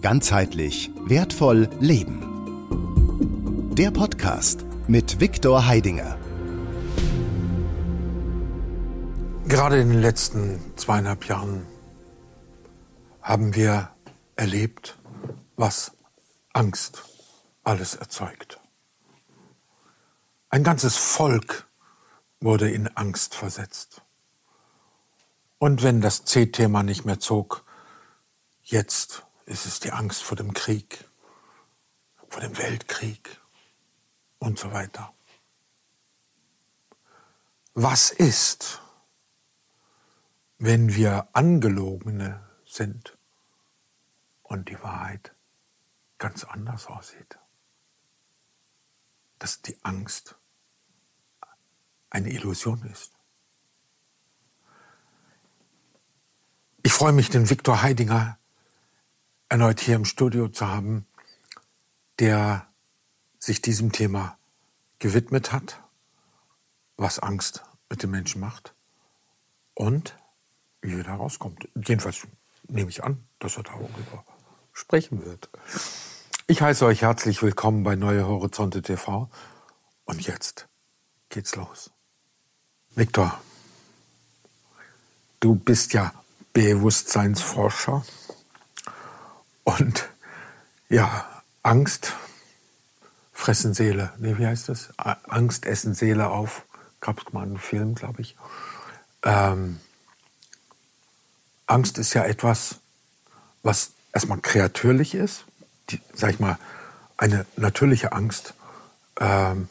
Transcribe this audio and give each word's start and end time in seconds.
Ganzheitlich 0.00 0.92
wertvoll 1.06 1.68
leben. 1.80 3.74
Der 3.74 3.90
Podcast 3.90 4.64
mit 4.86 5.18
Viktor 5.18 5.66
Heidinger. 5.66 6.16
Gerade 9.48 9.80
in 9.80 9.88
den 9.88 10.00
letzten 10.00 10.60
zweieinhalb 10.76 11.24
Jahren 11.24 11.66
haben 13.22 13.56
wir 13.56 13.90
erlebt, 14.36 14.96
was 15.56 15.90
Angst 16.52 17.02
alles 17.64 17.96
erzeugt. 17.96 18.60
Ein 20.48 20.62
ganzes 20.62 20.96
Volk 20.96 21.66
wurde 22.40 22.70
in 22.70 22.86
Angst 22.96 23.34
versetzt. 23.34 24.02
Und 25.58 25.82
wenn 25.82 26.00
das 26.00 26.24
C-Thema 26.24 26.84
nicht 26.84 27.04
mehr 27.04 27.18
zog, 27.18 27.64
jetzt 28.62 29.24
ist 29.48 29.64
es 29.64 29.80
die 29.80 29.92
Angst 29.92 30.22
vor 30.22 30.36
dem 30.36 30.52
Krieg, 30.52 31.08
vor 32.28 32.42
dem 32.42 32.56
Weltkrieg 32.58 33.40
und 34.38 34.58
so 34.58 34.72
weiter. 34.72 35.14
Was 37.72 38.10
ist, 38.10 38.82
wenn 40.58 40.94
wir 40.94 41.28
Angelogene 41.32 42.46
sind 42.66 43.16
und 44.42 44.68
die 44.68 44.80
Wahrheit 44.82 45.34
ganz 46.18 46.44
anders 46.44 46.86
aussieht? 46.86 47.38
Dass 49.38 49.62
die 49.62 49.78
Angst 49.82 50.36
eine 52.10 52.30
Illusion 52.30 52.82
ist. 52.82 53.12
Ich 56.82 56.92
freue 56.92 57.12
mich, 57.12 57.30
den 57.30 57.48
Viktor 57.48 57.80
Heidinger 57.80 58.37
erneut 59.48 59.80
hier 59.80 59.96
im 59.96 60.04
Studio 60.04 60.48
zu 60.48 60.66
haben, 60.66 61.06
der 62.18 62.66
sich 63.38 63.62
diesem 63.62 63.92
Thema 63.92 64.36
gewidmet 64.98 65.52
hat, 65.52 65.80
was 66.96 67.18
Angst 67.18 67.62
mit 67.88 68.02
den 68.02 68.10
Menschen 68.10 68.40
macht 68.40 68.74
und 69.74 70.16
wie 70.82 70.98
er 70.98 71.04
da 71.04 71.14
rauskommt. 71.14 71.68
Jedenfalls 71.74 72.26
nehme 72.68 72.90
ich 72.90 73.04
an, 73.04 73.24
dass 73.38 73.56
er 73.56 73.62
darüber 73.62 74.24
sprechen 74.72 75.24
wird. 75.24 75.48
Ich 76.46 76.60
heiße 76.60 76.84
euch 76.84 77.02
herzlich 77.02 77.42
willkommen 77.42 77.84
bei 77.84 77.96
Neue 77.96 78.26
Horizonte 78.26 78.82
TV 78.82 79.30
und 80.04 80.26
jetzt 80.26 80.68
geht's 81.28 81.56
los. 81.56 81.90
Viktor, 82.94 83.40
du 85.40 85.54
bist 85.54 85.92
ja 85.92 86.12
Bewusstseinsforscher 86.52 88.04
und 89.68 90.08
ja, 90.88 91.26
Angst 91.62 92.14
fressen 93.34 93.74
Seele. 93.74 94.14
Nee, 94.16 94.38
wie 94.38 94.46
heißt 94.46 94.70
das? 94.70 94.88
Angst 94.96 95.66
essen 95.66 95.92
Seele 95.92 96.30
auf. 96.30 96.64
Gab 97.00 97.20
es 97.20 97.34
mal 97.34 97.42
einen 97.42 97.58
Film, 97.58 97.94
glaube 97.94 98.22
ich. 98.22 98.34
Ähm, 99.22 99.78
Angst 101.66 101.98
ist 101.98 102.14
ja 102.14 102.24
etwas, 102.24 102.76
was 103.62 103.92
erstmal 104.14 104.40
kreatürlich 104.40 105.14
ist. 105.14 105.44
Die, 105.90 106.00
sag 106.14 106.30
ich 106.30 106.40
mal, 106.40 106.58
eine 107.18 107.44
natürliche 107.56 108.12
Angst 108.12 108.54
ähm, 109.20 109.68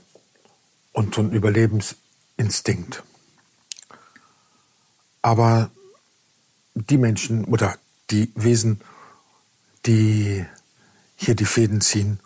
und 0.94 1.16
so 1.16 1.22
ein 1.22 1.32
Überlebensinstinkt. 1.32 3.02
Aber 5.24 5.72
die 6.76 7.00
Menschen 7.00 7.46
oder 7.46 7.76
die 8.12 8.32
Wesen, 8.36 8.80
die 9.88 10.46
hier 11.16 11.36
die 11.36 11.46
Fäden 11.46 11.82
ziehen, 11.82 12.20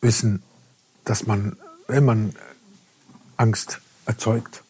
wissen, 0.00 0.42
dass 1.04 1.26
man, 1.26 1.56
wenn 1.86 2.04
man 2.04 2.36
Angst 3.36 3.80
erzeugt, 4.04 4.62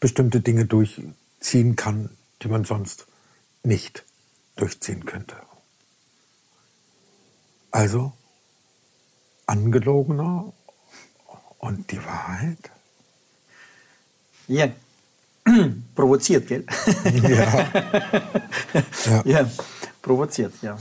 bestimmte 0.00 0.40
Dinge 0.40 0.66
durchziehen 0.66 1.76
kann, 1.76 2.10
die 2.42 2.48
man 2.48 2.64
sonst 2.64 3.06
nicht 3.62 4.04
durchziehen 4.56 5.06
könnte. 5.06 5.36
Also 7.70 8.12
angelogener 9.46 10.52
und 11.58 11.90
die 11.90 12.04
Wahrheit? 12.04 12.70
Ja, 14.48 14.68
provoziert, 15.94 16.46
gell? 16.46 16.64
Ja. 17.28 17.68
ja. 19.06 19.22
ja. 19.24 19.50
provoziert, 20.00 20.54
ja. 20.62 20.76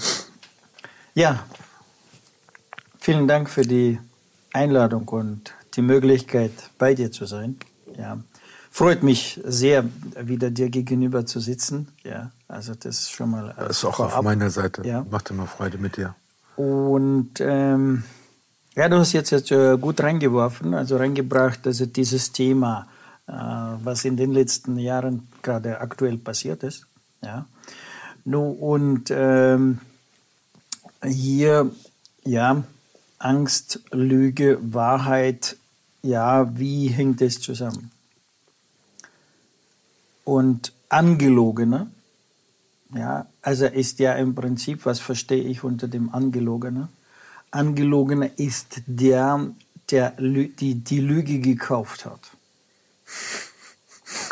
Ja, 1.13 1.43
vielen 2.99 3.27
Dank 3.27 3.49
für 3.49 3.63
die 3.63 3.99
Einladung 4.53 5.07
und 5.07 5.53
die 5.75 5.81
Möglichkeit, 5.81 6.51
bei 6.77 6.93
dir 6.93 7.11
zu 7.11 7.25
sein. 7.25 7.57
Ja. 7.97 8.17
Freut 8.73 9.03
mich 9.03 9.41
sehr, 9.43 9.83
wieder 10.17 10.49
dir 10.49 10.69
gegenüber 10.69 11.25
zu 11.25 11.41
sitzen. 11.41 11.89
Ja, 12.03 12.31
also 12.47 12.73
das 12.73 12.99
ist 12.99 13.11
schon 13.11 13.31
mal. 13.31 13.53
Das 13.57 13.77
ist 13.77 13.85
auch 13.85 13.97
vorab. 13.97 14.17
auf 14.17 14.23
meiner 14.23 14.49
Seite. 14.49 14.87
Ja. 14.87 15.05
Macht 15.09 15.29
immer 15.29 15.45
Freude 15.45 15.77
mit 15.77 15.97
dir. 15.97 16.15
Und 16.55 17.33
ähm, 17.39 18.03
ja, 18.75 18.87
du 18.87 18.97
hast 18.97 19.11
jetzt, 19.11 19.31
jetzt 19.31 19.51
äh, 19.51 19.77
gut 19.77 19.99
reingeworfen, 20.01 20.73
also 20.73 20.95
reingebracht, 20.95 21.67
also 21.67 21.85
dieses 21.85 22.31
Thema, 22.31 22.87
was 23.31 24.03
in 24.05 24.17
den 24.17 24.31
letzten 24.31 24.77
Jahren 24.77 25.27
gerade 25.41 25.79
aktuell 25.79 26.17
passiert 26.17 26.63
ist. 26.63 26.85
Ja. 27.23 27.45
No, 28.25 28.49
und 28.49 29.09
ähm, 29.09 29.79
hier, 31.03 31.71
ja, 32.23 32.63
Angst, 33.17 33.81
Lüge, 33.91 34.59
Wahrheit, 34.61 35.57
ja, 36.03 36.57
wie 36.57 36.87
hängt 36.87 37.21
das 37.21 37.39
zusammen? 37.39 37.91
Und 40.23 40.73
Angelogene, 40.89 41.89
ja, 42.93 43.25
also 43.41 43.65
ist 43.65 43.99
ja 43.99 44.13
im 44.13 44.35
Prinzip, 44.35 44.85
was 44.85 44.99
verstehe 44.99 45.43
ich 45.43 45.63
unter 45.63 45.87
dem 45.87 46.13
Angelogene? 46.13 46.89
Angelogener 47.51 48.37
ist 48.37 48.81
der, 48.85 49.51
der 49.89 50.11
die, 50.11 50.75
die 50.75 50.99
Lüge 50.99 51.39
gekauft 51.39 52.05
hat. 52.05 52.31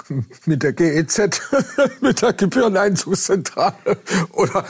Mit 0.45 0.63
der 0.63 0.73
GEZ, 0.73 1.41
mit 2.01 2.21
der 2.21 2.33
Gebühreneinzugszentrale 2.33 3.97
oder 4.33 4.65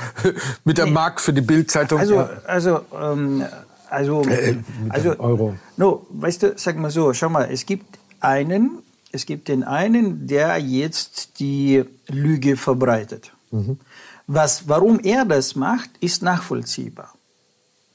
mit 0.65 0.77
der 0.77 0.85
nee. 0.85 0.91
Mark 0.91 1.21
für 1.21 1.33
die 1.33 1.41
Bildzeitung. 1.41 1.99
Also, 1.99 2.27
also, 2.45 2.81
ähm, 2.93 3.45
also, 3.89 4.23
äh, 4.23 4.57
also, 4.89 5.17
Euro. 5.19 5.55
No, 5.77 6.05
weißt 6.09 6.43
du, 6.43 6.53
sag 6.57 6.77
mal 6.77 6.91
so, 6.91 7.13
schau 7.13 7.29
mal, 7.29 7.49
es 7.51 7.65
gibt 7.65 7.97
einen, 8.19 8.83
es 9.11 9.25
gibt 9.25 9.47
den 9.47 9.63
einen, 9.63 10.27
der 10.27 10.57
jetzt 10.57 11.39
die 11.39 11.85
Lüge 12.07 12.57
verbreitet. 12.57 13.31
Mhm. 13.51 13.79
Was, 14.27 14.67
warum 14.67 14.99
er 14.99 15.25
das 15.25 15.55
macht, 15.55 15.89
ist 16.01 16.21
nachvollziehbar. 16.21 17.13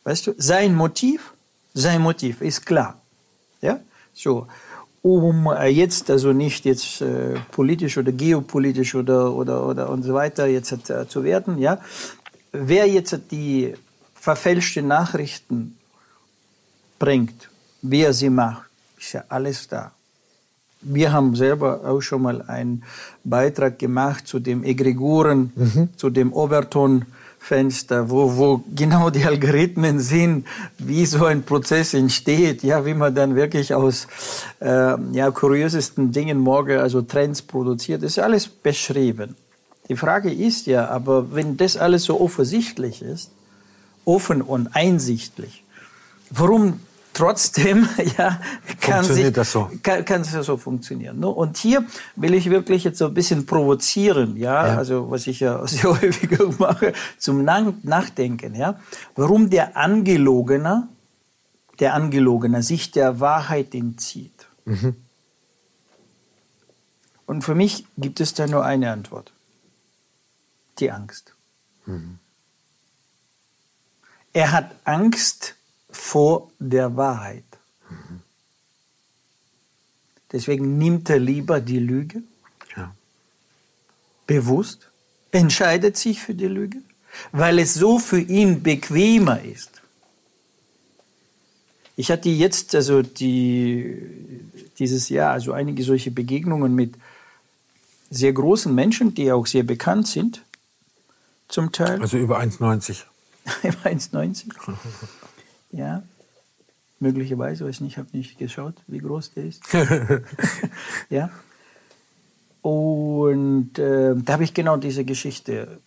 Weißt 0.02 0.26
du, 0.26 0.34
sein 0.36 0.74
Motiv, 0.74 1.32
sein 1.74 2.02
Motiv 2.02 2.40
ist 2.40 2.66
klar. 2.66 3.00
Ja, 3.60 3.80
so. 4.12 4.46
Um 5.04 5.52
äh, 5.52 5.68
jetzt 5.68 6.08
also 6.10 6.32
nicht 6.32 6.64
jetzt 6.64 7.02
äh, 7.02 7.34
politisch 7.50 7.98
oder 7.98 8.10
geopolitisch 8.10 8.94
oder 8.94 9.34
oder 9.34 9.66
oder 9.66 9.90
und 9.90 10.02
so 10.02 10.14
weiter 10.14 10.46
jetzt 10.46 10.72
äh, 10.88 11.06
zu 11.06 11.22
werden, 11.24 11.58
ja, 11.58 11.78
wer 12.52 12.88
jetzt 12.88 13.20
die 13.30 13.74
verfälschten 14.14 14.88
Nachrichten 14.88 15.76
bringt, 16.98 17.50
wer 17.82 18.14
sie 18.14 18.30
macht, 18.30 18.70
ist 18.98 19.12
ja 19.12 19.24
alles 19.28 19.68
da. 19.68 19.92
Wir 20.80 21.12
haben 21.12 21.36
selber 21.36 21.84
auch 21.84 22.00
schon 22.00 22.22
mal 22.22 22.40
einen 22.40 22.82
Beitrag 23.24 23.78
gemacht 23.78 24.26
zu 24.26 24.38
dem 24.38 24.64
Egregoren, 24.64 25.52
mhm. 25.54 25.88
zu 25.98 26.08
dem 26.08 26.32
Overton 26.32 27.04
Fenster, 27.44 28.08
wo, 28.08 28.38
wo 28.38 28.64
genau 28.74 29.10
die 29.10 29.22
Algorithmen 29.22 30.00
sind, 30.00 30.46
wie 30.78 31.04
so 31.04 31.26
ein 31.26 31.42
Prozess 31.42 31.92
entsteht, 31.92 32.62
ja, 32.62 32.86
wie 32.86 32.94
man 32.94 33.14
dann 33.14 33.36
wirklich 33.36 33.74
aus 33.74 34.06
äh, 34.60 34.94
ja, 35.12 35.30
kuriosesten 35.30 36.10
Dingen 36.10 36.38
morgen, 36.38 36.78
also 36.78 37.02
Trends 37.02 37.42
produziert, 37.42 38.02
ist 38.02 38.18
alles 38.18 38.48
beschrieben. 38.48 39.36
Die 39.90 39.94
Frage 39.94 40.32
ist 40.32 40.66
ja, 40.66 40.88
aber 40.88 41.34
wenn 41.34 41.58
das 41.58 41.76
alles 41.76 42.04
so 42.04 42.18
offensichtlich 42.18 43.02
ist, 43.02 43.30
offen 44.06 44.40
und 44.40 44.74
einsichtlich, 44.74 45.64
warum 46.30 46.80
trotzdem 47.14 47.88
ja, 48.18 48.40
kann, 48.80 49.04
sich, 49.04 49.32
das 49.32 49.52
so? 49.52 49.70
kann, 49.82 50.04
kann 50.04 50.20
es 50.20 50.32
ja 50.32 50.42
so 50.42 50.56
funktionieren. 50.56 51.20
Ne? 51.20 51.28
Und 51.28 51.56
hier 51.56 51.84
will 52.16 52.34
ich 52.34 52.50
wirklich 52.50 52.84
jetzt 52.84 52.98
so 52.98 53.06
ein 53.06 53.14
bisschen 53.14 53.46
provozieren, 53.46 54.36
ja, 54.36 54.66
ja. 54.66 54.76
also 54.76 55.10
was 55.10 55.26
ich 55.26 55.40
ja 55.40 55.66
sehr 55.66 55.84
häufig 55.84 56.30
mache, 56.58 56.92
zum 57.18 57.44
Nachdenken. 57.44 58.54
Ja? 58.54 58.78
Warum 59.16 59.48
der 59.48 59.76
Angelogene, 59.76 60.88
der 61.80 61.94
Angelogene 61.94 62.62
sich 62.62 62.90
der 62.90 63.20
Wahrheit 63.20 63.74
entzieht. 63.74 64.46
Mhm. 64.64 64.96
Und 67.26 67.42
für 67.42 67.54
mich 67.54 67.86
gibt 67.96 68.20
es 68.20 68.34
da 68.34 68.46
nur 68.46 68.64
eine 68.64 68.90
Antwort. 68.90 69.32
Die 70.78 70.90
Angst. 70.90 71.34
Mhm. 71.86 72.18
Er 74.32 74.50
hat 74.50 74.74
Angst 74.84 75.54
vor 75.94 76.50
der 76.58 76.96
Wahrheit. 76.96 77.44
Deswegen 80.32 80.78
nimmt 80.78 81.08
er 81.08 81.20
lieber 81.20 81.60
die 81.60 81.78
Lüge. 81.78 82.22
Ja. 82.76 82.94
Bewusst. 84.26 84.90
Entscheidet 85.30 85.96
sich 85.96 86.20
für 86.20 86.34
die 86.34 86.46
Lüge, 86.46 86.78
weil 87.32 87.58
es 87.58 87.74
so 87.74 87.98
für 87.98 88.20
ihn 88.20 88.62
bequemer 88.62 89.40
ist. 89.42 89.70
Ich 91.96 92.10
hatte 92.10 92.28
jetzt 92.28 92.74
also 92.74 93.02
die, 93.02 94.02
dieses 94.78 95.08
Jahr 95.08 95.32
also 95.32 95.52
einige 95.52 95.84
solche 95.84 96.10
Begegnungen 96.10 96.74
mit 96.74 96.94
sehr 98.10 98.32
großen 98.32 98.74
Menschen, 98.74 99.14
die 99.14 99.30
auch 99.30 99.46
sehr 99.46 99.62
bekannt 99.62 100.08
sind, 100.08 100.42
zum 101.48 101.70
Teil. 101.70 102.00
Also 102.00 102.18
über 102.18 102.40
1,90. 102.40 103.04
über 103.62 103.90
1,90. 103.90 104.46
ja. 105.74 106.02
Möglicherweise, 107.00 107.66
weiß 107.66 107.80
nicht, 107.80 107.92
ich 107.92 107.98
habe 107.98 108.08
nicht 108.16 108.38
geschaut, 108.38 108.74
wie 108.86 108.98
groß 108.98 109.32
der 109.32 109.44
ist. 109.44 109.62
ja. 111.10 111.30
Und 112.62 113.78
äh, 113.78 114.14
da 114.14 114.32
habe 114.32 114.44
ich 114.44 114.54
genau 114.54 114.76
diese 114.76 115.04
Geschichte 115.04 115.80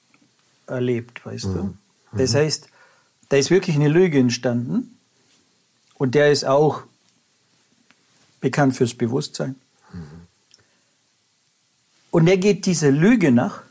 erlebt, 0.68 1.25
weißt 1.25 1.45
mhm. 1.48 1.54
du. 1.54 1.78
Das 2.18 2.34
mhm. 2.34 2.38
heißt, 2.38 2.69
da 3.30 3.38
ist 3.38 3.50
wirklich 3.50 3.78
eine 3.78 3.88
Lüge 3.88 4.19
entstanden 4.19 4.98
und 5.95 6.13
der 6.13 6.31
ist 6.31 6.45
auch 6.45 6.84
bekannt 8.42 8.75
fürs 8.75 8.94
Bewusstsein. 8.94 9.56
Mhm. 9.92 10.28
Und 12.12 12.28
er 12.28 12.38
geht 12.38 12.66
dieser 12.66 12.92
Lüge 12.92 13.31
nach. 13.31 13.63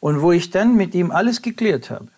Und 0.00 0.20
wo 0.20 0.32
ich 0.32 0.50
dann 0.50 0.76
mit 0.76 0.94
ihm 0.94 1.10
alles 1.10 1.40
geklärt 1.40 1.90
habe 1.90 2.08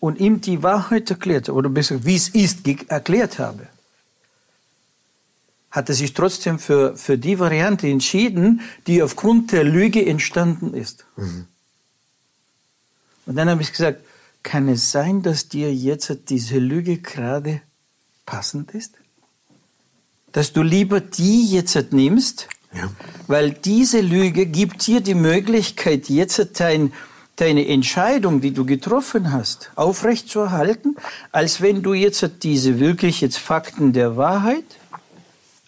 und 0.00 0.18
ihm 0.18 0.40
die 0.40 0.62
Wahrheit 0.62 1.10
erklärt 1.10 1.48
habe, 1.48 1.58
oder 1.58 1.68
besser, 1.68 2.04
wie 2.04 2.16
es 2.16 2.28
ist, 2.28 2.66
erklärt 2.88 3.38
habe, 3.38 3.66
hat 5.70 5.88
er 5.88 5.94
sich 5.94 6.14
trotzdem 6.14 6.58
für, 6.58 6.96
für 6.96 7.18
die 7.18 7.38
Variante 7.38 7.88
entschieden, 7.88 8.62
die 8.86 9.02
aufgrund 9.02 9.52
der 9.52 9.64
Lüge 9.64 10.04
entstanden 10.04 10.74
ist. 10.74 11.04
Mhm. 11.16 11.46
Und 13.26 13.36
dann 13.36 13.50
habe 13.50 13.60
ich 13.60 13.70
gesagt, 13.70 14.00
kann 14.42 14.68
es 14.68 14.90
sein, 14.90 15.22
dass 15.22 15.48
dir 15.48 15.74
jetzt 15.74 16.30
diese 16.30 16.58
Lüge 16.58 16.98
gerade 16.98 17.60
passend 18.24 18.70
ist? 18.70 18.94
Dass 20.32 20.52
du 20.52 20.62
lieber 20.62 21.00
die 21.00 21.50
jetzt 21.50 21.92
nimmst, 21.92 22.48
ja. 22.72 22.90
weil 23.26 23.52
diese 23.52 24.00
Lüge 24.00 24.46
gibt 24.46 24.86
dir 24.86 25.00
die 25.00 25.14
Möglichkeit, 25.14 26.08
jetzt 26.08 26.60
dein, 26.60 26.92
deine 27.38 27.66
Entscheidung, 27.66 28.40
die 28.40 28.52
du 28.52 28.66
getroffen 28.66 29.32
hast, 29.32 29.70
aufrechtzuerhalten, 29.76 30.96
als 31.32 31.60
wenn 31.60 31.82
du 31.82 31.94
jetzt 31.94 32.28
diese 32.42 32.80
wirklich 32.80 33.20
jetzt 33.20 33.38
Fakten 33.38 33.92
der 33.92 34.16
Wahrheit 34.16 34.64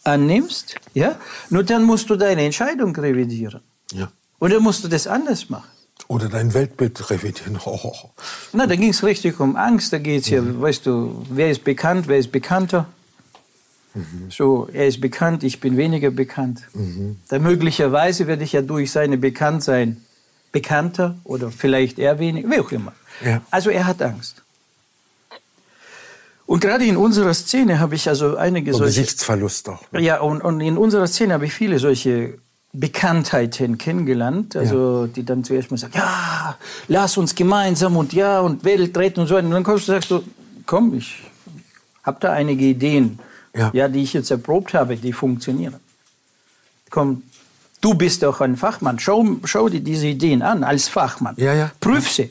annimmst, 0.03 0.75
ja, 0.95 1.17
nur 1.49 1.63
dann 1.63 1.85
musst 1.85 2.11
du 2.11 2.17
deine 2.17 2.43
Entscheidung 2.43 2.95
revidieren. 2.97 3.61
Ja. 3.93 4.11
Dann 4.41 4.63
musst 4.63 4.85
du 4.85 4.89
das 4.89 5.07
anders 5.07 5.49
machen. 5.49 5.69
Oder 6.09 6.29
dein 6.29 6.55
Weltbild 6.55 7.11
revidieren. 7.11 7.59
Oh. 7.65 7.93
Na, 8.53 8.67
da 8.67 8.75
ging 8.75 8.89
es 8.89 9.05
richtig 9.05 9.39
um 9.39 9.55
Angst. 9.55 9.93
Da 9.93 9.99
geht 9.99 10.23
es 10.23 10.31
ja, 10.31 10.43
mhm. 10.43 10.61
weißt 10.61 10.87
du, 10.87 11.25
wer 11.31 11.51
ist 11.51 11.63
bekannt, 11.63 12.09
wer 12.09 12.19
ist 12.19 12.33
bekannter. 12.33 12.87
Mhm. 13.95 14.31
So, 14.31 14.69
er 14.73 14.87
ist 14.87 15.01
bekannt, 15.01 15.45
ich 15.45 15.61
bin 15.61 15.77
weniger 15.77 16.11
bekannt. 16.11 16.63
Mhm. 16.75 17.19
Dann 17.29 17.43
möglicherweise 17.43 18.27
werde 18.27 18.43
ich 18.43 18.53
ja 18.53 18.63
durch 18.63 18.91
seine 18.91 19.19
Bekanntsein 19.19 20.05
bekannter 20.53 21.17
oder 21.25 21.51
vielleicht 21.51 21.99
er 21.99 22.19
weniger, 22.19 22.51
wie 22.51 22.61
auch 22.61 22.73
immer. 22.73 22.93
Ja. 23.25 23.43
Also 23.51 23.71
er 23.71 23.87
hat 23.87 24.03
Angst. 24.03 24.43
Und 26.47 26.61
gerade 26.61 26.85
in 26.85 26.97
unserer 26.97 27.33
Szene 27.33 27.79
habe 27.79 27.95
ich 27.95 28.09
also 28.09 28.37
einige 28.37 28.73
und 28.73 28.79
solche... 28.79 29.01
Gesichtsverlust 29.01 29.69
auch. 29.69 29.83
Ne? 29.93 30.01
Ja, 30.03 30.21
und, 30.21 30.41
und 30.41 30.61
in 30.61 30.77
unserer 30.77 31.07
Szene 31.07 31.35
habe 31.35 31.47
ich 31.47 31.53
viele 31.53 31.79
solche 31.79 32.39
Bekanntheiten 32.73 33.79
kennengelernt, 33.79 34.57
also 34.57 35.07
ja. 35.07 35.07
die 35.07 35.25
dann 35.25 35.45
zuerst 35.45 35.71
mal 35.71 35.77
sagen, 35.77 35.93
ja, 35.97 36.57
lass 36.89 37.17
uns 37.17 37.35
gemeinsam 37.35 37.97
und 37.97 38.13
ja 38.13 38.41
und 38.41 38.65
Welt 38.65 38.97
retten 38.97 39.21
und 39.21 39.27
so. 39.27 39.37
Und 39.37 39.51
dann 39.51 39.63
kommst 39.63 39.87
du 39.87 39.93
sagst 39.93 40.11
du, 40.11 40.25
komm, 40.67 40.95
ich 40.95 41.23
habe 42.03 42.19
da 42.21 42.33
einige 42.33 42.65
Ideen, 42.65 43.19
ja. 43.55 43.71
ja, 43.73 43.89
die 43.89 44.03
ich 44.03 44.13
jetzt 44.13 44.31
erprobt 44.31 44.75
habe, 44.75 44.97
die 44.97 45.13
funktionieren. 45.13 45.77
Komm, 46.91 47.23
du 47.81 47.95
bist 47.95 48.23
doch 48.23 48.41
ein 48.41 48.57
Fachmann, 48.57 48.99
schau, 48.99 49.25
schau 49.45 49.69
dir 49.69 49.81
diese 49.81 50.07
Ideen 50.07 50.43
an 50.43 50.65
als 50.65 50.89
Fachmann, 50.89 51.35
ja, 51.39 51.55
ja. 51.55 51.71
prüf 51.81 52.11
sie. 52.11 52.31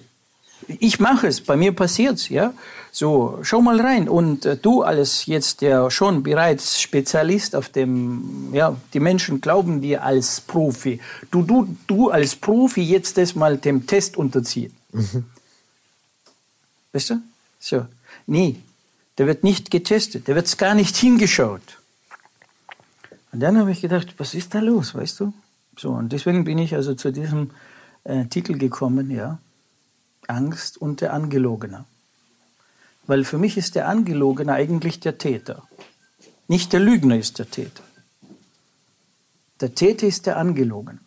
Ich 0.68 1.00
mache 1.00 1.28
es, 1.28 1.42
bei 1.42 1.58
mir 1.58 1.72
passiert's, 1.72 2.30
ja. 2.30 2.54
So, 2.92 3.40
schau 3.44 3.62
mal 3.62 3.80
rein. 3.80 4.08
Und 4.08 4.46
äh, 4.46 4.58
du 4.58 4.84
als 4.84 5.26
jetzt 5.26 5.62
der 5.62 5.90
schon 5.90 6.22
bereits 6.22 6.80
Spezialist 6.82 7.56
auf 7.56 7.70
dem, 7.70 8.50
ja, 8.54 8.76
die 8.94 9.00
Menschen 9.00 9.42
glauben 9.42 9.82
dir 9.82 10.04
als 10.04 10.42
Profi. 10.42 11.00
Du, 11.32 11.44
du, 11.44 11.76
du 11.88 12.10
als 12.10 12.36
Profi 12.36 12.82
jetzt 12.82 13.18
das 13.18 13.36
mal 13.36 13.58
dem 13.58 13.88
Test 13.88 14.18
unterziehen. 14.18 14.74
Mhm. 14.92 15.26
Weißt 16.94 17.12
du? 17.12 17.22
So. 17.60 17.86
Nee, 18.28 18.58
der 19.18 19.28
wird 19.28 19.44
nicht 19.44 19.72
getestet, 19.72 20.28
der 20.28 20.36
wird 20.36 20.58
gar 20.58 20.76
nicht 20.76 20.96
hingeschaut. 20.98 21.79
Und 23.32 23.40
dann 23.42 23.58
habe 23.58 23.72
ich 23.72 23.82
gedacht, 23.82 24.16
was 24.18 24.34
ist 24.34 24.54
da 24.54 24.60
los, 24.60 24.96
weißt 24.96 25.20
du? 25.20 25.34
So, 25.78 25.92
und 25.92 26.12
deswegen 26.12 26.44
bin 26.44 26.58
ich 26.58 26.76
also 26.76 26.94
zu 26.96 27.12
diesem 27.12 27.52
äh, 28.04 28.26
Titel 28.26 28.58
gekommen, 28.58 29.12
ja. 29.12 29.40
Angst 30.28 30.78
und 30.78 31.02
der 31.02 31.14
Angelogene. 31.14 31.86
Weil 33.08 33.24
für 33.24 33.38
mich 33.38 33.58
ist 33.58 33.76
der 33.76 33.88
Angelogene 33.88 34.54
eigentlich 34.54 35.00
der 35.00 35.18
Täter. 35.18 35.64
Nicht 36.48 36.74
der 36.74 36.80
Lügner 36.80 37.18
ist 37.18 37.40
der 37.40 37.50
Täter. 37.50 37.84
Der 39.62 39.74
Täter 39.74 40.08
ist 40.08 40.26
der 40.26 40.38
Angelogene. 40.38 41.00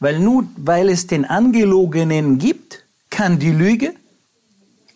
Weil 0.00 0.18
nur 0.20 0.48
weil 0.56 0.88
es 0.88 1.06
den 1.06 1.24
Angelogenen 1.24 2.38
gibt, 2.38 2.84
kann 3.10 3.38
die 3.38 3.50
Lüge 3.50 3.94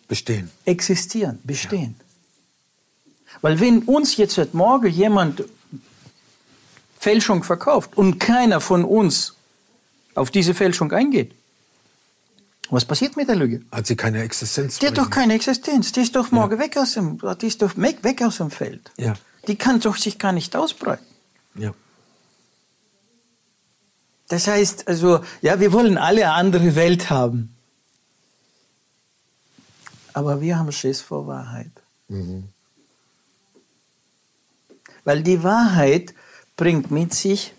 bestehen. 0.07 0.49
Existieren, 0.65 1.39
bestehen. 1.43 1.95
Ja. 1.97 3.39
Weil 3.41 3.59
wenn 3.59 3.79
uns 3.79 4.15
jetzt 4.17 4.37
heute 4.37 4.55
Morgen 4.55 4.87
jemand 4.87 5.43
Fälschung 7.03 7.43
verkauft 7.43 7.97
und 7.97 8.19
keiner 8.19 8.61
von 8.61 8.85
uns 8.85 9.35
auf 10.15 10.31
diese 10.31 10.53
Fälschung 10.53 10.91
eingeht, 10.91 11.35
was 12.69 12.85
passiert 12.85 13.17
mit 13.17 13.27
der 13.27 13.35
Lüge? 13.35 13.61
Hat 13.71 13.85
sie 13.85 13.95
keine 13.95 14.23
Existenz? 14.23 14.79
Die 14.79 14.87
hat 14.87 14.97
doch 14.97 15.09
keine 15.09 15.33
Existenz. 15.33 15.91
Die 15.91 16.01
ist 16.01 16.15
doch 16.15 16.31
morgen 16.31 16.57
ja. 16.57 16.63
weg 16.63 16.77
aus 16.77 16.93
dem, 16.93 17.19
die 17.41 17.47
ist 17.47 17.61
doch 17.61 17.75
weg 17.77 18.21
aus 18.23 18.37
dem 18.37 18.49
Feld. 18.49 18.91
Ja. 18.97 19.13
Die 19.47 19.55
kann 19.55 19.79
doch 19.81 19.97
sich 19.97 20.17
gar 20.17 20.31
nicht 20.31 20.55
ausbreiten. 20.55 21.05
Ja. 21.55 21.73
Das 24.29 24.47
heißt, 24.47 24.87
also, 24.87 25.19
ja, 25.41 25.59
wir 25.59 25.73
wollen 25.73 25.97
alle 25.97 26.21
eine 26.21 26.33
andere 26.33 26.75
Welt 26.75 27.09
haben. 27.09 27.53
Aber 30.13 30.39
wir 30.39 30.57
haben 30.57 30.71
Schiss 30.71 31.01
vor 31.01 31.27
Wahrheit. 31.27 31.71
Mhm. 32.07 32.45
Weil 35.03 35.21
die 35.21 35.43
Wahrheit 35.43 36.15
bringt 36.55 36.91
mit 36.91 37.13
sich, 37.13 37.53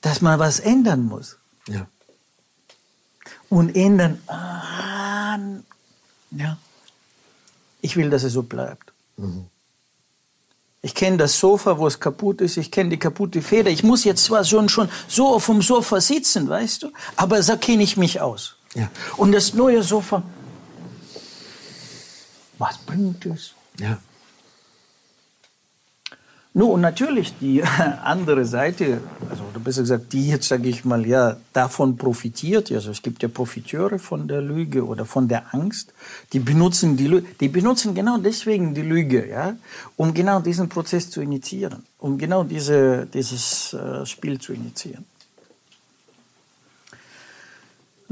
dass 0.00 0.20
man 0.20 0.38
was 0.38 0.60
ändern 0.60 1.04
muss. 1.06 1.38
Ja 1.68 1.86
und 3.52 3.76
ändern. 3.76 4.18
Ah, 4.26 5.38
ja. 6.30 6.56
Ich 7.82 7.96
will, 7.96 8.08
dass 8.08 8.22
es 8.22 8.32
so 8.32 8.42
bleibt. 8.42 8.92
Mhm. 9.18 9.46
Ich 10.80 10.94
kenne 10.94 11.18
das 11.18 11.38
Sofa, 11.38 11.78
wo 11.78 11.86
es 11.86 12.00
kaputt 12.00 12.40
ist. 12.40 12.56
Ich 12.56 12.70
kenne 12.70 12.90
die 12.90 12.98
kaputte 12.98 13.42
Feder. 13.42 13.70
Ich 13.70 13.82
muss 13.82 14.04
jetzt 14.04 14.24
zwar 14.24 14.44
schon, 14.44 14.68
schon 14.68 14.88
so 15.06 15.28
auf 15.34 15.46
dem 15.46 15.60
Sofa 15.60 16.00
sitzen, 16.00 16.48
weißt 16.48 16.84
du, 16.84 16.92
aber 17.14 17.42
so 17.42 17.56
kenne 17.56 17.82
ich 17.82 17.96
mich 17.96 18.20
aus. 18.20 18.56
Ja. 18.74 18.90
Und 19.18 19.32
das 19.32 19.52
neue 19.52 19.82
Sofa, 19.82 20.22
was 22.58 22.78
bringt 22.78 23.26
es? 23.26 23.52
Ja. 23.78 23.98
Nun, 26.54 26.70
und 26.70 26.80
natürlich 26.82 27.34
die 27.38 27.62
andere 28.04 28.44
Seite, 28.44 29.00
also 29.30 29.42
besser 29.62 29.82
gesagt, 29.82 30.12
die 30.12 30.28
jetzt, 30.28 30.48
sage 30.48 30.68
ich 30.68 30.84
mal, 30.84 31.06
ja, 31.06 31.36
davon 31.52 31.96
profitiert. 31.96 32.70
Also 32.72 32.90
es 32.90 33.02
gibt 33.02 33.22
ja 33.22 33.28
Profiteure 33.28 33.98
von 33.98 34.28
der 34.28 34.42
Lüge 34.42 34.84
oder 34.84 35.04
von 35.04 35.28
der 35.28 35.54
Angst. 35.54 35.94
Die 36.32 36.40
benutzen 36.40 36.96
die 36.96 37.06
Lüge, 37.06 37.26
die 37.40 37.48
benutzen 37.48 37.94
genau 37.94 38.18
deswegen 38.18 38.74
die 38.74 38.82
Lüge, 38.82 39.28
ja, 39.28 39.56
um 39.96 40.12
genau 40.12 40.40
diesen 40.40 40.68
Prozess 40.68 41.10
zu 41.10 41.22
initiieren, 41.22 41.84
um 41.98 42.18
genau 42.18 42.44
diese, 42.44 43.06
dieses 43.06 43.72
äh, 43.72 44.04
Spiel 44.04 44.38
zu 44.38 44.52
initiieren. 44.52 45.04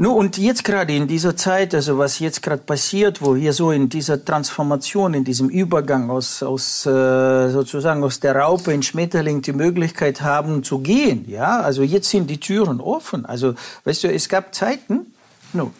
Nun, 0.02 0.16
und 0.16 0.38
jetzt 0.38 0.64
gerade 0.64 0.94
in 0.94 1.06
dieser 1.06 1.36
Zeit, 1.36 1.74
also 1.74 1.98
was 1.98 2.20
jetzt 2.20 2.40
gerade 2.40 2.62
passiert, 2.62 3.20
wo 3.20 3.34
wir 3.34 3.52
so 3.52 3.70
in 3.70 3.90
dieser 3.90 4.24
Transformation, 4.24 5.12
in 5.12 5.24
diesem 5.24 5.50
Übergang 5.50 6.08
aus, 6.08 6.42
aus 6.42 6.86
äh, 6.86 7.50
sozusagen 7.50 8.02
aus 8.02 8.18
der 8.18 8.34
Raupe 8.34 8.72
in 8.72 8.82
Schmetterling 8.82 9.42
die 9.42 9.52
Möglichkeit 9.52 10.22
haben 10.22 10.62
zu 10.62 10.78
gehen, 10.78 11.26
ja, 11.28 11.60
also 11.60 11.82
jetzt 11.82 12.08
sind 12.08 12.30
die 12.30 12.40
Türen 12.40 12.80
offen. 12.80 13.26
Also, 13.26 13.52
weißt 13.84 14.04
du, 14.04 14.08
es 14.10 14.30
gab 14.30 14.54
Zeiten, 14.54 15.12
no, 15.52 15.70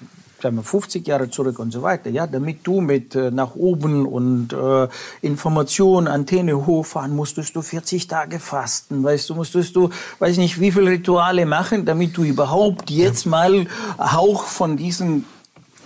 sagen 0.42 0.56
wir 0.56 0.62
50 0.62 1.06
Jahre 1.06 1.30
zurück 1.30 1.58
und 1.58 1.72
so 1.72 1.82
weiter, 1.82 2.10
ja, 2.10 2.26
damit 2.26 2.66
du 2.66 2.80
mit 2.80 3.14
äh, 3.14 3.30
nach 3.30 3.54
oben 3.54 4.06
und 4.06 4.52
äh, 4.52 4.88
Information, 5.22 6.08
Antenne 6.08 6.66
hochfahren, 6.66 7.14
musstest 7.14 7.56
du 7.56 7.62
40 7.62 8.06
Tage 8.08 8.38
fasten, 8.38 9.02
weißt 9.02 9.30
du, 9.30 9.34
musstest 9.34 9.76
du, 9.76 9.90
weiß 10.18 10.36
nicht, 10.38 10.60
wie 10.60 10.72
viele 10.72 10.90
Rituale 10.90 11.46
machen, 11.46 11.84
damit 11.84 12.16
du 12.16 12.24
überhaupt 12.24 12.90
jetzt 12.90 13.26
mal 13.26 13.66
Hauch 13.98 14.44
von 14.44 14.76
diesen 14.76 15.24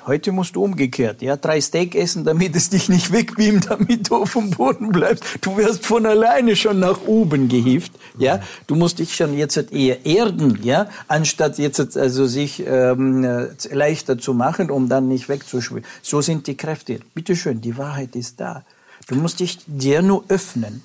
Heute 0.07 0.33
musst 0.33 0.55
du 0.55 0.63
umgekehrt, 0.63 1.23
ja, 1.23 1.37
drei 1.37 1.63
Steak 1.63 1.95
essen, 1.95 2.25
damit 2.25 2.55
es 2.55 2.69
dich 2.69 2.91
nicht 2.91 3.11
wegbeamt, 3.11 3.71
damit 3.71 4.11
du 4.11 4.17
auf 4.17 4.35
dem 4.35 4.51
Boden 4.51 4.91
bleibst. 4.93 5.25
Du 5.41 5.57
wirst 5.57 5.87
von 5.87 6.05
alleine 6.05 6.57
schon 6.57 6.79
nach 6.79 7.07
oben 7.07 7.49
gehieft, 7.49 7.91
ja. 8.19 8.41
Du 8.67 8.75
musst 8.75 8.99
dich 8.99 9.15
schon 9.15 9.35
jetzt 9.37 9.57
eher 9.73 10.05
erden, 10.05 10.59
ja, 10.63 10.89
anstatt 11.09 11.59
jetzt 11.59 11.97
also 11.97 12.27
sich 12.27 12.63
ähm, 12.67 13.49
leichter 13.71 14.19
zu 14.19 14.35
machen, 14.35 14.71
um 14.71 14.91
dann 14.91 15.09
nicht 15.09 15.31
wegzuschwimmen. 15.31 15.87
So 16.03 16.21
sind 16.21 16.47
die 16.49 16.57
Kräfte. 16.57 17.01
Bitte 17.15 17.35
schön, 17.35 17.63
die 17.63 17.79
Wahrheit 17.79 18.15
ist 18.15 18.39
da. 18.41 18.63
Du 19.09 19.15
musst 19.15 19.41
dich 19.41 19.59
dir 19.67 20.03
nur 20.03 20.25
öffnen. 20.29 20.83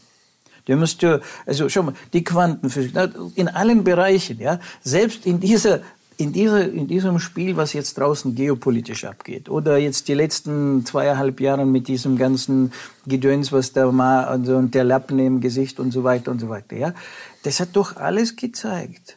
Du 0.64 0.76
musst, 0.76 1.04
also 1.46 1.68
schau 1.68 1.84
mal, 1.84 1.96
die 2.14 2.24
Quantenphysik, 2.24 2.94
in 3.36 3.48
allen 3.48 3.84
Bereichen, 3.84 4.40
ja, 4.40 4.60
selbst 4.82 5.26
in 5.26 5.40
dieser 5.40 5.82
in, 6.20 6.34
dieser, 6.34 6.70
in 6.70 6.88
diesem 6.88 7.18
Spiel, 7.20 7.56
was 7.56 7.72
jetzt 7.72 7.98
draußen 7.98 8.36
geopolitisch 8.36 9.06
abgeht, 9.06 9.48
oder 9.48 9.78
jetzt 9.78 10.10
die 10.10 10.14
letzten 10.14 10.86
zweieinhalb 10.86 11.40
Jahre 11.40 11.66
mit 11.66 11.88
diesem 11.88 12.18
ganzen 12.18 12.74
Gedöns, 13.08 13.54
was 13.54 13.72
da 13.72 13.90
mal, 13.90 14.26
also, 14.26 14.58
und 14.58 14.76
der 14.76 14.84
Lappen 14.84 15.18
im 15.18 15.40
Gesicht 15.40 15.80
und 15.80 15.92
so 15.92 16.04
weiter 16.04 16.32
und 16.32 16.40
so 16.40 16.50
weiter, 16.50 16.76
ja, 16.76 16.94
das 17.44 17.62
hat 17.62 17.70
doch 17.74 17.96
alles 17.96 18.36
gezeigt. 18.36 19.16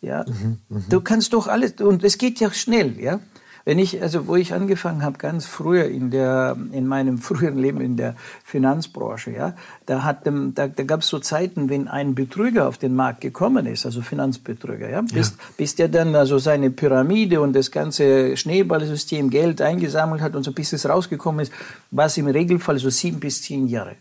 Ja, 0.00 0.24
mhm, 0.26 0.58
mh. 0.68 0.82
du 0.90 1.00
kannst 1.00 1.32
doch 1.32 1.46
alles, 1.46 1.74
und 1.80 2.02
es 2.02 2.18
geht 2.18 2.40
ja 2.40 2.50
schnell, 2.50 2.98
ja. 3.00 3.20
Wenn 3.66 3.80
ich, 3.80 4.00
also 4.00 4.28
wo 4.28 4.36
ich 4.36 4.54
angefangen 4.54 5.02
habe, 5.02 5.18
ganz 5.18 5.44
früher 5.44 5.86
in 5.86 6.12
der, 6.12 6.56
in 6.70 6.86
meinem 6.86 7.18
früheren 7.26 7.58
Leben 7.58 7.80
in 7.80 7.96
der 7.96 8.14
Finanzbranche, 8.44 9.32
ja, 9.32 9.54
da 9.86 10.04
hat, 10.04 10.24
da, 10.24 10.68
da 10.68 10.84
gab 10.84 11.00
es 11.00 11.08
so 11.08 11.18
Zeiten, 11.18 11.68
wenn 11.68 11.88
ein 11.88 12.14
Betrüger 12.14 12.68
auf 12.68 12.78
den 12.78 12.94
Markt 12.94 13.22
gekommen 13.22 13.66
ist, 13.66 13.84
also 13.84 14.02
Finanzbetrüger, 14.02 14.88
ja, 14.88 15.02
bis, 15.02 15.30
ja. 15.30 15.36
bis 15.56 15.74
der 15.74 15.88
dann 15.88 16.14
also 16.14 16.38
seine 16.38 16.70
Pyramide 16.70 17.40
und 17.40 17.54
das 17.54 17.72
ganze 17.72 18.36
Schneeballsystem 18.36 19.30
Geld 19.30 19.60
eingesammelt 19.60 20.22
hat 20.22 20.36
und 20.36 20.44
so 20.44 20.52
bis 20.52 20.72
es 20.72 20.88
rausgekommen 20.88 21.40
ist, 21.40 21.52
war 21.90 22.06
es 22.06 22.16
im 22.18 22.28
Regelfall 22.28 22.78
so 22.78 22.88
sieben 22.88 23.18
bis 23.18 23.42
zehn 23.42 23.66
Jahre, 23.66 23.96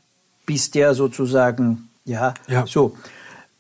bis 0.46 0.70
der 0.70 0.94
sozusagen, 0.94 1.90
ja, 2.06 2.36
ja. 2.48 2.68
so 2.68 2.96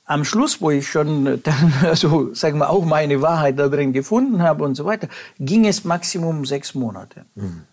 am 0.06 0.24
Schluss, 0.24 0.62
wo 0.62 0.72
ich 0.72 0.88
schon 0.88 1.42
dann, 1.44 1.74
also 1.84 2.34
sagen 2.34 2.60
wir 2.60 2.70
auch 2.70 2.86
meine 2.86 3.22
Wahrheit 3.22 3.60
da 3.60 3.68
drin 3.68 3.94
gefunden 3.94 4.42
habe 4.42 4.64
und 4.64 4.76
so 4.76 4.86
weiter, 4.86 5.08
ging 5.40 5.66
es 5.66 5.84
maximum 5.84 6.46
sechs 6.46 6.76
Monate. 6.76 7.26
Mhm. 7.36 7.64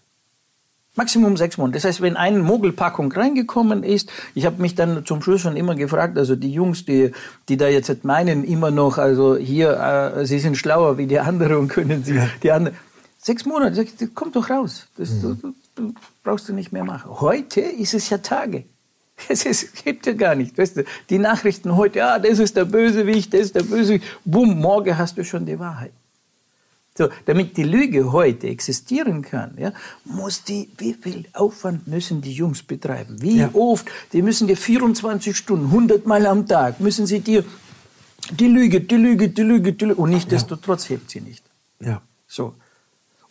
Maximum 0.94 1.38
sechs 1.38 1.56
Monate. 1.56 1.74
Das 1.74 1.84
heißt, 1.84 2.02
wenn 2.02 2.16
eine 2.16 2.40
Mogelpackung 2.40 3.10
reingekommen 3.12 3.82
ist, 3.82 4.10
ich 4.34 4.44
habe 4.44 4.60
mich 4.60 4.74
dann 4.74 5.06
zum 5.06 5.22
Schluss 5.22 5.40
schon 5.40 5.56
immer 5.56 5.74
gefragt, 5.74 6.18
also 6.18 6.36
die 6.36 6.52
Jungs, 6.52 6.84
die, 6.84 7.12
die 7.48 7.56
da 7.56 7.68
jetzt 7.68 8.04
meinen, 8.04 8.44
immer 8.44 8.70
noch, 8.70 8.98
also 8.98 9.36
hier, 9.36 9.78
äh, 10.16 10.26
sie 10.26 10.38
sind 10.38 10.58
schlauer 10.58 10.98
wie 10.98 11.06
die 11.06 11.18
anderen 11.18 11.56
und 11.56 11.68
können 11.68 12.04
sie, 12.04 12.16
ja. 12.16 12.28
die 12.42 12.52
anderen. 12.52 12.76
Sechs 13.18 13.46
Monate, 13.46 13.84
das 13.84 14.14
kommt 14.14 14.36
doch 14.36 14.50
raus. 14.50 14.86
Das, 14.98 15.10
mhm. 15.12 15.22
du, 15.22 15.34
du, 15.34 15.54
du 15.76 15.94
brauchst 16.24 16.48
du 16.48 16.52
nicht 16.52 16.72
mehr 16.72 16.84
machen. 16.84 17.10
Heute 17.20 17.60
ist 17.60 17.94
es 17.94 18.10
ja 18.10 18.18
Tage. 18.18 18.64
Es, 19.28 19.44
ist, 19.44 19.84
gibt 19.84 20.06
ja 20.06 20.12
gar 20.12 20.34
nicht. 20.34 20.56
Weißt 20.56 20.78
du, 20.78 20.84
die 21.10 21.18
Nachrichten 21.18 21.76
heute, 21.76 22.00
ja, 22.00 22.18
das 22.18 22.38
ist 22.38 22.56
der 22.56 22.64
Bösewicht, 22.64 23.32
das 23.32 23.40
ist 23.40 23.54
der 23.54 23.62
Bösewicht. 23.62 24.04
Bumm, 24.24 24.60
morgen 24.60 24.96
hast 24.96 25.18
du 25.18 25.24
schon 25.24 25.46
die 25.46 25.58
Wahrheit. 25.58 25.92
So, 26.96 27.08
damit 27.24 27.56
die 27.56 27.62
Lüge 27.62 28.12
heute 28.12 28.48
existieren 28.48 29.22
kann, 29.22 29.54
ja, 29.56 29.72
muss 30.04 30.44
die, 30.44 30.68
wie 30.76 30.92
viel 30.92 31.24
Aufwand 31.32 31.88
müssen 31.88 32.20
die 32.20 32.32
Jungs 32.32 32.62
betreiben? 32.62 33.22
Wie 33.22 33.38
ja. 33.38 33.50
oft? 33.54 33.86
Die 34.12 34.20
müssen 34.20 34.46
dir 34.46 34.58
24 34.58 35.34
Stunden, 35.34 35.66
100 35.66 36.06
Mal 36.06 36.26
am 36.26 36.46
Tag, 36.46 36.80
müssen 36.80 37.06
sie 37.06 37.20
dir 37.20 37.44
die 38.30 38.46
Lüge, 38.46 38.82
die 38.82 38.96
Lüge, 38.96 39.30
die 39.30 39.42
Lüge, 39.42 39.72
die 39.72 39.86
Lüge. 39.86 40.00
Und 40.00 40.10
nicht 40.10 40.30
desto 40.30 40.56
trotz 40.56 40.90
hebt 40.90 41.10
sie 41.10 41.22
nicht. 41.22 41.42
Ja. 41.80 42.02
So. 42.26 42.54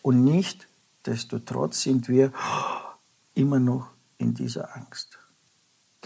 Und 0.02 0.24
nicht 0.24 0.68
desto 1.06 1.38
trotz 1.38 1.84
sind 1.84 2.10
wir 2.10 2.32
immer 3.36 3.60
noch 3.60 3.92
in 4.18 4.34
dieser 4.34 4.76
Angst. 4.76 5.21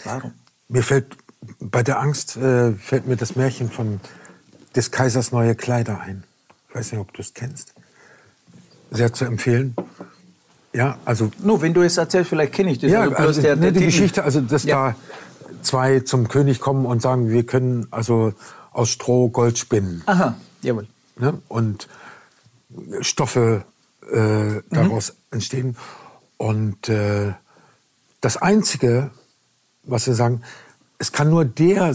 Warum? 0.03 0.33
Mir 0.67 0.83
fällt 0.83 1.17
bei 1.59 1.83
der 1.83 1.99
Angst 1.99 2.37
äh, 2.37 2.73
fällt 2.73 3.07
mir 3.07 3.15
das 3.15 3.35
Märchen 3.35 3.69
von 3.69 3.99
des 4.75 4.91
Kaisers 4.91 5.31
neue 5.31 5.55
Kleider 5.55 5.99
ein. 6.01 6.23
Ich 6.69 6.75
weiß 6.75 6.91
nicht, 6.91 7.01
ob 7.01 7.13
du 7.13 7.21
es 7.21 7.33
kennst. 7.33 7.73
Sehr 8.91 9.13
zu 9.13 9.25
empfehlen. 9.25 9.75
Ja, 10.73 10.97
also. 11.05 11.31
Nur, 11.41 11.61
wenn 11.61 11.73
du 11.73 11.81
es 11.81 11.97
erzählst, 11.97 12.29
vielleicht 12.29 12.53
kenne 12.53 12.71
ich 12.71 12.79
das. 12.79 12.91
Ja, 12.91 13.01
also, 13.01 13.15
also 13.15 13.41
der, 13.41 13.55
der 13.55 13.71
die 13.71 13.85
Geschichte, 13.85 14.23
also 14.23 14.41
dass 14.41 14.63
ja. 14.63 14.89
da 14.89 14.95
zwei 15.61 16.01
zum 16.01 16.27
König 16.27 16.59
kommen 16.59 16.85
und 16.85 17.01
sagen, 17.01 17.29
wir 17.29 17.45
können 17.45 17.87
also 17.91 18.33
aus 18.71 18.89
Stroh 18.89 19.29
Gold 19.29 19.57
spinnen. 19.57 20.03
Aha, 20.05 20.35
jawohl. 20.61 20.87
Ne? 21.17 21.41
Und 21.47 21.87
Stoffe 22.99 23.63
äh, 24.11 24.61
daraus 24.69 25.11
mhm. 25.13 25.15
entstehen. 25.31 25.77
Und 26.37 26.89
äh, 26.89 27.33
das 28.19 28.37
Einzige, 28.37 29.11
was 29.85 30.07
wir 30.07 30.15
sagen, 30.15 30.41
es 30.97 31.11
kann 31.11 31.29
nur 31.29 31.45
der 31.45 31.93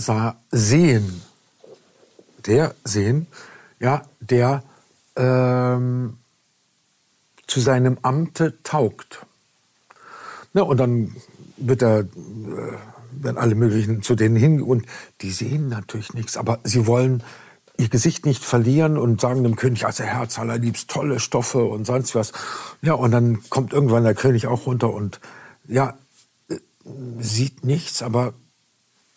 sehen, 0.51 1.23
der 2.47 2.75
sehen, 2.85 3.27
ja, 3.79 4.03
der 4.21 4.63
ähm, 5.17 6.19
zu 7.47 7.61
seinem 7.61 7.99
Amte 8.03 8.63
taugt. 8.63 9.27
Ne, 10.53 10.65
und 10.65 10.79
dann 10.79 11.17
wird 11.57 11.83
er, 11.83 12.01
äh, 12.01 12.07
werden 13.13 13.39
alle 13.39 13.55
möglichen 13.55 14.03
zu 14.03 14.15
denen 14.15 14.37
hin 14.37 14.63
und 14.63 14.85
die 15.21 15.31
sehen 15.31 15.69
natürlich 15.69 16.15
nichts, 16.15 16.37
aber 16.37 16.61
sie 16.65 16.87
wollen 16.87 17.23
ihr 17.77 17.89
Gesicht 17.89 18.27
nicht 18.27 18.45
verlieren 18.45 18.99
und 18.99 19.21
sagen 19.21 19.43
dem 19.43 19.57
König, 19.57 19.87
also 19.87 20.05
Herz 20.05 20.39
allerliebst, 20.39 20.91
tolle 20.91 21.19
Stoffe 21.19 21.65
und 21.65 21.87
sonst 21.87 22.15
was. 22.15 22.33
Ja, 22.83 22.95
und 22.95 23.11
dann 23.11 23.43
kommt 23.49 23.73
irgendwann 23.73 24.05
der 24.05 24.15
König 24.15 24.47
auch 24.47 24.67
runter 24.67 24.93
und 24.93 25.21
ja, 25.67 25.95
sieht 27.19 27.65
nichts, 27.65 28.03
aber 28.03 28.35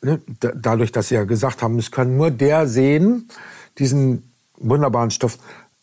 ne, 0.01 0.21
dadurch, 0.39 0.91
dass 0.91 1.09
Sie 1.09 1.15
ja 1.15 1.23
gesagt 1.23 1.61
haben, 1.61 1.79
es 1.79 1.91
kann 1.91 2.17
nur 2.17 2.31
der 2.31 2.67
sehen, 2.67 3.29
diesen 3.77 4.31
wunderbaren 4.57 5.11
Stoff, 5.11 5.37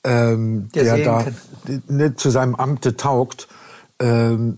ähm, 0.04 0.68
der, 0.74 0.84
der 0.84 1.04
da 1.04 1.26
ne, 1.88 2.16
zu 2.16 2.30
seinem 2.30 2.54
Amte 2.54 2.96
taugt, 2.96 3.48
ähm, 3.98 4.56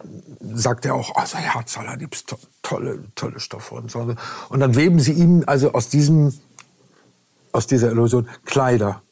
sagt 0.54 0.86
er 0.86 0.94
auch, 0.94 1.14
also 1.16 1.36
Herz 1.38 1.76
allerliebst, 1.76 2.28
to 2.28 2.38
tolle, 2.62 3.04
tolle 3.14 3.40
Stoffe 3.40 3.74
und 3.74 3.90
so. 3.90 4.14
Und 4.48 4.60
dann 4.60 4.76
weben 4.76 5.00
sie 5.00 5.12
ihm 5.12 5.42
also 5.46 5.72
aus 5.72 5.88
diesem, 5.88 6.32
aus 7.50 7.66
dieser 7.66 7.90
Illusion 7.90 8.28
Kleider. 8.44 9.02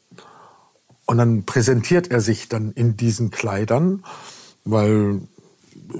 Und 1.05 1.17
dann 1.17 1.43
präsentiert 1.43 2.09
er 2.09 2.21
sich 2.21 2.47
dann 2.47 2.71
in 2.71 2.95
diesen 2.95 3.31
Kleidern, 3.31 4.03
weil 4.63 5.21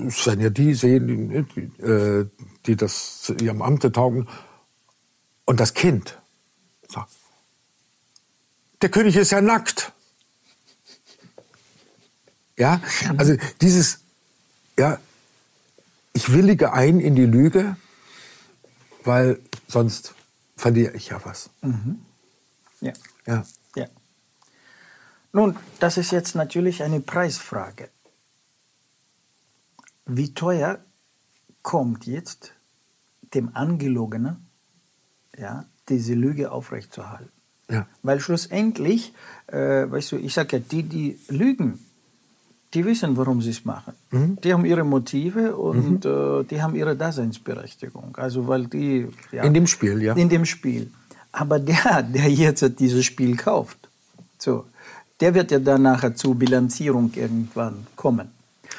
es 0.08 0.26
werden 0.26 0.42
ja 0.42 0.50
die 0.50 0.74
sehen, 0.74 1.48
die, 1.56 1.84
äh, 1.84 2.28
die 2.66 2.76
das 2.76 3.22
zu 3.22 3.34
ihrem 3.36 3.62
Amte 3.62 3.92
taugen. 3.92 4.28
Und 5.46 5.60
das 5.60 5.74
Kind 5.74 6.20
sagt, 6.88 7.12
der 8.82 8.90
König 8.90 9.16
ist 9.16 9.32
ja 9.32 9.42
nackt. 9.42 9.92
Ja, 12.58 12.82
also 13.18 13.36
dieses, 13.62 14.02
ja, 14.78 15.00
ich 16.14 16.32
willige 16.32 16.74
ein 16.74 17.00
in 17.00 17.16
die 17.16 17.26
Lüge, 17.26 17.76
weil 19.04 19.40
sonst 19.68 20.14
verliere 20.58 20.94
ich 20.94 21.10
ja 21.10 21.22
was. 21.24 21.50
Mhm. 21.62 22.06
Ja. 22.82 22.94
ja. 23.26 23.44
Ja. 23.76 23.88
Nun, 25.34 25.58
das 25.80 25.98
ist 25.98 26.12
jetzt 26.12 26.36
natürlich 26.36 26.84
eine 26.84 27.00
Preisfrage 27.00 27.90
wie 30.06 30.34
teuer 30.34 30.80
kommt 31.62 32.06
jetzt 32.06 32.54
dem 33.34 33.56
Angelogenen, 33.56 34.48
ja, 35.38 35.66
diese 35.90 36.14
Lüge 36.14 36.52
aufrechtzuerhalten. 36.52 37.32
Ja. 37.70 37.88
Weil 38.04 38.20
schlussendlich, 38.20 39.14
äh, 39.48 39.90
weißt 39.90 40.14
du, 40.14 40.18
ich 40.18 40.34
sage 40.34 40.58
ja, 40.58 40.64
die, 40.70 40.84
die 40.84 41.20
lügen, 41.30 41.80
die 42.74 42.86
wissen, 42.86 43.16
warum 43.18 43.42
sie 43.42 43.52
es 43.52 43.66
machen. 43.66 43.94
Mhm. 44.12 44.38
Die 44.44 44.54
haben 44.54 44.66
ihre 44.66 44.84
Motive 44.84 45.56
und 45.56 46.06
mhm. 46.06 46.42
äh, 46.42 46.44
die 46.44 46.62
haben 46.62 46.76
ihre 46.76 46.96
Daseinsberechtigung. 46.96 48.16
Also 48.16 48.48
weil 48.48 48.68
die 48.68 49.08
ja, 49.32 49.44
in 49.44 49.54
dem 49.54 49.68
Spiel, 49.68 50.02
ja. 50.02 50.14
In 50.14 50.30
dem 50.30 50.46
Spiel. 50.46 50.92
Aber 51.32 51.60
der, 51.60 52.04
der 52.04 52.30
jetzt 52.30 52.80
dieses 52.80 53.06
Spiel 53.06 53.36
kauft, 53.38 53.90
so, 54.38 54.66
der 55.20 55.34
wird 55.34 55.52
ja 55.52 55.60
dann 55.60 55.84
nachher 55.84 56.16
zur 56.16 56.36
Bilanzierung 56.36 57.12
irgendwann 57.14 57.88
kommen. 57.96 58.30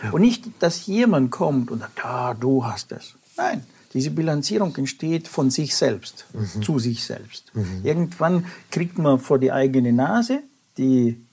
Ja. 0.02 0.10
Und 0.10 0.20
nicht, 0.22 0.44
dass 0.60 0.86
jemand 0.86 1.30
kommt 1.30 1.70
und 1.70 1.80
sagt, 1.80 2.04
ah, 2.04 2.34
du 2.34 2.64
hast 2.64 2.92
es. 2.92 3.14
Nein, 3.36 3.64
diese 3.94 4.10
Bilanzierung 4.10 4.74
entsteht 4.76 5.28
von 5.28 5.50
sich 5.50 5.74
selbst, 5.74 6.26
mhm. 6.32 6.62
zu 6.62 6.78
sich 6.78 7.04
selbst. 7.04 7.54
Mhm. 7.54 7.80
Irgendwann 7.82 8.46
kriegt 8.70 8.98
man 8.98 9.18
vor 9.18 9.38
die 9.38 9.52
eigene 9.52 9.92
Nase 9.92 10.42
die 10.78 11.24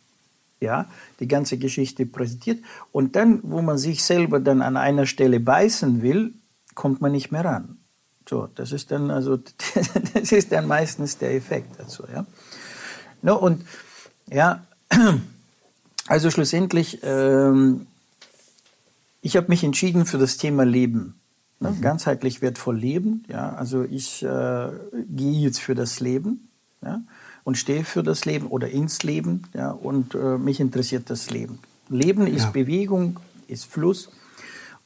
ja, 0.61 0.87
die 1.21 1.27
ganze 1.27 1.57
Geschichte 1.57 2.05
präsentiert. 2.05 2.59
Und 2.91 3.15
dann, 3.15 3.39
wo 3.43 3.61
man 3.61 3.77
sich 3.77 4.03
selber 4.03 4.41
dann 4.41 4.61
an 4.61 4.75
einer 4.75 5.05
Stelle 5.05 5.39
beißen 5.39 6.01
will, 6.01 6.33
kommt 6.75 6.99
man 6.99 7.13
nicht 7.13 7.31
mehr 7.31 7.45
ran. 7.45 7.77
So, 8.27 8.49
das 8.55 8.73
ist 8.73 8.91
dann 8.91 9.09
also, 9.09 9.37
das 10.13 10.31
ist 10.31 10.51
dann 10.51 10.67
meistens 10.67 11.17
der 11.17 11.33
Effekt 11.33 11.79
dazu, 11.79 12.03
ja. 12.13 12.25
No, 13.21 13.37
und 13.37 13.65
ja, 14.29 14.65
also 16.07 16.29
schlussendlich, 16.29 16.99
ähm, 17.03 17.87
ich 19.21 19.37
habe 19.37 19.47
mich 19.49 19.63
entschieden 19.63 20.05
für 20.05 20.17
das 20.17 20.37
Thema 20.37 20.63
Leben. 20.63 21.19
Ne? 21.59 21.71
Mhm. 21.71 21.81
Ganzheitlich 21.81 22.41
wertvoll 22.41 22.77
leben. 22.77 23.23
Ja? 23.27 23.53
Also 23.53 23.83
ich 23.83 24.23
äh, 24.23 24.69
gehe 25.09 25.39
jetzt 25.39 25.59
für 25.59 25.75
das 25.75 25.99
Leben 25.99 26.49
ja? 26.81 27.01
und 27.43 27.57
stehe 27.57 27.83
für 27.83 28.03
das 28.03 28.25
Leben 28.25 28.47
oder 28.47 28.69
ins 28.69 29.03
Leben. 29.03 29.43
Ja? 29.53 29.71
Und 29.71 30.15
äh, 30.15 30.37
mich 30.37 30.59
interessiert 30.59 31.09
das 31.09 31.29
Leben. 31.29 31.59
Leben 31.89 32.27
ist 32.27 32.43
ja. 32.43 32.49
Bewegung, 32.51 33.19
ist 33.47 33.65
Fluss. 33.65 34.09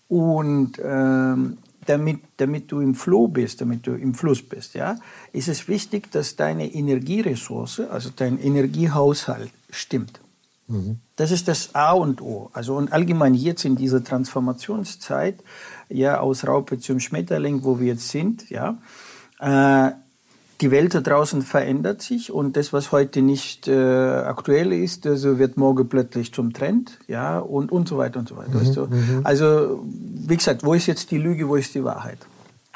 Und 0.07 0.79
ähm, 0.83 1.57
damit, 1.85 2.21
damit 2.37 2.71
du 2.71 2.79
im 2.79 2.95
Flow 2.95 3.27
bist, 3.27 3.61
damit 3.61 3.85
du 3.85 3.93
im 3.93 4.13
Fluss 4.13 4.41
bist, 4.41 4.73
ja, 4.73 4.97
ist 5.33 5.47
es 5.47 5.67
wichtig, 5.67 6.11
dass 6.11 6.35
deine 6.35 6.73
Energieressource, 6.73 7.81
also 7.81 8.09
dein 8.15 8.39
Energiehaushalt 8.39 9.51
stimmt. 9.69 10.22
Mhm. 10.67 10.99
Das 11.15 11.31
ist 11.31 11.47
das 11.47 11.75
A 11.75 11.91
und 11.91 12.21
O. 12.21 12.49
Also 12.53 12.75
und 12.75 12.91
allgemein 12.91 13.33
jetzt 13.33 13.65
in 13.65 13.75
dieser 13.75 14.03
Transformationszeit, 14.03 15.35
ja, 15.89 16.19
aus 16.19 16.47
Raupe 16.47 16.79
zum 16.79 16.99
Schmetterling, 16.99 17.63
wo 17.63 17.79
wir 17.79 17.87
jetzt 17.87 18.09
sind, 18.09 18.49
ja, 18.49 18.77
äh, 19.39 19.91
die 20.61 20.71
Welt 20.71 20.95
da 20.95 21.01
draußen 21.01 21.41
verändert 21.41 22.01
sich 22.01 22.31
und 22.31 22.55
das, 22.55 22.71
was 22.71 22.91
heute 22.93 23.21
nicht 23.21 23.67
äh, 23.67 23.73
aktuell 23.73 24.71
ist, 24.71 25.05
also 25.05 25.37
wird 25.37 25.57
morgen 25.57 25.89
plötzlich 25.89 26.33
zum 26.33 26.53
Trend, 26.53 26.99
ja, 27.07 27.39
und, 27.39 27.71
und 27.71 27.89
so 27.89 27.97
weiter 27.97 28.19
und 28.19 28.29
so 28.29 28.37
weiter. 28.37 28.51
Mhm, 28.51 28.61
weißt 28.61 28.75
du? 28.77 28.85
Mhm. 28.85 29.21
Also, 29.23 29.83
wie 29.83 30.37
gesagt, 30.37 30.63
wo 30.63 30.73
ist 30.73 30.85
jetzt 30.85 31.11
die 31.11 31.17
Lüge, 31.17 31.49
wo 31.49 31.57
ist 31.57 31.75
die 31.75 31.83
Wahrheit? 31.83 32.19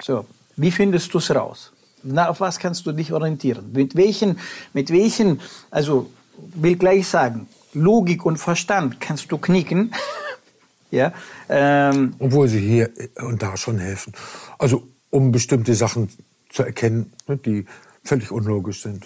So, 0.01 0.25
wie 0.57 0.71
findest 0.71 1.13
du 1.13 1.19
es 1.19 1.33
raus? 1.33 1.71
Na, 2.03 2.29
auf 2.29 2.41
was 2.41 2.59
kannst 2.59 2.85
du 2.85 2.91
dich 2.91 3.13
orientieren? 3.13 3.71
Mit 3.71 3.95
welchen, 3.95 4.37
mit 4.73 4.91
welchen, 4.91 5.39
also, 5.71 6.09
will 6.55 6.75
gleich 6.75 7.07
sagen, 7.07 7.47
Logik 7.79 8.25
und 8.25 8.37
Verstand 8.37 8.99
kannst 8.99 9.31
du 9.31 9.37
knicken. 9.37 9.93
ja, 10.91 11.13
ähm, 11.49 12.15
Obwohl 12.19 12.47
sie 12.47 12.59
hier 12.59 12.89
und 13.21 13.41
da 13.41 13.57
schon 13.57 13.79
helfen. 13.79 14.13
Also, 14.57 14.87
um 15.09 15.31
bestimmte 15.31 15.73
Sachen 15.75 16.09
zu 16.49 16.63
erkennen, 16.63 17.13
ne, 17.27 17.37
die 17.37 17.65
völlig 18.03 18.31
unlogisch 18.31 18.81
sind. 18.81 19.05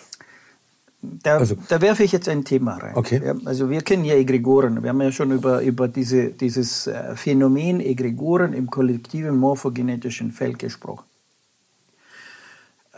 Da, 1.01 1.37
also. 1.37 1.55
da 1.67 1.81
werfe 1.81 2.03
ich 2.03 2.11
jetzt 2.11 2.29
ein 2.29 2.45
Thema 2.45 2.77
rein. 2.77 2.95
Okay. 2.95 3.21
Ja, 3.25 3.33
also 3.45 3.71
wir 3.71 3.81
kennen 3.81 4.05
ja 4.05 4.13
Egregoren. 4.13 4.83
Wir 4.83 4.89
haben 4.89 5.01
ja 5.01 5.11
schon 5.11 5.31
über, 5.31 5.61
über 5.61 5.87
diese, 5.87 6.29
dieses 6.29 6.85
äh, 6.85 7.15
Phänomen 7.15 7.79
Egregoren 7.79 8.53
im 8.53 8.69
kollektiven 8.69 9.35
morphogenetischen 9.37 10.31
Feld 10.31 10.59
gesprochen. 10.59 11.05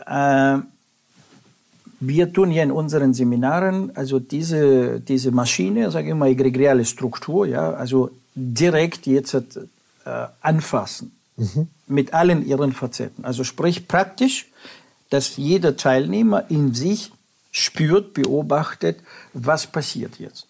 Äh, 0.06 0.58
wir 2.08 2.32
tun 2.32 2.50
ja 2.50 2.62
in 2.62 2.72
unseren 2.72 3.14
Seminaren 3.14 3.94
also 3.96 4.18
diese, 4.18 5.00
diese 5.00 5.30
Maschine, 5.30 5.90
sage 5.90 6.08
ich 6.08 6.14
mal, 6.14 6.28
egregiale 6.28 6.84
Struktur, 6.84 7.46
ja, 7.46 7.72
also 7.72 8.10
direkt 8.34 9.06
jetzt 9.06 9.34
äh, 9.34 10.26
anfassen 10.40 11.12
mhm. 11.36 11.68
mit 11.86 12.14
allen 12.14 12.46
ihren 12.46 12.72
Facetten. 12.72 13.24
Also 13.24 13.44
sprich 13.44 13.88
praktisch, 13.88 14.46
dass 15.10 15.36
jeder 15.36 15.76
Teilnehmer 15.76 16.50
in 16.50 16.74
sich 16.74 17.12
spürt, 17.50 18.14
beobachtet, 18.14 18.98
was 19.32 19.66
passiert 19.66 20.18
jetzt. 20.18 20.48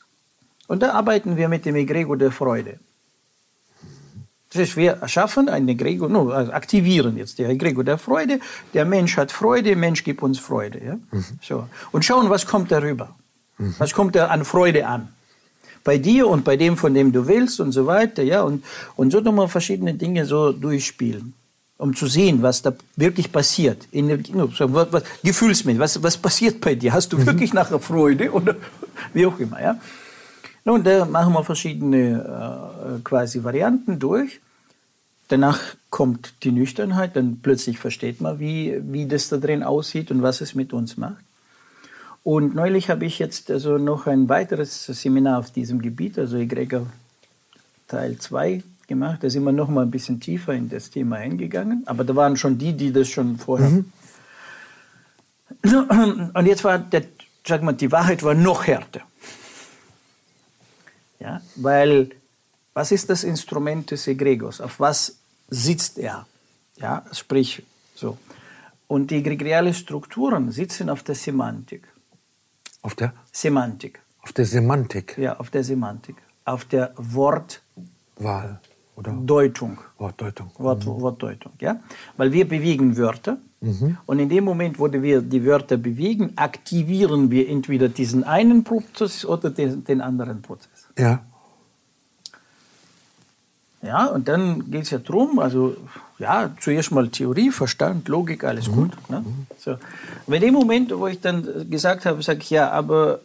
Und 0.66 0.82
da 0.82 0.92
arbeiten 0.92 1.36
wir 1.36 1.48
mit 1.48 1.66
dem 1.66 1.76
Egregor 1.76 2.16
der 2.16 2.30
Freude. 2.30 2.78
Wir 4.54 4.92
erschaffen 4.92 5.48
ein 5.48 5.68
Egregor, 5.68 6.08
no, 6.08 6.30
also 6.30 6.52
aktivieren 6.52 7.16
jetzt 7.16 7.38
der 7.38 7.48
Egregor 7.50 7.84
der 7.84 7.98
Freude. 7.98 8.40
Der 8.72 8.84
Mensch 8.84 9.16
hat 9.16 9.32
Freude, 9.32 9.70
der 9.70 9.76
Mensch 9.76 10.04
gibt 10.04 10.22
uns 10.22 10.38
Freude. 10.38 10.84
Ja? 10.84 10.94
Mhm. 11.10 11.24
So. 11.42 11.68
Und 11.92 12.04
schauen, 12.04 12.30
was 12.30 12.46
kommt 12.46 12.70
darüber. 12.70 13.14
Mhm. 13.58 13.74
Was 13.78 13.92
kommt 13.92 14.14
da 14.14 14.28
an 14.28 14.44
Freude 14.44 14.86
an? 14.86 15.08
bei 15.84 15.98
dir 15.98 16.26
und 16.26 16.44
bei 16.44 16.56
dem, 16.56 16.76
von 16.76 16.94
dem 16.94 17.12
du 17.12 17.28
willst 17.28 17.60
und 17.60 17.72
so 17.72 17.86
weiter, 17.86 18.22
ja, 18.22 18.42
und, 18.42 18.64
und 18.96 19.12
so 19.12 19.20
nochmal 19.20 19.48
verschiedene 19.48 19.92
Dinge 19.94 20.24
so 20.24 20.50
durchspielen, 20.50 21.34
um 21.76 21.94
zu 21.94 22.06
sehen, 22.06 22.42
was 22.42 22.62
da 22.62 22.72
wirklich 22.96 23.30
passiert. 23.30 23.86
In, 23.92 24.08
was, 24.08 24.92
was, 24.92 25.02
gefühlsmäßig, 25.22 25.78
was, 25.78 26.02
was 26.02 26.16
passiert 26.16 26.60
bei 26.60 26.74
dir? 26.74 26.94
Hast 26.94 27.12
du 27.12 27.18
mhm. 27.18 27.26
wirklich 27.26 27.52
nachher 27.52 27.78
Freude 27.78 28.32
oder 28.32 28.56
wie 29.12 29.26
auch 29.26 29.38
immer, 29.38 29.60
ja? 29.62 29.78
Nun, 30.66 30.82
da 30.82 31.04
machen 31.04 31.34
wir 31.34 31.44
verschiedene 31.44 32.96
äh, 32.96 33.00
quasi 33.04 33.44
Varianten 33.44 33.98
durch. 33.98 34.40
Danach 35.28 35.60
kommt 35.90 36.34
die 36.42 36.52
Nüchternheit, 36.52 37.16
dann 37.16 37.40
plötzlich 37.40 37.78
versteht 37.78 38.20
man, 38.20 38.38
wie, 38.38 38.80
wie 38.82 39.06
das 39.06 39.28
da 39.28 39.38
drin 39.38 39.62
aussieht 39.62 40.10
und 40.10 40.22
was 40.22 40.40
es 40.40 40.54
mit 40.54 40.72
uns 40.72 40.96
macht. 40.96 41.24
Und 42.22 42.54
neulich 42.54 42.90
habe 42.90 43.04
ich 43.04 43.18
jetzt 43.18 43.50
also 43.50 43.78
noch 43.78 44.06
ein 44.06 44.28
weiteres 44.28 44.86
Seminar 44.86 45.38
auf 45.38 45.50
diesem 45.50 45.80
Gebiet, 45.82 46.18
also 46.18 46.36
Egregor 46.36 46.86
Teil 47.86 48.18
2 48.18 48.62
gemacht. 48.86 49.22
Da 49.22 49.30
sind 49.30 49.44
wir 49.44 49.52
noch 49.52 49.68
mal 49.68 49.82
ein 49.82 49.90
bisschen 49.90 50.20
tiefer 50.20 50.54
in 50.54 50.68
das 50.68 50.90
Thema 50.90 51.16
eingegangen. 51.16 51.82
Aber 51.86 52.04
da 52.04 52.16
waren 52.16 52.36
schon 52.36 52.58
die, 52.58 52.72
die 52.72 52.92
das 52.92 53.08
schon 53.08 53.38
vorher. 53.38 53.68
Mhm. 53.70 53.92
Und 56.34 56.46
jetzt 56.46 56.64
war 56.64 56.78
der, 56.78 57.04
sag 57.46 57.62
mal, 57.62 57.72
die 57.72 57.92
Wahrheit 57.92 58.22
war 58.22 58.34
noch 58.34 58.66
härter. 58.66 59.00
Ja, 61.20 61.40
weil 61.56 62.10
was 62.74 62.92
ist 62.92 63.08
das 63.08 63.24
Instrument 63.24 63.90
des 63.90 64.06
Egregors? 64.06 64.60
Auf 64.60 64.80
was 64.80 65.16
sitzt 65.48 65.98
er? 65.98 66.26
Ja, 66.76 67.04
sprich 67.12 67.62
so. 67.94 68.18
Und 68.88 69.10
die 69.10 69.16
egregiale 69.16 69.72
Strukturen 69.72 70.50
sitzen 70.50 70.90
auf 70.90 71.02
der 71.02 71.14
Semantik. 71.14 71.88
Auf 72.82 72.94
der? 72.94 73.14
Semantik. 73.32 74.00
Auf 74.20 74.32
der 74.32 74.44
Semantik? 74.44 75.16
Ja, 75.16 75.36
auf 75.36 75.50
der 75.50 75.64
Semantik. 75.64 76.16
Auf 76.44 76.64
der 76.64 76.92
Wortwahl. 76.96 78.60
Oder? 78.96 79.12
Deutung. 79.12 79.78
Wortdeutung. 79.98 80.50
Wort, 80.58 80.84
mhm. 80.86 81.00
Wortdeutung, 81.00 81.52
ja. 81.60 81.80
Weil 82.16 82.32
wir 82.32 82.46
bewegen 82.46 82.96
Wörter. 82.96 83.38
Mhm. 83.60 83.96
Und 84.06 84.18
in 84.18 84.28
dem 84.28 84.44
Moment, 84.44 84.78
wo 84.78 84.92
wir 84.92 85.22
die 85.22 85.44
Wörter 85.44 85.76
bewegen, 85.76 86.32
aktivieren 86.36 87.30
wir 87.30 87.48
entweder 87.48 87.88
diesen 87.88 88.22
einen 88.24 88.62
Prozess 88.62 89.24
oder 89.24 89.50
den, 89.50 89.84
den 89.84 90.00
anderen 90.00 90.42
Prozess. 90.42 90.88
Ja. 90.98 91.24
Ja, 93.84 94.06
und 94.06 94.28
dann 94.28 94.70
geht 94.70 94.84
es 94.84 94.90
ja 94.90 94.98
darum, 94.98 95.38
also 95.38 95.76
ja, 96.18 96.50
zuerst 96.60 96.90
mal 96.90 97.08
Theorie, 97.08 97.50
Verstand, 97.50 98.08
Logik, 98.08 98.44
alles 98.44 98.68
mhm. 98.68 98.74
gut. 98.74 99.10
Ne? 99.10 99.20
Mhm. 99.20 99.46
So. 99.58 99.76
Und 100.26 100.34
in 100.34 100.40
dem 100.40 100.54
Moment, 100.54 100.96
wo 100.96 101.06
ich 101.06 101.20
dann 101.20 101.68
gesagt 101.70 102.06
habe, 102.06 102.22
sage 102.22 102.40
ich, 102.40 102.50
ja, 102.50 102.70
aber 102.70 103.20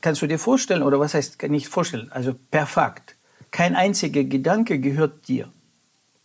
kannst 0.00 0.20
du 0.22 0.26
dir 0.26 0.38
vorstellen, 0.38 0.82
oder 0.82 0.98
was 0.98 1.14
heißt 1.14 1.40
nicht 1.44 1.68
vorstellen, 1.68 2.10
also 2.10 2.34
per 2.50 2.66
Fakt, 2.66 3.14
kein 3.50 3.76
einziger 3.76 4.24
Gedanke 4.24 4.80
gehört 4.80 5.28
dir. 5.28 5.48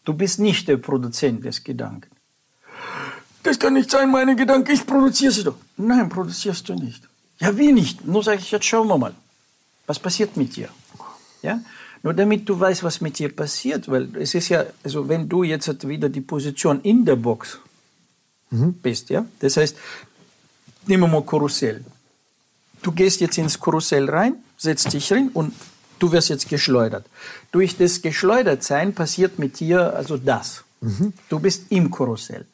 Du 0.03 0.13
bist 0.13 0.39
nicht 0.39 0.67
der 0.67 0.77
Produzent 0.77 1.45
des 1.45 1.63
Gedanken. 1.63 2.09
Das 3.43 3.59
kann 3.59 3.73
nicht 3.73 3.91
sein, 3.91 4.09
meine 4.09 4.35
Gedanken, 4.35 4.71
ich 4.71 4.85
produziere 4.85 5.31
sie 5.31 5.43
doch. 5.43 5.57
Nein, 5.77 6.09
produzierst 6.09 6.67
du 6.69 6.73
nicht. 6.73 7.07
Ja, 7.39 7.55
wie 7.57 7.71
nicht? 7.71 8.05
Nur 8.05 8.23
sage 8.23 8.39
ich, 8.39 8.51
jetzt 8.51 8.65
schauen 8.65 8.87
wir 8.87 8.97
mal, 8.97 9.13
was 9.85 9.99
passiert 9.99 10.35
mit 10.37 10.55
dir? 10.55 10.69
Ja? 11.41 11.59
Nur 12.07 12.13
damit 12.13 12.47
du 12.47 12.57
weißt, 12.57 12.85
was 12.85 13.01
mit 13.01 13.19
dir 13.19 13.35
passiert, 13.35 13.91
weil 13.91 14.07
es 14.15 14.33
ist 14.33 14.47
ja, 14.47 14.63
also 14.81 15.09
wenn 15.09 15.27
du 15.27 15.43
jetzt 15.43 15.85
wieder 15.85 16.07
die 16.07 16.21
Position 16.21 16.79
in 16.83 17.03
der 17.03 17.17
Box 17.17 17.59
mhm. 18.49 18.75
bist, 18.75 19.09
ja, 19.09 19.25
das 19.41 19.57
heißt, 19.57 19.75
nehmen 20.85 21.03
wir 21.03 21.09
mal 21.09 21.25
Karussell. 21.25 21.83
Du 22.81 22.93
gehst 22.93 23.19
jetzt 23.19 23.37
ins 23.37 23.59
Karussell 23.59 24.09
rein, 24.09 24.35
setzt 24.57 24.93
dich 24.93 25.11
rein 25.11 25.31
und 25.33 25.53
du 25.99 26.09
wirst 26.13 26.29
jetzt 26.29 26.47
geschleudert. 26.47 27.05
Durch 27.51 27.75
das 27.75 28.01
Geschleudertsein 28.01 28.93
passiert 28.93 29.37
mit 29.37 29.59
dir 29.59 29.93
also 29.93 30.15
das. 30.15 30.63
Mhm. 30.79 31.11
Du 31.27 31.41
bist 31.41 31.63
im 31.71 31.91
Karussell. 31.91 32.45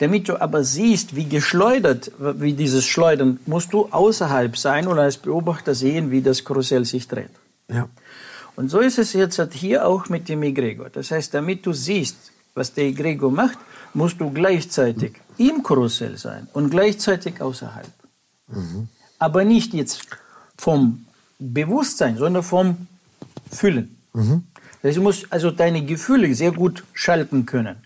Damit 0.00 0.28
du 0.28 0.40
aber 0.40 0.64
siehst, 0.64 1.14
wie 1.14 1.28
geschleudert, 1.28 2.10
wie 2.18 2.54
dieses 2.54 2.86
Schleudern, 2.86 3.38
musst 3.46 3.72
du 3.72 3.86
außerhalb 3.92 4.58
sein 4.58 4.88
und 4.88 4.98
als 4.98 5.16
Beobachter 5.16 5.76
sehen, 5.76 6.10
wie 6.10 6.22
das 6.22 6.44
Karussell 6.44 6.84
sich 6.84 7.06
dreht. 7.06 7.30
Ja. 7.68 7.88
Und 8.60 8.68
so 8.68 8.80
ist 8.80 8.98
es 8.98 9.14
jetzt 9.14 9.38
halt 9.38 9.54
hier 9.54 9.86
auch 9.86 10.10
mit 10.10 10.28
dem 10.28 10.42
Egregor. 10.42 10.90
Das 10.90 11.10
heißt, 11.10 11.32
damit 11.32 11.64
du 11.64 11.72
siehst, 11.72 12.30
was 12.52 12.74
der 12.74 12.84
Egregor 12.84 13.30
macht, 13.30 13.56
musst 13.94 14.20
du 14.20 14.28
gleichzeitig 14.30 15.12
im 15.38 15.62
Karussell 15.62 16.18
sein 16.18 16.46
und 16.52 16.68
gleichzeitig 16.68 17.40
außerhalb. 17.40 17.90
Mhm. 18.48 18.88
Aber 19.18 19.44
nicht 19.44 19.72
jetzt 19.72 20.02
vom 20.58 21.06
Bewusstsein, 21.38 22.18
sondern 22.18 22.42
vom 22.42 22.86
Fühlen. 23.50 23.96
Mhm. 24.12 24.44
Das 24.82 24.90
heißt, 24.90 24.98
du 24.98 25.02
musst 25.04 25.32
also 25.32 25.50
deine 25.50 25.82
Gefühle 25.82 26.34
sehr 26.34 26.52
gut 26.52 26.84
schalten 26.92 27.46
können. 27.46 27.76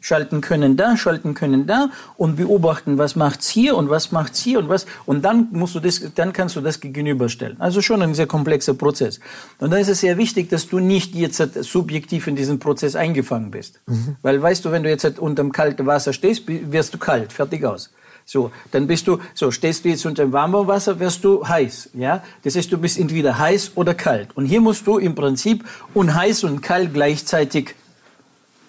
Schalten 0.00 0.40
können 0.40 0.76
da, 0.76 0.96
schalten 0.96 1.34
können 1.34 1.66
da 1.66 1.90
und 2.16 2.36
beobachten, 2.36 2.98
was 2.98 3.16
macht's 3.16 3.48
hier 3.48 3.76
und 3.76 3.90
was 3.90 4.12
macht's 4.12 4.40
hier 4.40 4.58
und 4.58 4.68
was 4.68 4.86
und 5.06 5.24
dann 5.24 5.48
musst 5.52 5.74
du 5.74 5.80
das, 5.80 6.00
dann 6.14 6.32
kannst 6.32 6.56
du 6.56 6.60
das 6.60 6.80
gegenüberstellen. 6.80 7.60
Also 7.60 7.82
schon 7.82 8.02
ein 8.02 8.14
sehr 8.14 8.26
komplexer 8.26 8.74
Prozess. 8.74 9.20
Und 9.58 9.70
dann 9.70 9.80
ist 9.80 9.88
es 9.88 10.00
sehr 10.00 10.16
wichtig, 10.16 10.48
dass 10.48 10.68
du 10.68 10.78
nicht 10.78 11.14
jetzt 11.14 11.40
subjektiv 11.62 12.26
in 12.26 12.36
diesen 12.36 12.58
Prozess 12.58 12.96
eingefangen 12.96 13.50
bist, 13.50 13.80
mhm. 13.86 14.16
weil 14.22 14.40
weißt 14.40 14.64
du, 14.64 14.72
wenn 14.72 14.82
du 14.82 14.88
jetzt 14.88 15.18
unter 15.18 15.48
kaltem 15.50 15.86
Wasser 15.86 16.12
stehst, 16.12 16.44
wirst 16.46 16.94
du 16.94 16.98
kalt, 16.98 17.32
fertig 17.32 17.64
aus. 17.64 17.90
So, 18.24 18.52
dann 18.70 18.86
bist 18.86 19.08
du, 19.08 19.18
so, 19.34 19.50
stehst 19.50 19.84
du 19.84 19.88
jetzt 19.88 20.06
unter 20.06 20.22
dem 20.22 20.32
warmen 20.32 20.66
Wasser, 20.66 21.00
wirst 21.00 21.24
du 21.24 21.46
heiß, 21.46 21.90
ja? 21.94 22.22
Das 22.44 22.54
heißt, 22.54 22.70
du 22.70 22.78
bist 22.78 22.98
entweder 22.98 23.38
heiß 23.38 23.72
oder 23.74 23.92
kalt. 23.92 24.36
Und 24.36 24.46
hier 24.46 24.60
musst 24.60 24.86
du 24.86 24.98
im 24.98 25.14
Prinzip 25.14 25.64
und 25.94 26.14
heiß 26.14 26.44
und 26.44 26.60
kalt 26.60 26.94
gleichzeitig 26.94 27.74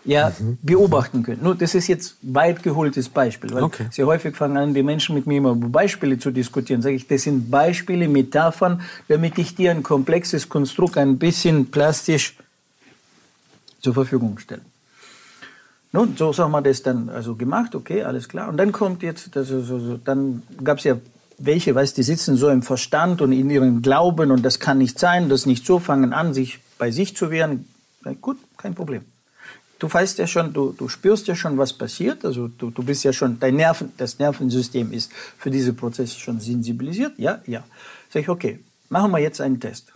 ja, 0.04 0.32
mhm. 0.40 0.58
beobachten 0.62 1.24
können. 1.24 1.44
Nur, 1.44 1.56
das 1.56 1.76
ist 1.76 1.88
jetzt 1.88 2.18
weit 2.22 2.64
geholtes 2.64 3.10
Beispiel, 3.10 3.54
weil 3.54 3.64
okay. 3.64 3.86
sehr 3.92 4.06
häufig 4.08 4.36
fangen 4.36 4.58
an, 4.58 4.74
die 4.74 4.84
Menschen 4.84 5.16
mit 5.16 5.28
mir 5.28 5.38
immer 5.38 5.52
über 5.52 5.70
Beispiele 5.70 6.18
zu 6.18 6.32
diskutieren. 6.32 6.82
Sage 6.82 6.96
ich, 6.96 7.08
das 7.08 7.24
sind 7.24 7.52
Beispiele, 7.52 8.08
Metaphern, 8.08 8.82
damit 9.08 9.38
ich 9.38 9.56
dir 9.56 9.72
ein 9.72 9.84
komplexes 9.84 10.50
Konstrukt 10.50 10.98
ein 10.98 11.18
bisschen 11.18 11.70
plastisch 11.70 12.36
zur 13.80 13.94
Verfügung 13.94 14.40
stelle. 14.40 14.62
Nun, 15.94 16.16
so 16.16 16.34
haben 16.38 16.52
wir 16.52 16.62
das 16.62 16.82
dann 16.84 17.10
also 17.10 17.36
gemacht, 17.36 17.76
okay, 17.76 18.04
alles 18.04 18.30
klar. 18.30 18.48
Und 18.48 18.58
dann 18.58 18.72
kommt 18.72 19.04
jetzt, 19.04 19.36
also, 19.36 19.62
so, 19.62 19.80
so, 19.80 19.98
dann 19.98 20.42
gab 20.64 20.78
es 20.78 20.86
ja 20.86 20.98
welche, 21.38 21.76
weißt 21.76 21.98
die 21.98 22.04
sitzen 22.04 22.38
so 22.38 22.50
im 22.50 22.62
Verstand 22.62 23.22
und 23.22 23.32
in 23.32 23.50
ihrem 23.50 23.82
Glauben 23.82 24.32
und 24.32 24.44
das 24.44 24.60
kann 24.60 24.78
nicht 24.78 25.00
sein, 25.00 25.28
das 25.28 25.46
nicht 25.46 25.66
so, 25.66 25.80
fangen 25.80 26.14
an, 26.14 26.34
sich 26.34 26.60
bei 26.78 26.92
sich 26.92 27.16
zu 27.16 27.30
wehren. 27.30 27.68
Na, 28.04 28.14
gut, 28.14 28.38
kein 28.58 28.74
Problem. 28.74 29.04
Du 29.82 29.92
weißt 29.92 30.20
ja 30.20 30.28
schon, 30.28 30.54
du, 30.54 30.74
du 30.74 30.88
spürst 30.88 31.26
ja 31.26 31.34
schon, 31.36 31.58
was 31.58 31.74
passiert. 31.74 32.24
Also 32.24 32.48
du, 32.48 32.70
du 32.70 32.84
bist 32.84 33.04
ja 33.04 33.12
schon, 33.12 33.40
dein 33.40 33.56
Nerven, 33.56 33.92
das 33.98 34.20
Nervensystem 34.20 34.92
ist 34.92 35.12
für 35.40 35.50
diese 35.50 35.74
Prozesse 35.74 36.20
schon 36.20 36.40
sensibilisiert. 36.40 37.18
Ja, 37.18 37.42
ja. 37.48 37.64
Sag 38.12 38.22
ich, 38.22 38.30
okay, 38.30 38.60
machen 38.90 39.10
wir 39.10 39.18
jetzt 39.18 39.42
einen 39.42 39.60
Test. 39.60 39.92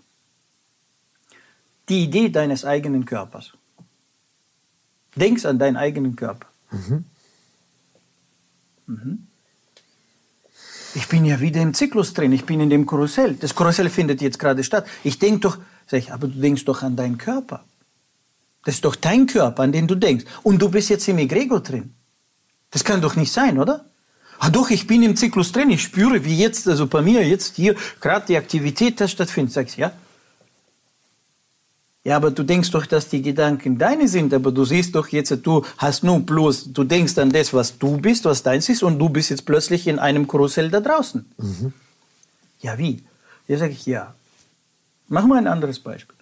Die 1.87 2.03
Idee 2.05 2.29
deines 2.29 2.65
eigenen 2.65 3.05
Körpers. 3.05 3.53
Denkst 5.15 5.45
an 5.45 5.59
deinen 5.59 5.77
eigenen 5.77 6.15
Körper. 6.15 6.47
Mhm. 6.71 7.05
Mhm. 8.87 9.27
Ich 10.95 11.07
bin 11.09 11.25
ja 11.25 11.39
wieder 11.39 11.61
im 11.61 11.75
Zyklus 11.75 12.15
drin, 12.15 12.31
ich 12.31 12.45
bin 12.45 12.59
in 12.59 12.71
dem 12.71 12.87
Karussell. 12.87 13.35
Das 13.35 13.53
Karussell 13.53 13.91
findet 13.91 14.19
jetzt 14.19 14.39
gerade 14.39 14.63
statt. 14.63 14.87
Ich 15.03 15.19
denke 15.19 15.41
doch, 15.41 15.59
sag 15.85 15.99
ich, 15.99 16.11
aber 16.11 16.27
du 16.27 16.39
denkst 16.41 16.65
doch 16.65 16.81
an 16.81 16.95
deinen 16.95 17.19
Körper. 17.19 17.63
Das 18.65 18.75
ist 18.75 18.85
doch 18.85 18.95
dein 18.95 19.25
Körper, 19.27 19.63
an 19.63 19.71
den 19.71 19.87
du 19.87 19.95
denkst. 19.95 20.25
Und 20.43 20.61
du 20.61 20.69
bist 20.69 20.89
jetzt 20.89 21.07
im 21.07 21.17
Egregor 21.19 21.61
drin. 21.61 21.93
Das 22.71 22.83
kann 22.83 23.01
doch 23.01 23.15
nicht 23.15 23.31
sein, 23.31 23.57
oder? 23.57 23.85
Ah 24.39 24.49
doch, 24.49 24.69
ich 24.69 24.85
bin 24.85 25.01
im 25.01 25.15
Zyklus 25.15 25.53
drin, 25.53 25.69
ich 25.69 25.81
spüre, 25.81 26.25
wie 26.25 26.37
jetzt, 26.37 26.67
also 26.67 26.87
bei 26.87 27.01
mir 27.01 27.25
jetzt 27.25 27.55
hier 27.55 27.75
gerade 28.01 28.25
die 28.25 28.35
Aktivität 28.35 28.99
da 28.99 29.07
stattfindet. 29.07 29.53
Sagst 29.53 29.77
ja, 29.77 29.93
ja, 32.05 32.17
aber 32.17 32.29
du 32.29 32.43
denkst 32.43 32.69
doch, 32.69 32.85
dass 32.85 33.09
die 33.09 33.23
Gedanken 33.23 33.79
deine 33.79 34.07
sind, 34.07 34.31
aber 34.31 34.51
du 34.51 34.63
siehst 34.63 34.93
doch 34.93 35.07
jetzt, 35.07 35.31
du 35.41 35.65
hast 35.79 36.03
nur 36.03 36.19
bloß, 36.19 36.71
du 36.71 36.83
denkst 36.83 37.17
an 37.17 37.31
das, 37.31 37.51
was 37.51 37.79
du 37.79 37.97
bist, 37.97 38.25
was 38.25 38.43
deins 38.43 38.69
ist, 38.69 38.83
und 38.83 38.99
du 38.99 39.09
bist 39.09 39.31
jetzt 39.31 39.45
plötzlich 39.45 39.87
in 39.87 39.97
einem 39.97 40.27
Karussell 40.27 40.69
da 40.69 40.81
draußen. 40.81 41.25
Mhm. 41.37 41.73
Ja, 42.61 42.77
wie? 42.77 43.03
Ja, 43.47 43.57
sage 43.57 43.71
ich, 43.71 43.87
ja. 43.87 44.13
Mach 45.07 45.25
mal 45.25 45.39
ein 45.39 45.47
anderes 45.47 45.79
Beispiel. 45.79 46.14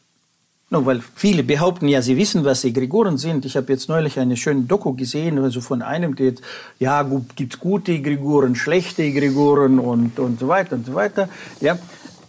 No, 0.73 0.87
weil 0.87 1.03
viele 1.13 1.43
behaupten 1.43 1.87
ja, 1.87 2.01
sie 2.01 2.17
wissen, 2.17 2.43
was 2.45 2.63
Egregoren 2.63 3.19
sind. 3.19 3.45
Ich 3.45 3.55
habe 3.55 3.71
jetzt 3.71 3.89
neulich 3.89 4.17
eine 4.17 4.35
schöne 4.35 4.63
Doku 4.63 4.93
gesehen, 4.93 5.37
also 5.37 5.61
von 5.61 5.83
einem, 5.83 6.15
der 6.15 6.25
jetzt, 6.25 6.41
ja, 6.79 7.07
gibt 7.35 7.59
gute 7.59 7.91
Egregoren, 7.91 8.55
schlechte 8.55 9.03
Egregoren 9.03 9.77
und, 9.77 10.17
und 10.17 10.39
so 10.39 10.47
weiter 10.47 10.75
und 10.75 10.87
so 10.87 10.95
weiter. 10.95 11.29
Ja, 11.61 11.77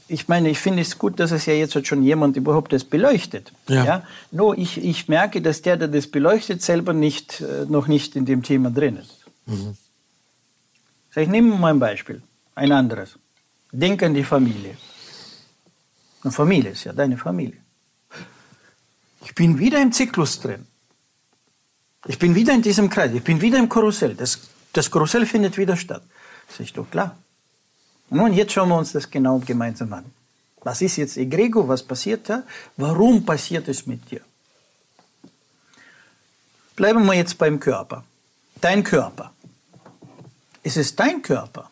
ich 0.09 0.29
meine, 0.29 0.51
ich 0.51 0.59
finde 0.59 0.83
es 0.83 0.99
gut, 0.99 1.19
dass 1.21 1.31
es 1.31 1.47
ja 1.47 1.55
jetzt 1.55 1.87
schon 1.87 2.03
jemand 2.03 2.37
überhaupt 2.37 2.75
das 2.75 2.85
beleuchtet. 2.85 3.51
Ja. 3.67 3.85
ja? 3.87 4.03
Nur 4.31 4.59
ich, 4.59 4.77
ich 4.77 5.09
merke, 5.09 5.41
dass 5.41 5.63
der, 5.63 5.79
der 5.79 5.89
das 5.89 6.07
beleuchtet, 6.07 6.61
selber 6.61 6.93
nicht, 6.93 7.41
äh, 7.41 7.65
noch 7.67 7.87
nicht 7.87 8.15
in 8.15 8.27
dem 8.27 8.43
Thema 8.43 8.71
drin 8.71 8.99
ist. 8.99 9.25
Mhm. 9.47 9.75
Ich 11.17 11.29
nehme 11.29 11.57
mal 11.57 11.73
ein 11.73 11.81
Beispiel, 11.81 12.21
ein 12.57 12.73
anderes. 12.73 13.19
Denk 13.73 14.03
an 14.03 14.13
die 14.13 14.23
Familie. 14.23 14.77
Eine 16.23 16.31
Familie 16.31 16.73
ist 16.73 16.85
ja 16.85 16.93
deine 16.93 17.17
Familie. 17.17 17.64
Ich 19.25 19.35
bin 19.35 19.59
wieder 19.59 19.81
im 19.81 19.91
Zyklus 19.91 20.41
drin. 20.41 20.67
Ich 22.07 22.19
bin 22.19 22.35
wieder 22.35 22.53
in 22.53 22.61
diesem 22.61 22.91
Kreis. 22.91 23.13
Ich 23.13 23.25
bin 23.25 23.41
wieder 23.41 23.59
im 23.59 23.69
Karussell. 23.69 24.15
Das, 24.15 24.39
das 24.73 24.91
Karussell 24.91 25.25
findet 25.25 25.57
wieder 25.57 25.77
statt. 25.77 26.03
Das 26.49 26.61
ist 26.61 26.77
doch 26.77 26.89
klar. 26.91 27.17
Nun, 28.11 28.35
jetzt 28.35 28.53
schauen 28.53 28.69
wir 28.69 28.77
uns 28.77 28.93
das 28.93 29.11
genau 29.11 29.39
gemeinsam 29.39 29.93
an. 29.95 30.05
Was 30.63 30.83
ist 30.83 30.97
jetzt 30.97 31.17
Egrego? 31.17 31.67
Was 31.67 31.83
passiert 31.83 32.29
da? 32.29 32.43
Warum 32.77 33.25
passiert 33.25 33.67
es 33.69 33.87
mit 33.87 34.11
dir? 34.11 34.21
Bleiben 36.77 37.05
wir 37.07 37.15
jetzt 37.15 37.39
beim 37.39 37.59
Körper. 37.59 38.05
Dein 38.61 38.85
Körper. 38.85 39.33
Es 40.63 40.77
ist 40.77 41.01
dein 41.01 41.23
Körper. 41.23 41.71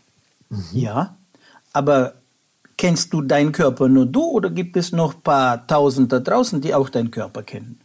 Mhm. 0.49 0.65
Ja, 0.73 1.17
aber 1.73 2.15
kennst 2.83 3.12
du 3.12 3.23
deinen 3.23 3.53
Körper 3.53 3.88
nur 3.88 4.07
du 4.07 4.25
oder 4.25 4.51
gibt 4.51 4.77
es 4.77 4.90
noch 4.90 5.14
ein 5.14 5.21
paar 5.21 5.68
Tausend 5.68 6.11
da 6.11 6.18
draußen, 6.18 6.61
die 6.61 6.75
auch 6.75 6.88
deinen 6.88 7.12
Körper 7.12 7.45
kennen? 7.45 7.81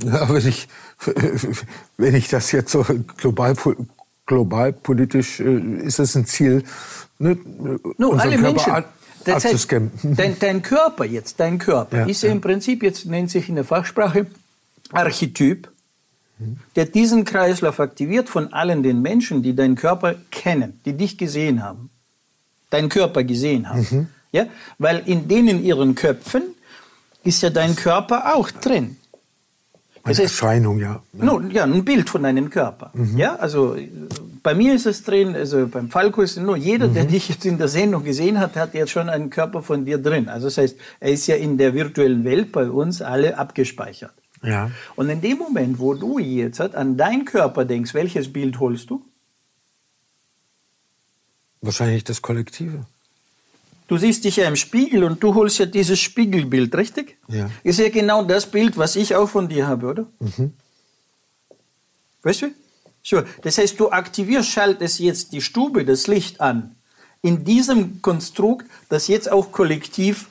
Ja, 0.00 0.32
wenn 0.32 0.46
ich, 0.46 0.68
wenn 1.96 2.14
ich 2.14 2.28
das 2.28 2.52
jetzt 2.52 2.70
so 2.70 2.86
global 3.16 3.56
global 4.24 4.72
politisch 4.72 5.40
äh, 5.40 5.58
ist 5.82 5.98
es 5.98 6.14
ein 6.14 6.26
Ziel, 6.26 6.62
ne, 7.18 7.36
no, 7.96 8.12
alle 8.12 8.36
Körper 8.36 8.52
Menschen. 8.52 8.84
Das 9.24 9.44
heißt, 9.44 9.72
dein, 10.04 10.38
dein, 10.38 10.62
Körper 10.62 11.06
jetzt, 11.06 11.40
dein 11.40 11.58
Körper 11.58 11.98
ja, 11.98 12.06
ist 12.06 12.22
ja, 12.22 12.30
im 12.30 12.40
Prinzip, 12.40 12.84
jetzt 12.84 13.04
nennt 13.06 13.32
sich 13.32 13.48
in 13.48 13.56
der 13.56 13.64
Fachsprache 13.64 14.28
Archetyp, 14.92 15.68
der 16.76 16.84
diesen 16.84 17.24
Kreislauf 17.24 17.80
aktiviert 17.80 18.28
von 18.28 18.52
allen 18.52 18.82
den 18.82 19.02
Menschen, 19.02 19.42
die 19.42 19.54
deinen 19.54 19.74
Körper 19.74 20.14
kennen, 20.30 20.80
die 20.84 20.92
dich 20.92 21.18
gesehen 21.18 21.62
haben, 21.62 21.90
deinen 22.70 22.88
Körper 22.88 23.24
gesehen 23.24 23.68
haben. 23.68 23.86
Mhm. 23.90 24.06
Ja? 24.32 24.46
Weil 24.78 25.02
in 25.06 25.28
denen 25.28 25.62
ihren 25.62 25.94
Köpfen 25.94 26.42
ist 27.24 27.42
ja 27.42 27.50
dein 27.50 27.74
Körper 27.74 28.36
auch 28.36 28.50
drin. 28.50 28.96
Eine 30.04 30.22
Erscheinung, 30.22 30.78
ja. 30.78 31.02
No, 31.12 31.40
ja, 31.40 31.64
ein 31.64 31.84
Bild 31.84 32.08
von 32.08 32.22
deinem 32.22 32.48
Körper. 32.48 32.90
Mhm. 32.94 33.18
Ja, 33.18 33.36
also 33.36 33.76
bei 34.42 34.54
mir 34.54 34.74
ist 34.74 34.86
es 34.86 35.02
drin, 35.02 35.34
also 35.34 35.66
beim 35.66 35.90
Falco 35.90 36.22
ist 36.22 36.36
es 36.36 36.42
nur 36.42 36.56
jeder, 36.56 36.88
mhm. 36.88 36.94
der 36.94 37.04
dich 37.04 37.28
jetzt 37.28 37.44
in 37.44 37.58
der 37.58 37.68
Sendung 37.68 38.04
gesehen 38.04 38.38
hat, 38.40 38.56
hat 38.56 38.74
jetzt 38.74 38.90
schon 38.90 39.08
einen 39.08 39.28
Körper 39.28 39.62
von 39.62 39.84
dir 39.84 39.98
drin. 39.98 40.28
Also 40.28 40.46
das 40.46 40.56
heißt, 40.58 40.76
er 41.00 41.10
ist 41.10 41.26
ja 41.26 41.36
in 41.36 41.58
der 41.58 41.74
virtuellen 41.74 42.24
Welt 42.24 42.52
bei 42.52 42.70
uns 42.70 43.02
alle 43.02 43.36
abgespeichert. 43.36 44.12
Ja. 44.42 44.70
Und 44.96 45.08
in 45.10 45.20
dem 45.20 45.38
Moment, 45.38 45.78
wo 45.78 45.94
du 45.94 46.18
jetzt 46.18 46.60
an 46.60 46.96
deinen 46.96 47.24
Körper 47.24 47.64
denkst, 47.64 47.94
welches 47.94 48.32
Bild 48.32 48.60
holst 48.60 48.90
du? 48.90 49.04
Wahrscheinlich 51.60 52.04
das 52.04 52.22
Kollektive. 52.22 52.86
Du 53.88 53.96
siehst 53.96 54.24
dich 54.24 54.36
ja 54.36 54.46
im 54.46 54.56
Spiegel 54.56 55.02
und 55.02 55.22
du 55.22 55.34
holst 55.34 55.58
ja 55.58 55.66
dieses 55.66 55.98
Spiegelbild, 55.98 56.74
richtig? 56.76 57.16
Ja. 57.26 57.50
Ist 57.64 57.78
ja 57.78 57.88
genau 57.88 58.22
das 58.22 58.50
Bild, 58.50 58.76
was 58.76 58.96
ich 58.96 59.14
auch 59.16 59.28
von 59.28 59.48
dir 59.48 59.66
habe, 59.66 59.86
oder? 59.86 60.06
Mhm. 60.20 60.52
Weißt 62.22 62.42
du? 62.42 62.50
So, 63.02 63.22
das 63.42 63.56
heißt, 63.56 63.80
du 63.80 63.90
aktivierst, 63.90 64.50
schaltest 64.50 64.98
jetzt 64.98 65.32
die 65.32 65.40
Stube, 65.40 65.86
das 65.86 66.06
Licht 66.06 66.40
an. 66.40 66.76
In 67.22 67.44
diesem 67.44 68.02
Konstrukt, 68.02 68.66
das 68.90 69.08
jetzt 69.08 69.32
auch 69.32 69.50
kollektiv 69.50 70.28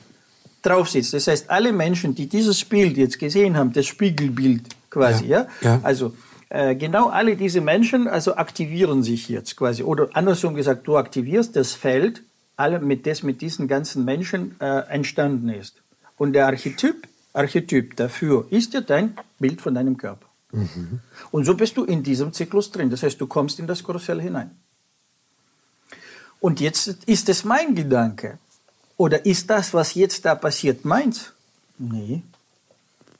drauf 0.62 0.90
sitzt. 0.90 1.14
Das 1.14 1.26
heißt, 1.26 1.50
alle 1.50 1.72
Menschen, 1.72 2.14
die 2.14 2.26
dieses 2.26 2.64
Bild 2.64 2.96
jetzt 2.96 3.18
gesehen 3.18 3.56
haben, 3.56 3.72
das 3.72 3.86
Spiegelbild 3.86 4.62
quasi, 4.90 5.26
ja, 5.26 5.46
ja? 5.62 5.70
ja. 5.70 5.80
also 5.82 6.14
äh, 6.48 6.74
genau 6.74 7.08
alle 7.08 7.36
diese 7.36 7.60
Menschen, 7.60 8.08
also 8.08 8.36
aktivieren 8.36 9.02
sich 9.02 9.28
jetzt 9.28 9.56
quasi. 9.56 9.82
Oder 9.82 10.08
andersrum 10.14 10.54
gesagt, 10.54 10.86
du 10.86 10.96
aktivierst 10.96 11.54
das 11.56 11.74
Feld, 11.74 12.22
alle 12.56 12.80
mit 12.80 13.06
das 13.06 13.22
mit 13.22 13.40
diesen 13.40 13.68
ganzen 13.68 14.04
Menschen 14.04 14.56
äh, 14.60 14.80
entstanden 14.88 15.48
ist. 15.48 15.80
Und 16.16 16.32
der 16.32 16.46
Archetyp, 16.46 17.06
Archetyp 17.32 17.96
dafür 17.96 18.46
ist 18.50 18.74
ja 18.74 18.80
dein 18.80 19.16
Bild 19.38 19.60
von 19.60 19.74
deinem 19.74 19.96
Körper. 19.96 20.26
Mhm. 20.52 21.00
Und 21.30 21.44
so 21.44 21.54
bist 21.54 21.76
du 21.76 21.84
in 21.84 22.02
diesem 22.02 22.32
Zyklus 22.32 22.70
drin. 22.72 22.90
Das 22.90 23.02
heißt, 23.02 23.20
du 23.20 23.26
kommst 23.26 23.58
in 23.58 23.66
das 23.66 23.84
Karussell 23.84 24.20
hinein. 24.20 24.50
Und 26.40 26.60
jetzt 26.60 26.98
ist 27.06 27.28
es 27.28 27.44
mein 27.44 27.74
Gedanke. 27.74 28.38
Oder 28.98 29.24
ist 29.24 29.48
das, 29.48 29.72
was 29.72 29.94
jetzt 29.94 30.26
da 30.26 30.34
passiert, 30.34 30.84
meins? 30.84 31.32
Nee. 31.78 32.20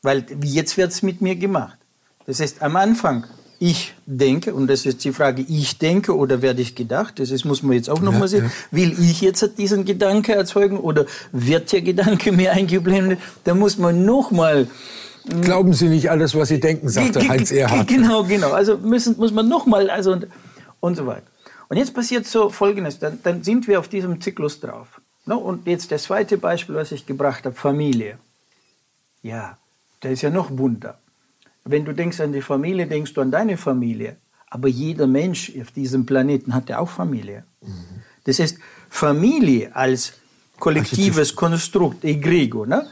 Weil 0.03 0.27
jetzt 0.43 0.77
wird 0.77 0.93
es 0.93 1.03
mit 1.03 1.23
mir 1.23 1.37
gemacht. 1.37 1.79
Das 2.27 2.41
heißt, 2.41 2.61
am 2.61 2.77
Anfang 2.77 3.25
ich 3.61 3.95
denke, 4.07 4.55
und 4.55 4.69
das 4.69 4.87
ist 4.87 5.05
die 5.05 5.13
Frage, 5.13 5.43
ich 5.43 5.79
denke 5.79 6.17
oder 6.17 6.43
werde 6.43 6.63
ich 6.63 6.77
gedacht, 6.77 7.19
das 7.19 7.33
ist, 7.33 7.45
muss 7.45 7.65
man 7.65 7.73
jetzt 7.73 7.91
auch 7.91 8.01
nochmal 8.01 8.23
ja, 8.23 8.29
sehen, 8.29 8.45
ja. 8.45 8.79
will 8.79 8.97
ich 9.01 9.21
jetzt 9.21 9.59
diesen 9.59 9.85
Gedanke 9.85 10.33
erzeugen 10.33 10.79
oder 10.79 11.07
wird 11.33 11.73
der 11.73 11.83
Gedanke 11.83 12.31
mir 12.41 12.53
eingeblendet? 12.53 13.19
Da 13.45 13.55
muss 13.55 13.77
man 13.79 14.05
nochmal 14.05 14.69
Glauben 15.43 15.75
Sie 15.75 15.89
nicht 15.89 16.11
alles, 16.11 16.35
was 16.35 16.49
Sie 16.49 16.59
denken, 16.59 16.89
sagte 16.89 17.19
G 17.19 17.29
Heinz 17.29 17.51
Erhardt. 17.51 17.87
Genau, 17.87 18.25
genau. 18.25 18.53
Also 18.53 18.79
müssen, 18.79 19.17
muss 19.19 19.31
man 19.31 19.47
nochmal, 19.47 19.91
also 19.91 20.13
und, 20.13 20.27
und 20.81 20.97
so 20.97 21.07
weiter. 21.07 21.27
Und 21.69 21.77
jetzt 21.77 21.93
passiert 21.93 22.27
so 22.27 22.49
Folgendes, 22.49 22.99
dann, 22.99 23.19
dann 23.23 23.43
sind 23.43 23.69
wir 23.69 23.79
auf 23.79 23.89
diesem 23.89 24.23
Zyklus 24.23 24.59
drauf. 24.61 25.03
No, 25.29 25.37
und 25.37 25.67
jetzt 25.67 25.93
das 25.93 26.05
zweite 26.05 26.39
Beispiel, 26.39 26.75
was 26.75 26.91
ich 26.91 27.05
gebracht 27.05 27.45
habe, 27.45 27.55
Familie. 27.55 28.19
Ja, 29.23 29.59
der 30.03 30.13
ist 30.13 30.23
ja 30.23 30.31
noch 30.31 30.51
bunter. 30.51 30.99
Wenn 31.65 31.85
du 31.85 31.93
denkst 31.93 32.19
an 32.21 32.33
die 32.33 32.41
Familie, 32.41 32.87
denkst 32.87 33.13
du 33.13 33.21
an 33.21 33.31
deine 33.31 33.59
Familie. 33.59 34.17
Aber 34.49 34.69
jeder 34.69 35.07
Mensch 35.07 35.53
auf 35.61 35.71
diesem 35.73 36.07
Planeten 36.07 36.55
hat 36.55 36.71
ja 36.71 36.79
auch 36.79 36.89
Familie. 36.89 37.45
Mhm. 37.61 38.01
Das 38.25 38.39
heißt, 38.39 38.57
Familie 38.89 39.77
als 39.77 40.15
kollektives 40.59 41.37
Konstrukt, 41.37 42.07
Egregor. 42.07 42.67
Ne? 42.67 42.87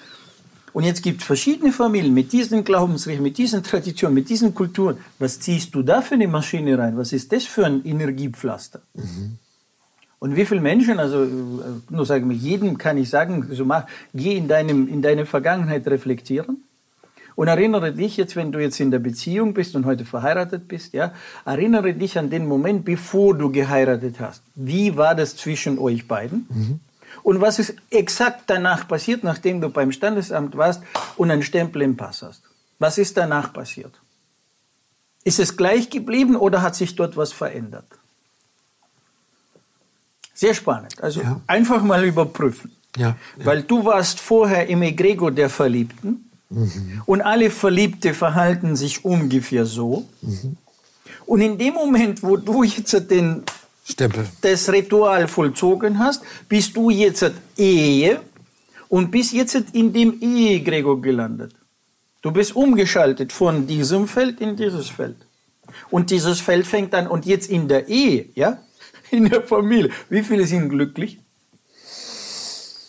Und 0.74 0.84
jetzt 0.84 1.02
gibt 1.02 1.22
es 1.22 1.26
verschiedene 1.26 1.72
Familien 1.72 2.12
mit 2.12 2.34
diesen 2.34 2.64
Glaubensrechten, 2.64 3.22
mit 3.22 3.38
diesen 3.38 3.62
Traditionen, 3.62 4.14
mit 4.14 4.28
diesen 4.28 4.54
Kulturen. 4.54 4.98
Was 5.18 5.40
ziehst 5.40 5.74
du 5.74 5.80
da 5.82 6.02
für 6.02 6.16
eine 6.16 6.28
Maschine 6.28 6.76
rein? 6.76 6.98
Was 6.98 7.14
ist 7.14 7.32
das 7.32 7.44
für 7.44 7.64
ein 7.64 7.82
Energiepflaster? 7.82 8.82
Mhm. 8.92 9.38
Und 10.26 10.34
wie 10.34 10.44
viele 10.44 10.60
Menschen, 10.60 10.98
also 10.98 11.22
äh, 11.22 11.28
nur 11.88 12.04
sagen 12.04 12.28
wir, 12.28 12.36
jedem 12.36 12.78
kann 12.78 12.98
ich 12.98 13.08
sagen, 13.08 13.46
so 13.52 13.64
mach, 13.64 13.86
geh 14.12 14.36
in, 14.36 14.48
deinem, 14.48 14.88
in 14.88 15.00
deine 15.00 15.24
Vergangenheit 15.24 15.86
reflektieren 15.86 16.64
und 17.36 17.46
erinnere 17.46 17.92
dich 17.92 18.16
jetzt, 18.16 18.34
wenn 18.34 18.50
du 18.50 18.58
jetzt 18.58 18.80
in 18.80 18.90
der 18.90 18.98
Beziehung 18.98 19.54
bist 19.54 19.76
und 19.76 19.86
heute 19.86 20.04
verheiratet 20.04 20.66
bist, 20.66 20.94
ja, 20.94 21.14
erinnere 21.44 21.94
dich 21.94 22.18
an 22.18 22.28
den 22.28 22.48
Moment, 22.48 22.84
bevor 22.84 23.38
du 23.38 23.52
geheiratet 23.52 24.18
hast. 24.18 24.42
Wie 24.56 24.96
war 24.96 25.14
das 25.14 25.36
zwischen 25.36 25.78
euch 25.78 26.08
beiden? 26.08 26.48
Mhm. 26.48 26.80
Und 27.22 27.40
was 27.40 27.60
ist 27.60 27.76
exakt 27.90 28.46
danach 28.48 28.88
passiert, 28.88 29.22
nachdem 29.22 29.60
du 29.60 29.68
beim 29.68 29.92
Standesamt 29.92 30.56
warst 30.56 30.82
und 31.16 31.30
einen 31.30 31.44
Stempel 31.44 31.82
im 31.82 31.96
Pass 31.96 32.22
hast? 32.22 32.42
Was 32.80 32.98
ist 32.98 33.16
danach 33.16 33.52
passiert? 33.52 33.92
Ist 35.22 35.38
es 35.38 35.56
gleich 35.56 35.88
geblieben 35.88 36.34
oder 36.34 36.62
hat 36.62 36.74
sich 36.74 36.96
dort 36.96 37.16
was 37.16 37.32
verändert? 37.32 37.86
Sehr 40.36 40.54
spannend. 40.54 41.02
Also 41.02 41.22
ja. 41.22 41.40
einfach 41.48 41.82
mal 41.82 42.04
überprüfen. 42.04 42.70
Ja. 42.96 43.16
Weil 43.36 43.62
du 43.62 43.84
warst 43.84 44.20
vorher 44.20 44.68
im 44.68 44.82
Egregor 44.82 45.32
der 45.32 45.50
Verliebten 45.50 46.26
Mhm. 46.48 47.02
Und 47.06 47.22
alle 47.22 47.50
Verliebte 47.50 48.14
verhalten 48.14 48.76
sich 48.76 49.04
ungefähr 49.04 49.66
so. 49.66 50.06
Mhm. 50.22 50.56
Und 51.26 51.40
in 51.40 51.58
dem 51.58 51.74
Moment, 51.74 52.22
wo 52.22 52.36
du 52.36 52.62
jetzt 52.62 53.10
den, 53.10 53.42
Stempel. 53.84 54.26
das 54.40 54.70
Ritual 54.70 55.26
vollzogen 55.26 55.98
hast, 55.98 56.22
bist 56.48 56.76
du 56.76 56.90
jetzt 56.90 57.32
Ehe 57.56 58.20
und 58.88 59.10
bist 59.10 59.32
jetzt 59.32 59.56
in 59.72 59.92
dem 59.92 60.20
Ehe-Gregor 60.20 61.02
gelandet. 61.02 61.52
Du 62.22 62.30
bist 62.30 62.54
umgeschaltet 62.54 63.32
von 63.32 63.66
diesem 63.66 64.06
Feld 64.06 64.40
in 64.40 64.56
dieses 64.56 64.88
Feld. 64.88 65.16
Und 65.90 66.10
dieses 66.10 66.40
Feld 66.40 66.66
fängt 66.66 66.94
an, 66.94 67.08
und 67.08 67.26
jetzt 67.26 67.50
in 67.50 67.66
der 67.66 67.88
Ehe, 67.88 68.26
ja, 68.34 68.58
in 69.10 69.28
der 69.28 69.42
Familie, 69.42 69.90
wie 70.08 70.22
viele 70.22 70.46
sind 70.46 70.68
glücklich? 70.68 71.18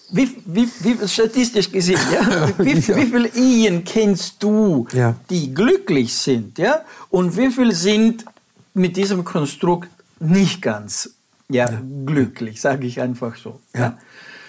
wie, 0.09 0.29
wie, 0.45 0.69
wie 0.79 1.07
statistisch 1.07 1.71
gesehen, 1.71 1.99
ja? 2.11 2.49
Wie, 2.57 2.71
ja. 2.79 2.95
wie 2.95 3.05
viele 3.05 3.27
Ehen 3.35 3.83
kennst 3.83 4.41
du, 4.41 4.87
ja. 4.93 5.15
die 5.29 5.53
glücklich 5.53 6.13
sind, 6.13 6.57
ja? 6.57 6.81
Und 7.09 7.37
wie 7.37 7.49
viele 7.51 7.73
sind 7.73 8.25
mit 8.73 8.95
diesem 8.95 9.23
Konstrukt 9.23 9.89
nicht 10.19 10.61
ganz 10.61 11.15
ja, 11.49 11.69
ja. 11.69 11.81
glücklich, 12.05 12.61
sage 12.61 12.87
ich 12.87 13.01
einfach 13.01 13.35
so. 13.35 13.59
Ja. 13.75 13.97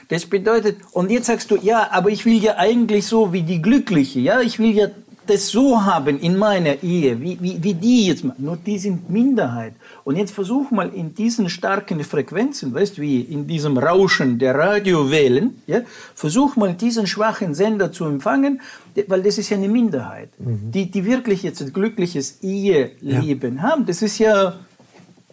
Das 0.09 0.25
bedeutet, 0.27 0.79
und 0.93 1.11
jetzt 1.11 1.27
sagst 1.27 1.51
du, 1.51 1.57
ja, 1.57 1.91
aber 1.91 2.11
ich 2.11 2.25
will 2.25 2.43
ja 2.43 2.57
eigentlich 2.57 3.07
so 3.07 3.33
wie 3.33 3.43
die 3.43 3.61
Glückliche, 3.61 4.21
ja, 4.21 4.41
ich 4.41 4.59
will 4.59 4.71
ja 4.71 4.89
das 5.29 5.49
so 5.49 5.85
haben 5.85 6.19
in 6.19 6.37
meiner 6.37 6.83
Ehe, 6.83 7.21
wie, 7.21 7.38
wie, 7.41 7.62
wie 7.62 7.75
die 7.75 8.07
jetzt. 8.07 8.25
Nur 8.38 8.57
die 8.57 8.79
sind 8.79 9.11
Minderheit. 9.11 9.75
Und 10.05 10.17
jetzt 10.17 10.33
versuch 10.33 10.71
mal 10.71 10.88
in 10.88 11.14
diesen 11.14 11.49
starken 11.49 12.03
Frequenzen, 12.03 12.73
weißt 12.75 12.99
wie 12.99 13.21
in 13.21 13.47
diesem 13.47 13.77
Rauschen 13.77 14.38
der 14.38 14.55
Radiowellen, 14.55 15.62
ja, 15.67 15.83
versuch 16.14 16.57
mal 16.57 16.75
diesen 16.75 17.07
schwachen 17.07 17.55
Sender 17.55 17.93
zu 17.93 18.05
empfangen, 18.07 18.61
weil 19.07 19.23
das 19.23 19.38
ist 19.38 19.51
ja 19.51 19.57
eine 19.57 19.69
Minderheit, 19.69 20.31
mhm. 20.38 20.71
die, 20.73 20.91
die 20.91 21.05
wirklich 21.05 21.43
jetzt 21.43 21.61
ein 21.61 21.73
glückliches 21.73 22.43
Eheleben 22.43 23.57
ja. 23.57 23.62
haben. 23.62 23.87
Das 23.87 24.03
ist 24.03 24.19
ja, 24.19 24.55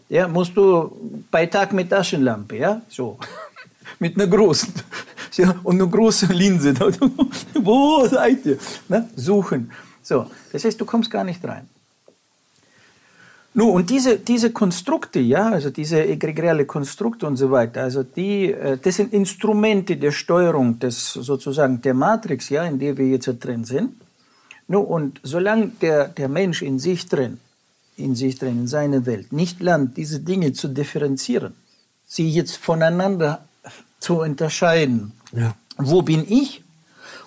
ja, 0.10 0.28
musst 0.28 0.56
du 0.58 1.26
bei 1.32 1.46
Tag 1.46 1.74
mit 1.74 1.90
Taschenlampe, 1.90 2.58
ja, 2.58 2.82
so. 2.90 3.18
mit 4.00 4.16
einer 4.16 4.28
großen 4.28 4.74
ja, 5.36 5.56
und 5.64 5.76
einer 5.76 5.90
großen 5.90 6.30
Linse. 6.30 6.74
Wo 7.54 8.06
seid 8.08 8.46
ihr? 8.46 8.58
Ne? 8.90 9.10
Suchen. 9.16 9.72
So, 10.06 10.28
das 10.52 10.64
heißt, 10.64 10.80
du 10.80 10.86
kommst 10.86 11.10
gar 11.10 11.24
nicht 11.24 11.44
rein. 11.44 11.68
Nun, 13.56 13.72
und 13.72 13.90
diese, 13.90 14.20
diese 14.20 14.52
Konstrukte, 14.52 15.20
ja, 15.20 15.50
also 15.50 15.72
diese 15.72 16.06
egregiale 16.06 16.66
Konstrukte 16.66 17.26
und 17.26 17.38
so 17.38 17.50
weiter, 17.50 17.82
also 17.82 18.04
die, 18.04 18.52
äh, 18.52 18.78
das 18.78 18.98
sind 18.98 19.14
Instrumente 19.14 19.98
der 19.98 20.12
Steuerung 20.12 20.78
des, 20.78 21.14
sozusagen 21.14 21.82
der 21.82 21.96
Matrix, 21.96 22.50
ja, 22.50 22.66
in 22.66 22.78
der 22.78 22.96
wir 22.98 23.08
jetzt 23.08 23.28
drin 23.40 23.66
sind. 23.66 23.94
Nun, 24.68 24.86
und 24.86 25.22
solange 25.24 25.70
der, 25.82 26.10
der 26.10 26.30
Mensch 26.30 26.62
in 26.62 26.78
sich 26.78 27.08
drin, 27.08 27.40
in 27.98 28.14
sich 28.14 28.38
drin, 28.38 28.60
in 28.60 28.68
seiner 28.68 29.08
Welt, 29.08 29.34
nicht 29.34 29.60
lernt, 29.60 29.98
diese 29.98 30.20
Dinge 30.20 30.54
zu 30.54 30.68
differenzieren, 30.68 31.56
sie 32.06 32.30
jetzt 32.30 32.58
voneinander 32.58 33.46
zu 34.00 34.20
unterscheiden, 34.20 35.14
ja. 35.32 35.56
wo 35.78 36.04
bin 36.04 36.26
ich 36.30 36.64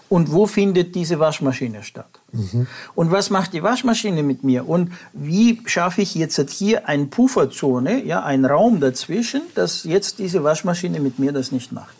und 0.08 0.30
wo 0.30 0.46
findet 0.46 0.94
diese 0.94 1.18
Waschmaschine 1.18 1.82
statt? 1.82 2.17
Mhm. 2.32 2.66
Und 2.94 3.10
was 3.10 3.30
macht 3.30 3.52
die 3.54 3.62
Waschmaschine 3.62 4.22
mit 4.22 4.44
mir? 4.44 4.68
Und 4.68 4.92
wie 5.12 5.62
schaffe 5.66 6.02
ich 6.02 6.14
jetzt 6.14 6.50
hier 6.50 6.86
eine 6.88 7.06
Pufferzone, 7.06 8.04
ja, 8.04 8.22
einen 8.22 8.44
Raum 8.44 8.80
dazwischen, 8.80 9.42
dass 9.54 9.84
jetzt 9.84 10.18
diese 10.18 10.44
Waschmaschine 10.44 11.00
mit 11.00 11.18
mir 11.18 11.32
das 11.32 11.52
nicht 11.52 11.72
macht? 11.72 11.96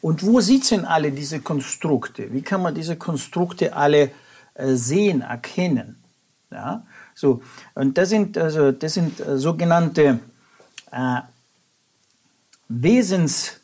Und 0.00 0.24
wo 0.24 0.40
sitzen 0.40 0.84
alle 0.84 1.12
diese 1.12 1.40
Konstrukte? 1.40 2.32
Wie 2.32 2.42
kann 2.42 2.62
man 2.62 2.74
diese 2.74 2.96
Konstrukte 2.96 3.74
alle 3.74 4.10
äh, 4.54 4.74
sehen, 4.74 5.20
erkennen? 5.20 5.96
Ja, 6.50 6.86
so. 7.14 7.42
Und 7.74 7.98
das 7.98 8.10
sind, 8.10 8.38
also, 8.38 8.72
das 8.72 8.94
sind 8.94 9.20
äh, 9.20 9.36
sogenannte 9.36 10.20
äh, 10.92 11.20
Wesenskern. 12.68 13.58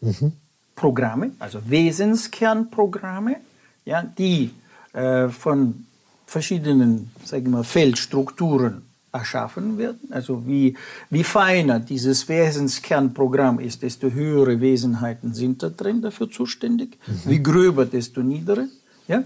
Mhm. 0.00 0.32
Programme, 0.82 1.30
also 1.38 1.60
Wesenskernprogramme, 1.64 3.36
ja, 3.84 4.02
die 4.02 4.50
äh, 4.92 5.28
von 5.28 5.86
verschiedenen 6.26 7.12
sagen 7.24 7.52
wir, 7.52 7.62
Feldstrukturen 7.62 8.82
erschaffen 9.12 9.78
werden. 9.78 10.08
Also 10.10 10.44
wie, 10.44 10.74
wie 11.08 11.22
feiner 11.22 11.78
dieses 11.78 12.28
Wesenskernprogramm 12.28 13.60
ist, 13.60 13.82
desto 13.82 14.10
höhere 14.10 14.60
Wesenheiten 14.60 15.34
sind 15.34 15.62
da 15.62 15.68
drin 15.68 16.02
dafür 16.02 16.28
zuständig. 16.28 16.98
Mhm. 17.06 17.30
Wie 17.30 17.42
gröber, 17.42 17.86
desto 17.86 18.22
niedere. 18.22 18.66
Ja? 19.06 19.22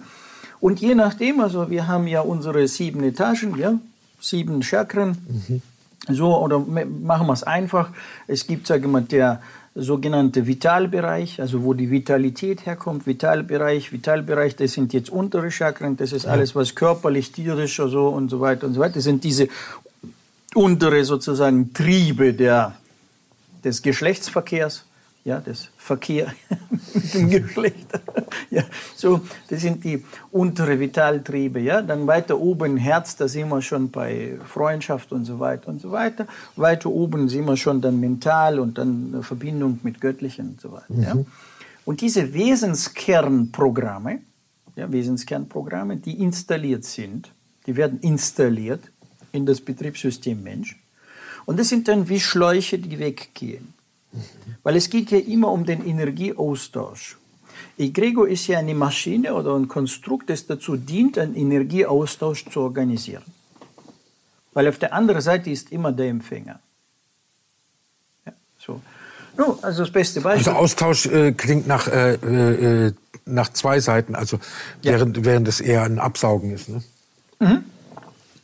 Und 0.61 0.81
je 0.81 0.95
nachdem, 0.95 1.41
also 1.41 1.71
wir 1.71 1.89
haben 1.89 2.07
ja 2.07 2.21
unsere 2.21 2.69
sieben 2.69 3.03
Etagen, 3.03 3.57
ja, 3.57 3.79
sieben 4.21 4.63
Chakren. 4.63 5.17
Mhm. 5.49 5.63
So, 6.09 6.37
oder 6.37 6.59
machen 6.59 7.27
wir 7.27 7.33
es 7.33 7.45
einfach. 7.45 7.89
Es 8.27 8.47
gibt, 8.47 8.67
sagen 8.67 8.83
wir 8.83 8.89
mal, 8.89 9.03
der 9.03 9.41
sogenannte 9.77 10.47
Vitalbereich, 10.47 11.41
also 11.41 11.63
wo 11.63 11.75
die 11.75 11.91
Vitalität 11.91 12.65
herkommt. 12.65 13.07
Vitalbereich, 13.07 13.93
Vitalbereich, 13.93 14.57
das 14.57 14.73
sind 14.73 14.95
jetzt 14.95 15.11
untere 15.11 15.51
Chakren, 15.51 15.99
das 15.99 16.13
ist 16.13 16.27
alles, 16.27 16.55
was 16.55 16.75
körperlich, 16.75 17.31
tierisch 17.31 17.79
oder 17.79 17.91
so 17.91 18.09
und 18.09 18.31
so 18.31 18.41
weiter 18.41 18.67
und 18.67 18.75
so 18.75 18.81
weiter. 18.81 18.95
Das 18.95 19.05
sind 19.05 19.23
diese 19.23 19.49
untere 20.55 21.05
sozusagen 21.05 21.75
Triebe 21.75 22.33
der, 22.33 22.75
des 23.63 23.83
Geschlechtsverkehrs 23.83 24.86
ja, 25.27 25.41
das 25.41 25.71
Verkehr 25.77 26.33
mit 26.95 27.13
dem 27.13 27.29
Geschlecht. 27.29 27.89
ja, 28.51 28.63
so, 28.95 29.23
das 29.49 29.61
sind 29.61 29.83
die 29.83 30.05
untere 30.31 30.79
Vitaltriebe. 30.79 31.59
Ja, 31.59 31.83
dann 31.83 32.07
weiter 32.07 32.39
oben 32.39 32.77
Herz, 32.77 33.17
da 33.17 33.27
sind 33.27 33.49
wir 33.49 33.61
schon 33.61 33.91
bei 33.91 34.39
Freundschaft 34.47 35.11
und 35.11 35.25
so 35.25 35.41
weiter 35.41 35.67
und 35.69 35.81
so 35.81 35.91
weiter. 35.91 36.29
Weiter 36.55 36.91
oben 36.91 37.29
sind 37.29 37.45
wir 37.45 37.57
schon 37.57 37.81
dann 37.81 37.99
mental 37.99 38.61
und 38.61 38.79
dann 38.79 39.21
Verbindung 39.25 39.81
mit 39.83 40.01
Göttlichen 40.01 40.51
und 40.51 40.61
so 40.61 40.71
weiter. 40.71 40.95
Mhm. 40.95 41.03
Ja. 41.03 41.17
Und 41.85 42.03
diese 42.03 42.33
Wesenskernprogramme, 42.33 44.21
ja, 44.77 44.93
Wesenskernprogramme, 44.93 45.97
die 45.97 46.23
installiert 46.23 46.85
sind, 46.85 47.33
die 47.67 47.75
werden 47.75 47.99
installiert 47.99 48.93
in 49.33 49.45
das 49.45 49.61
Betriebssystem 49.61 50.41
Mensch. 50.41 50.81
Und 51.47 51.59
das 51.59 51.69
sind 51.69 51.89
dann 51.89 52.09
wie 52.09 52.21
Schläuche, 52.21 52.79
die 52.79 53.01
weggehen. 53.01 53.75
Weil 54.63 54.77
es 54.77 54.91
geht 54.91 55.11
ja 55.11 55.19
immer 55.19 55.51
um 55.51 55.65
den 55.65 55.87
Energieaustausch. 55.87 57.17
Egregor 57.79 58.29
ist 58.29 58.47
ja 58.47 58.59
eine 58.59 58.75
Maschine 58.75 59.35
oder 59.35 59.55
ein 59.55 59.69
Konstrukt, 59.69 60.31
das 60.31 60.47
dazu 60.47 60.77
dient, 60.77 61.19
einen 61.19 61.35
Energieaustausch 61.35 62.47
zu 62.51 62.61
organisieren. 62.61 63.23
Weil 64.55 64.69
auf 64.69 64.79
der 64.79 64.95
anderen 64.95 65.21
Seite 65.21 65.51
ist 65.51 65.73
immer 65.73 65.93
der 65.93 66.09
Empfänger. 66.09 66.59
Ja, 68.25 68.33
so. 68.59 68.81
No, 69.37 69.59
also 69.61 69.83
das 69.83 69.93
beste 69.93 70.23
Beispiel. 70.23 70.49
Also 70.49 70.59
Austausch 70.59 71.07
äh, 71.07 71.33
klingt 71.33 71.67
nach 71.67 71.89
äh, 71.89 72.15
äh, 72.15 72.93
nach 73.27 73.53
zwei 73.53 73.81
Seiten, 73.81 74.15
also 74.15 74.39
ja. 74.83 74.93
während, 74.93 75.25
während 75.25 75.49
es 75.49 75.61
eher 75.61 75.83
ein 75.83 75.99
Absaugen 75.99 76.53
ist. 76.53 76.69
Ne? 76.69 76.83
Mhm. 77.41 77.65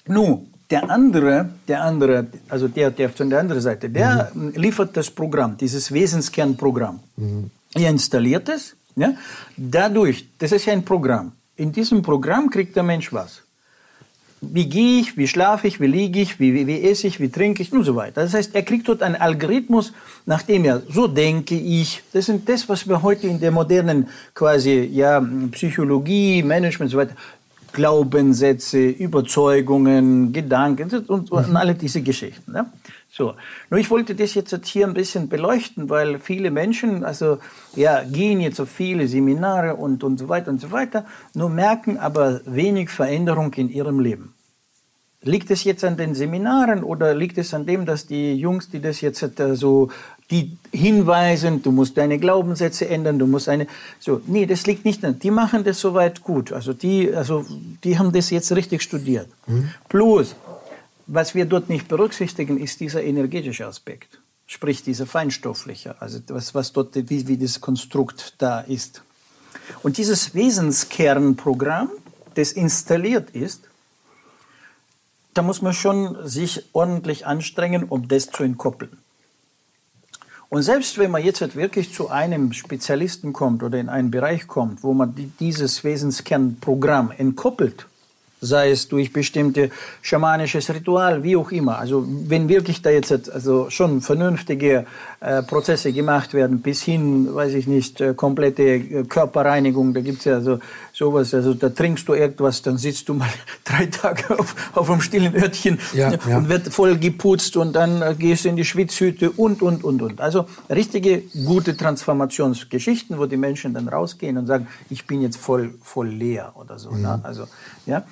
Nun, 0.07 0.52
der 0.73 0.91
andere, 0.91 1.51
der 1.69 1.83
andere, 1.85 2.27
also 2.49 2.67
der, 2.67 2.91
der 2.91 3.11
von 3.11 3.29
der 3.29 3.41
anderen 3.41 3.61
Seite, 3.61 3.91
der 3.91 4.33
mhm. 4.35 4.53
liefert 4.57 4.97
das 4.97 5.11
Programm, 5.11 5.57
dieses 5.57 5.93
Wesenskernprogramm. 5.93 6.99
Mhm. 7.17 7.51
Er 7.75 7.91
installiert 7.91 8.49
es, 8.49 8.75
ja, 8.97 9.13
dadurch, 9.57 10.27
das 10.39 10.53
ist 10.53 10.65
ja 10.67 10.73
ein 10.73 10.85
Programm. 10.85 11.33
In 11.57 11.73
diesem 11.73 12.03
Programm 12.03 12.49
kriegt 12.51 12.75
der 12.75 12.83
Mensch 12.83 13.13
was 13.13 13.43
wie 14.43 14.69
gehe 14.69 15.01
ich, 15.01 15.17
wie 15.17 15.29
schlafe 15.29 15.69
ich, 15.69 15.81
wie 15.81 15.87
liege 15.87 16.21
ich, 16.21 16.41
wie, 16.41 16.53
wie, 16.53 16.67
wie, 16.67 16.83
esse 16.83 17.07
ich, 17.07 17.21
wie 17.21 17.29
trinke 17.29 17.63
ich 17.63 17.73
und 17.73 17.85
so 17.85 17.95
weiter. 17.95 18.23
Das 18.23 18.35
heißt, 18.35 18.55
er 18.55 18.63
kriegt 18.63 18.89
dort 18.89 19.01
einen 19.03 19.15
Algorithmus, 19.15 19.93
nachdem 20.27 20.65
er 20.65 20.83
so 20.89 21.07
denke 21.07 21.55
ich. 21.55 22.03
Das 22.13 22.27
sind 22.27 22.49
das, 22.49 22.69
was 22.69 22.89
wir 22.89 23.03
heute 23.03 23.29
in 23.29 23.39
der 23.39 23.53
modernen 23.53 24.09
quasi 24.35 24.91
ja 24.93 25.25
Psychologie, 25.53 26.43
Management 26.43 26.89
und 26.89 26.91
so 26.91 26.99
weiter 26.99 27.15
Glaubenssätze, 27.73 28.89
Überzeugungen, 28.89 30.33
Gedanken 30.33 30.91
und, 31.07 31.31
und 31.31 31.49
mhm. 31.49 31.57
alle 31.57 31.75
diese 31.75 32.03
Geschichten. 32.03 32.55
Ja? 32.55 32.67
So. 33.09 33.35
Nur 33.71 33.79
ich 33.79 33.91
wollte 33.91 34.15
das 34.15 34.35
jetzt 34.35 34.67
hier 34.67 34.87
ein 34.87 34.95
bisschen 34.95 35.29
beleuchten, 35.29 35.91
weil 35.91 36.19
viele 36.19 36.51
Menschen, 36.51 37.05
also, 37.05 37.39
ja, 37.77 38.03
gehen 38.05 38.41
jetzt 38.41 38.61
auf 38.61 38.71
viele 38.71 39.07
Seminare 39.07 39.77
und, 39.77 40.03
und 40.03 40.19
so 40.19 40.29
weiter 40.29 40.51
und 40.51 40.61
so 40.61 40.71
weiter, 40.71 41.05
nur 41.35 41.51
merken 41.51 41.99
aber 41.99 42.41
wenig 42.47 42.89
Veränderung 42.89 43.53
in 43.55 43.69
ihrem 43.69 44.01
Leben. 44.01 44.35
Liegt 45.25 45.51
es 45.51 45.63
jetzt 45.63 45.85
an 45.85 45.97
den 45.97 46.15
Seminaren 46.15 46.83
oder 46.83 47.15
liegt 47.15 47.39
es 47.39 47.55
an 47.55 47.65
dem, 47.65 47.87
dass 47.87 48.07
die 48.07 48.35
Jungs, 48.35 48.71
die 48.71 48.81
das 48.81 49.01
jetzt 49.01 49.23
äh, 49.39 49.55
so, 49.55 49.91
die 50.33 50.57
hinweisen, 50.73 51.63
du 51.63 51.71
musst 51.71 51.99
deine 51.99 52.19
Glaubenssätze 52.19 52.89
ändern, 52.89 53.19
du 53.19 53.27
musst 53.27 53.51
eine, 53.51 53.67
so, 54.01 54.23
nee, 54.27 54.47
das 54.47 54.67
liegt 54.67 54.87
nicht 54.87 55.05
an, 55.05 55.19
die 55.19 55.31
machen 55.31 55.63
das 55.63 55.79
soweit 55.79 56.23
gut, 56.23 56.53
also 56.53 56.73
die, 56.73 57.15
also, 57.15 57.45
die 57.85 57.99
haben 57.99 58.13
das 58.13 58.31
jetzt 58.31 58.51
richtig 58.53 58.83
studiert. 58.83 59.29
Mhm. 59.47 59.71
Plus, 59.91 60.35
was 61.07 61.35
wir 61.35 61.45
dort 61.45 61.69
nicht 61.69 61.87
berücksichtigen, 61.87 62.59
ist 62.59 62.81
dieser 62.81 63.05
energetische 63.05 63.67
Aspekt, 63.67 64.21
sprich 64.47 64.83
dieser 64.83 65.05
feinstoffliche, 65.05 66.01
also 66.01 66.19
was, 66.29 66.55
was 66.55 66.73
dort, 66.73 66.95
wie, 66.95 67.29
wie 67.29 67.37
das 67.37 67.61
Konstrukt 67.61 68.35
da 68.39 68.61
ist. 68.61 69.03
Und 69.83 69.99
dieses 69.99 70.35
Wesenskernprogramm, 70.35 71.91
das 72.35 72.53
installiert 72.53 73.31
ist, 73.31 73.65
da 75.35 75.43
muss 75.43 75.61
man 75.61 75.75
schon 75.75 76.17
sich 76.27 76.65
ordentlich 76.73 77.27
anstrengen, 77.27 77.85
um 77.85 78.09
das 78.09 78.31
zu 78.31 78.43
entkoppeln. 78.43 78.97
Und 80.53 80.61
selbst 80.65 80.99
wenn 80.99 81.11
man 81.11 81.25
jetzt 81.25 81.57
wirklich 81.57 81.95
zu 81.95 82.11
einem 82.11 82.53
Spezialisten 82.53 83.33
kommt 83.33 83.63
oder 83.63 83.79
in 83.79 83.89
einen 83.89 84.11
Bereich 84.11 84.47
kommt, 84.47 84.83
wo 84.83 84.93
man 84.93 85.15
dieses 85.41 85.83
Wesenskernprogramm 85.83 87.11
entkoppelt, 87.11 87.87
sei 88.43 88.73
es 88.73 88.89
durch 88.89 89.13
bestimmte 89.13 89.71
schamanisches 90.03 90.69
Ritual, 90.69 91.23
wie 91.23 91.37
auch 91.37 91.53
immer. 91.53 91.79
Also 91.79 92.05
wenn 92.07 92.49
wirklich 92.49 92.83
da 92.83 92.91
jetzt 92.91 93.31
also 93.31 93.71
schon 93.71 94.03
vernünftige 94.03 94.85
äh, 95.21 95.43
Prozesse 95.43 95.93
gemacht 95.93 96.35
werden, 96.35 96.61
bis 96.61 96.83
hin, 96.83 97.33
weiß 97.33 97.55
ich 97.55 97.69
nicht, 97.69 98.01
äh, 98.01 98.15
komplette 98.15 98.63
äh, 98.63 99.05
Körperreinigung, 99.05 99.95
da 99.95 100.01
gibt's 100.01 100.25
ja 100.25 100.41
so 100.41 100.59
sowas, 100.93 101.33
also 101.33 101.55
da 101.55 101.69
trinkst 101.69 102.07
du 102.09 102.15
irgendwas, 102.15 102.63
dann 102.63 102.79
sitzt 102.79 103.09
du 103.09 103.15
mal 103.15 103.29
drei 103.65 103.87
Tage 103.87 104.39
auf, 104.39 104.55
auf 104.75 104.91
einem 104.91 105.01
stillen 105.01 105.35
Örtchen 105.35 105.79
ja, 105.95 106.13
ja. 106.13 106.37
und 106.37 106.49
wird 106.49 106.69
voll 106.69 106.99
geputzt 106.99 107.57
und 107.57 107.75
dann 107.75 108.03
äh, 108.03 108.15
gehst 108.19 108.45
du 108.45 108.49
in 108.49 108.57
die 108.57 108.65
Schwitzhütte 108.65 109.31
und, 109.31 109.63
und, 109.63 109.85
und, 109.85 110.03
und. 110.03 110.21
Also 110.21 110.47
richtige, 110.69 111.23
gute 111.45 111.77
Transformationsgeschichten, 111.77 113.19
wo 113.19 113.27
die 113.27 113.37
Menschen 113.37 113.73
dann 113.73 113.89
rausgehen 113.89 114.37
und 114.37 114.47
sagen, 114.47 114.67
ich 114.91 115.07
bin 115.07 115.23
jetzt 115.23 115.37
voll, 115.37 115.75
voll 115.81 116.09
leer 116.09 116.53
oder 116.57 116.79
so. 116.81 116.91
Ne? 116.91 116.97
Mhm. 116.97 117.03
Ne? 117.03 117.21
Also, 117.23 117.47
ja 117.87 118.05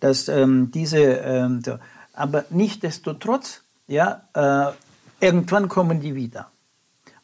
dass 0.00 0.28
ähm, 0.28 0.70
diese, 0.72 0.98
ähm, 0.98 1.62
aber 2.12 2.44
nichtdestotrotz, 2.50 3.62
ja, 3.88 4.22
äh, 4.34 4.72
irgendwann 5.24 5.68
kommen 5.68 6.00
die 6.00 6.14
wieder. 6.14 6.50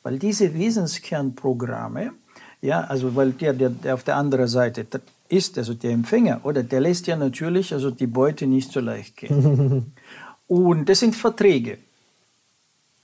Weil 0.03 0.19
diese 0.19 0.55
Wesenskernprogramme, 0.55 2.13
ja, 2.61 2.83
also 2.83 3.15
weil 3.15 3.33
der, 3.33 3.53
der, 3.53 3.71
der 3.71 3.95
auf 3.95 4.05
der 4.05 4.17
anderen 4.17 4.49
Seite 4.49 4.87
ist, 5.29 5.59
also 5.59 5.75
der 5.75 5.93
Empfänger, 5.93 6.41
oder 6.45 6.63
der 6.63 6.81
lässt 6.81 7.07
ja 7.07 7.17
natürlich 7.17 7.73
also 7.73 7.91
die 7.91 8.07
Beute 8.07 8.47
nicht 8.47 8.73
so 8.73 8.81
leicht 8.81 9.17
gehen. 9.17 9.93
Und 10.49 10.89
das 10.89 11.01
sind 11.01 11.17
Verträge. 11.17 11.79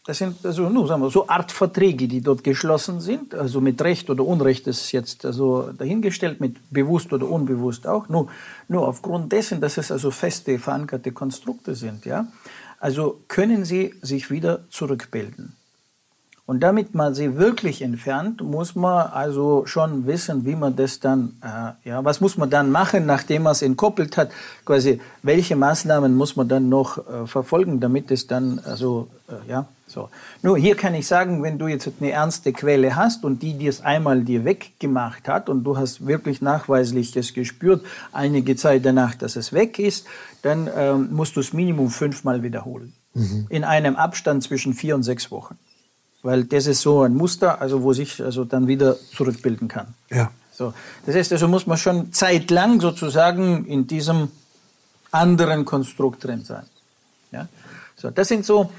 Das 0.08 0.16
sind 0.16 0.42
also 0.42 0.70
nur 0.70 0.88
sagen 0.88 1.02
wir, 1.02 1.10
so 1.10 1.28
Art 1.28 1.52
Verträge, 1.52 2.08
die 2.08 2.22
dort 2.22 2.42
geschlossen 2.42 2.98
sind, 2.98 3.34
also 3.34 3.60
mit 3.60 3.78
Recht 3.82 4.08
oder 4.08 4.24
Unrecht 4.24 4.66
ist 4.66 4.90
jetzt 4.92 5.26
also 5.26 5.70
dahingestellt, 5.76 6.40
mit 6.40 6.56
bewusst 6.70 7.12
oder 7.12 7.28
unbewusst 7.28 7.86
auch. 7.86 8.08
Nur, 8.08 8.28
nur 8.68 8.88
aufgrund 8.88 9.30
dessen, 9.32 9.60
dass 9.60 9.76
es 9.76 9.92
also 9.92 10.10
feste, 10.10 10.58
verankerte 10.58 11.12
Konstrukte 11.12 11.74
sind, 11.74 12.06
ja, 12.06 12.26
also 12.80 13.20
können 13.28 13.66
sie 13.66 13.96
sich 14.00 14.30
wieder 14.30 14.66
zurückbilden. 14.70 15.57
Und 16.48 16.60
damit 16.60 16.94
man 16.94 17.14
sie 17.14 17.36
wirklich 17.36 17.82
entfernt, 17.82 18.40
muss 18.40 18.74
man 18.74 19.08
also 19.08 19.66
schon 19.66 20.06
wissen, 20.06 20.46
wie 20.46 20.56
man 20.56 20.74
das 20.76 20.98
dann, 20.98 21.36
äh, 21.42 21.90
ja, 21.90 22.02
was 22.06 22.22
muss 22.22 22.38
man 22.38 22.48
dann 22.48 22.70
machen, 22.70 23.04
nachdem 23.04 23.42
man 23.42 23.52
es 23.52 23.60
entkoppelt 23.60 24.16
hat, 24.16 24.30
quasi, 24.64 24.98
welche 25.22 25.56
Maßnahmen 25.56 26.16
muss 26.16 26.36
man 26.36 26.48
dann 26.48 26.70
noch 26.70 27.06
äh, 27.06 27.26
verfolgen, 27.26 27.80
damit 27.80 28.10
es 28.10 28.28
dann, 28.28 28.60
also, 28.60 29.08
äh, 29.28 29.46
ja, 29.46 29.66
so. 29.86 30.08
Nur 30.40 30.56
hier 30.56 30.74
kann 30.74 30.94
ich 30.94 31.06
sagen, 31.06 31.42
wenn 31.42 31.58
du 31.58 31.66
jetzt 31.66 31.86
eine 32.00 32.12
ernste 32.12 32.54
Quelle 32.54 32.96
hast 32.96 33.24
und 33.24 33.42
die 33.42 33.52
dir 33.52 33.68
es 33.68 33.82
einmal 33.82 34.22
dir 34.22 34.46
weggemacht 34.46 35.28
hat 35.28 35.50
und 35.50 35.64
du 35.64 35.76
hast 35.76 36.06
wirklich 36.06 36.40
nachweislich 36.40 37.12
das 37.12 37.34
gespürt, 37.34 37.84
einige 38.10 38.56
Zeit 38.56 38.86
danach, 38.86 39.14
dass 39.16 39.36
es 39.36 39.52
weg 39.52 39.78
ist, 39.78 40.06
dann 40.40 40.70
ähm, 40.74 41.08
musst 41.12 41.36
du 41.36 41.40
es 41.40 41.52
Minimum 41.52 41.90
fünfmal 41.90 42.42
wiederholen. 42.42 42.94
Mhm. 43.12 43.48
In 43.50 43.64
einem 43.64 43.96
Abstand 43.96 44.42
zwischen 44.42 44.72
vier 44.72 44.94
und 44.94 45.02
sechs 45.02 45.30
Wochen. 45.30 45.58
Weil 46.22 46.44
das 46.44 46.66
ist 46.66 46.80
so 46.80 47.02
ein 47.02 47.14
Muster, 47.14 47.60
also 47.60 47.82
wo 47.82 47.92
sich 47.92 48.22
also 48.22 48.44
dann 48.44 48.66
wieder 48.66 48.96
zurückbilden 49.14 49.68
kann. 49.68 49.94
Ja. 50.10 50.30
So. 50.52 50.74
Das 51.06 51.14
heißt, 51.14 51.32
also 51.32 51.46
muss 51.46 51.66
man 51.66 51.78
schon 51.78 52.12
zeitlang 52.12 52.80
sozusagen 52.80 53.64
in 53.66 53.86
diesem 53.86 54.28
anderen 55.12 55.64
Konstrukt 55.64 56.24
drin 56.24 56.44
sein. 56.44 56.64
Ja? 57.30 57.48
So, 57.96 58.10
das 58.10 58.28
sind 58.28 58.44
so, 58.44 58.70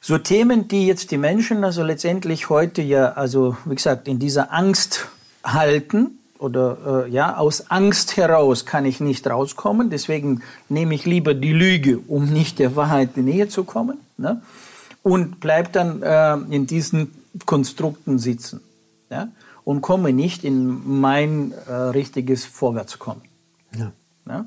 so 0.00 0.16
Themen, 0.18 0.68
die 0.68 0.86
jetzt 0.86 1.10
die 1.10 1.18
Menschen 1.18 1.62
also 1.64 1.82
letztendlich 1.82 2.48
heute 2.48 2.80
ja, 2.80 3.12
also 3.12 3.56
wie 3.66 3.74
gesagt, 3.74 4.08
in 4.08 4.18
dieser 4.18 4.52
Angst 4.52 5.08
halten 5.44 6.18
oder 6.38 7.04
äh, 7.06 7.10
ja, 7.10 7.36
aus 7.36 7.70
Angst 7.70 8.16
heraus 8.16 8.64
kann 8.64 8.86
ich 8.86 9.00
nicht 9.00 9.26
rauskommen, 9.26 9.90
deswegen 9.90 10.42
nehme 10.70 10.94
ich 10.94 11.04
lieber 11.04 11.34
die 11.34 11.52
Lüge, 11.52 11.98
um 11.98 12.30
nicht 12.30 12.58
der 12.58 12.76
Wahrheit 12.76 13.10
in 13.16 13.26
die 13.26 13.32
Nähe 13.32 13.48
zu 13.48 13.64
kommen 13.64 13.98
ne? 14.20 14.40
Und 15.02 15.40
bleib 15.40 15.72
dann 15.72 16.02
äh, 16.02 16.34
in 16.54 16.66
diesen 16.66 17.12
Konstrukten 17.46 18.18
sitzen 18.18 18.60
ja? 19.10 19.28
und 19.64 19.80
komme 19.80 20.12
nicht 20.12 20.44
in 20.44 21.00
mein 21.00 21.52
äh, 21.66 21.72
richtiges 21.72 22.44
Vorwärtskommen. 22.44 23.22
Ja. 23.76 23.92
Ja? 24.26 24.46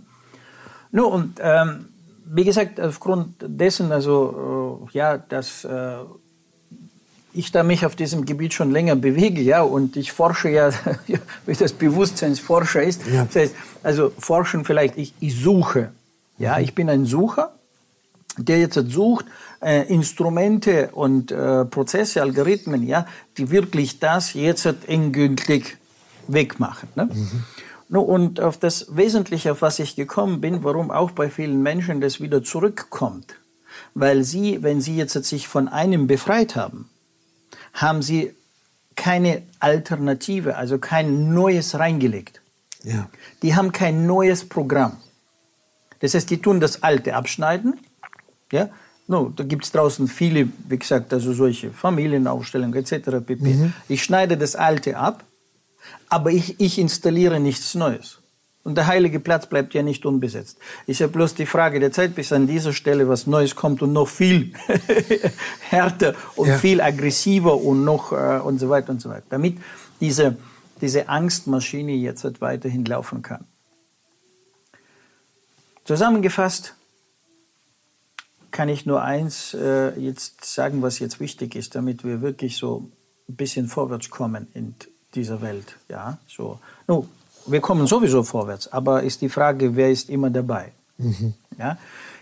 No, 0.91 1.07
und 1.07 1.39
ähm, 1.41 1.89
wie 2.25 2.43
gesagt, 2.43 2.79
aufgrund 2.79 3.35
dessen, 3.41 3.91
also 3.91 4.87
äh, 4.91 4.97
ja, 4.97 5.17
dass 5.17 5.65
äh, 5.65 5.95
ich 7.33 7.51
da 7.51 7.63
mich 7.63 7.85
auf 7.85 7.95
diesem 7.95 8.25
Gebiet 8.25 8.53
schon 8.53 8.71
länger 8.71 8.95
bewege, 8.95 9.41
ja, 9.41 9.63
und 9.63 9.97
ich 9.97 10.11
forsche 10.11 10.49
ja, 10.49 10.69
wie 11.45 11.53
das 11.53 11.73
Bewusstseinsforscher 11.73 12.83
ist. 12.83 13.05
Ja. 13.07 13.25
Das 13.25 13.35
heißt, 13.35 13.55
also 13.81 14.11
forschen 14.17 14.65
vielleicht, 14.65 14.97
ich, 14.97 15.13
ich 15.19 15.41
suche. 15.41 15.91
Ja, 16.37 16.57
mhm. 16.57 16.63
ich 16.63 16.75
bin 16.75 16.89
ein 16.89 17.05
Sucher, 17.05 17.53
der 18.37 18.59
jetzt 18.59 18.79
sucht 18.91 19.25
äh, 19.61 19.87
Instrumente 19.87 20.91
und 20.91 21.31
äh, 21.31 21.65
Prozesse, 21.65 22.21
Algorithmen, 22.21 22.85
ja, 22.85 23.05
die 23.37 23.51
wirklich 23.51 23.99
das 23.99 24.33
jetzt 24.33 24.65
endgültig 24.87 25.77
wegmachen. 26.27 26.89
Ne? 26.95 27.09
Mhm. 27.11 27.99
Und 27.99 28.39
auf 28.39 28.57
das 28.57 28.95
Wesentliche, 28.95 29.51
auf 29.51 29.61
was 29.61 29.79
ich 29.79 29.95
gekommen 29.95 30.41
bin, 30.41 30.63
warum 30.63 30.89
auch 30.89 31.11
bei 31.11 31.29
vielen 31.29 31.61
Menschen 31.61 32.01
das 32.01 32.19
wieder 32.19 32.43
zurückkommt. 32.43 33.35
Weil 33.93 34.23
sie, 34.23 34.63
wenn 34.63 34.81
sie 34.81 34.95
jetzt 34.95 35.13
sich 35.13 35.47
von 35.47 35.67
einem 35.67 36.07
befreit 36.07 36.55
haben, 36.55 36.89
haben 37.73 38.01
sie 38.01 38.33
keine 38.95 39.43
Alternative, 39.59 40.55
also 40.55 40.77
kein 40.79 41.33
neues 41.33 41.77
reingelegt. 41.77 42.41
Ja. 42.83 43.09
Die 43.41 43.55
haben 43.55 43.71
kein 43.71 44.05
neues 44.05 44.47
Programm. 44.47 44.97
Das 45.99 46.13
heißt, 46.13 46.29
die 46.29 46.41
tun 46.41 46.59
das 46.59 46.83
Alte 46.83 47.15
abschneiden. 47.15 47.79
Ja? 48.51 48.69
No, 49.07 49.31
da 49.35 49.43
gibt 49.43 49.65
es 49.65 49.71
draußen 49.71 50.07
viele, 50.07 50.47
wie 50.69 50.77
gesagt, 50.77 51.11
also 51.13 51.33
solche 51.33 51.71
Familienaufstellungen 51.71 52.73
etc. 52.73 53.25
pp. 53.25 53.35
Mhm. 53.35 53.73
Ich 53.89 54.03
schneide 54.03 54.37
das 54.37 54.55
Alte 54.55 54.97
ab 54.97 55.25
aber 56.09 56.31
ich, 56.31 56.59
ich 56.59 56.77
installiere 56.79 57.39
nichts 57.39 57.75
Neues. 57.75 58.19
Und 58.63 58.75
der 58.75 58.87
heilige 58.87 59.19
Platz 59.19 59.45
bleibt 59.45 59.73
ja 59.73 59.83
nicht 59.83 60.05
unbesetzt. 60.05 60.57
Ist 60.87 60.99
ja 60.99 61.07
bloß 61.07 61.35
die 61.35 61.45
Frage 61.45 61.81
der 61.81 61.91
Zeit, 61.91 62.15
bis 62.15 62.31
an 62.31 62.47
dieser 62.47 62.71
Stelle 62.71 63.09
was 63.09 63.27
Neues 63.27 63.55
kommt 63.55 63.81
und 63.81 63.91
noch 63.91 64.07
viel 64.07 64.53
härter 65.69 66.15
und 66.37 66.47
ja. 66.47 66.57
viel 66.57 66.79
aggressiver 66.79 67.57
und 67.57 67.83
noch 67.83 68.13
äh, 68.13 68.39
und 68.39 68.59
so 68.59 68.69
weiter 68.69 68.91
und 68.91 69.01
so 69.01 69.09
weiter. 69.09 69.25
Damit 69.29 69.57
diese, 69.99 70.37
diese 70.79 71.09
Angstmaschine 71.09 71.91
jetzt 71.91 72.39
weiterhin 72.39 72.85
laufen 72.85 73.21
kann. 73.21 73.43
Zusammengefasst 75.83 76.75
kann 78.53 78.69
ich 78.69 78.85
nur 78.85 79.01
eins 79.01 79.53
äh, 79.55 79.99
jetzt 79.99 80.45
sagen, 80.45 80.81
was 80.81 80.99
jetzt 80.99 81.19
wichtig 81.19 81.55
ist, 81.55 81.75
damit 81.75 82.05
wir 82.05 82.21
wirklich 82.21 82.55
so 82.55 82.89
ein 83.27 83.35
bisschen 83.35 83.67
vorwärts 83.67 84.09
kommen 84.11 84.47
in 84.53 84.75
dieser 85.15 85.41
Welt. 85.41 85.75
Ja, 85.89 86.19
so. 86.27 86.59
No, 86.87 87.07
wir 87.47 87.59
kommen 87.59 87.87
sowieso 87.87 88.23
vorwärts, 88.23 88.71
aber 88.71 89.03
ist 89.03 89.21
die 89.21 89.29
Frage, 89.29 89.75
wer 89.75 89.91
ist 89.91 90.09
immer 90.09 90.29
dabei? 90.29 90.71
Mhm. 90.97 91.33
Ja, 91.57 91.77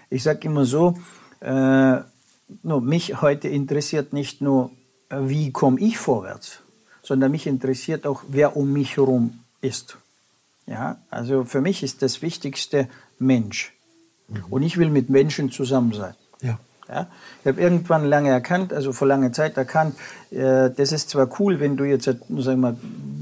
ich 0.09 0.23
sage 0.23 0.47
immer 0.47 0.65
so, 0.65 0.97
äh, 1.41 1.97
no, 2.63 2.79
mich 2.79 3.21
heute 3.21 3.49
interessiert 3.49 4.13
nicht 4.13 4.41
nur, 4.41 4.71
wie 5.09 5.51
komme 5.51 5.81
ich 5.81 5.97
vorwärts, 5.97 6.61
sondern 7.03 7.31
mich 7.31 7.45
interessiert 7.45 8.07
auch, 8.07 8.23
wer 8.29 8.55
um 8.55 8.71
mich 8.71 8.95
herum 8.95 9.41
ist. 9.59 9.97
Ja, 10.65 10.97
also 11.09 11.43
für 11.43 11.59
mich 11.59 11.83
ist 11.83 12.01
das 12.01 12.21
Wichtigste 12.21 12.87
Mensch. 13.19 13.73
Mhm. 14.29 14.45
Und 14.49 14.63
ich 14.63 14.77
will 14.77 14.89
mit 14.89 15.09
Menschen 15.09 15.51
zusammen 15.51 15.91
sein. 15.91 16.15
Ja. 16.41 16.59
Ja? 16.89 17.07
Ich 17.41 17.47
habe 17.47 17.61
irgendwann 17.61 18.05
lange 18.05 18.29
erkannt, 18.29 18.73
also 18.73 18.91
vor 18.93 19.07
langer 19.07 19.31
Zeit 19.31 19.57
erkannt, 19.57 19.95
äh, 20.31 20.69
das 20.69 20.91
ist 20.91 21.09
zwar 21.09 21.29
cool, 21.39 21.59
wenn 21.59 21.77
du 21.77 21.85
jetzt, 21.85 22.05
sagen 22.05 22.19
wir 22.29 22.55
mal, 22.55 22.75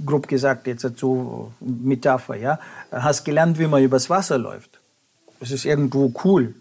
grob 0.06 0.28
gesagt, 0.28 0.68
jetzt 0.68 0.86
so 0.98 1.52
Metapher, 1.60 2.36
ja, 2.36 2.60
hast 2.92 3.24
gelernt, 3.26 3.60
wie 3.60 3.68
man 3.68 3.84
übers 3.84 4.10
Wasser 4.10 4.38
läuft. 4.38 4.80
Das 5.40 5.52
ist 5.52 5.66
irgendwo 5.66 6.12
cool. 6.24 6.56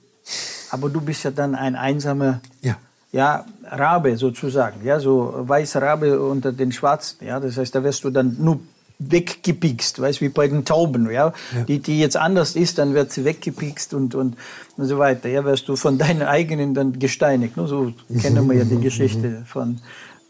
Aber 0.71 0.91
du 0.91 1.01
bist 1.01 1.25
ja 1.25 1.31
dann 1.31 1.55
ein 1.55 1.75
einsamer 1.75 2.41
ja. 2.61 2.77
Ja, 3.11 3.47
Rabe 3.65 4.19
sozusagen, 4.19 4.85
ja, 4.85 5.01
so 5.01 5.33
weißer 5.39 5.81
Rabe 5.81 6.21
unter 6.21 6.53
den 6.53 6.73
Schwarzen, 6.73 7.25
ja, 7.25 7.41
das 7.41 7.57
heißt, 7.57 7.75
da 7.75 7.83
wirst 7.83 8.05
du 8.05 8.11
dann 8.11 8.37
nur 8.39 8.61
weggepikst, 8.99 10.01
weißt 10.01 10.21
wie 10.21 10.29
bei 10.29 10.49
den 10.49 10.65
Tauben, 10.65 11.07
ja? 11.11 11.33
ja? 11.55 11.65
Die, 11.65 11.79
die 11.79 12.01
jetzt 12.01 12.17
anders 12.17 12.57
ist, 12.57 12.79
dann 12.79 12.95
wird 12.95 13.13
sie 13.13 13.25
weggepikst 13.25 13.95
und, 13.95 14.15
und, 14.15 14.37
und 14.77 14.85
so 14.87 14.99
weiter. 14.99 15.29
Ja, 15.29 15.45
wirst 15.45 15.69
du 15.69 15.77
von 15.77 15.99
deinen 15.99 16.23
eigenen 16.23 16.75
dann 16.75 16.99
gesteinigt. 16.99 17.57
Ne? 17.57 17.67
So 17.69 17.93
kennen 18.21 18.49
wir 18.49 18.59
ja 18.59 18.65
die 18.65 18.81
Geschichte 18.81 19.45
von, 19.47 19.81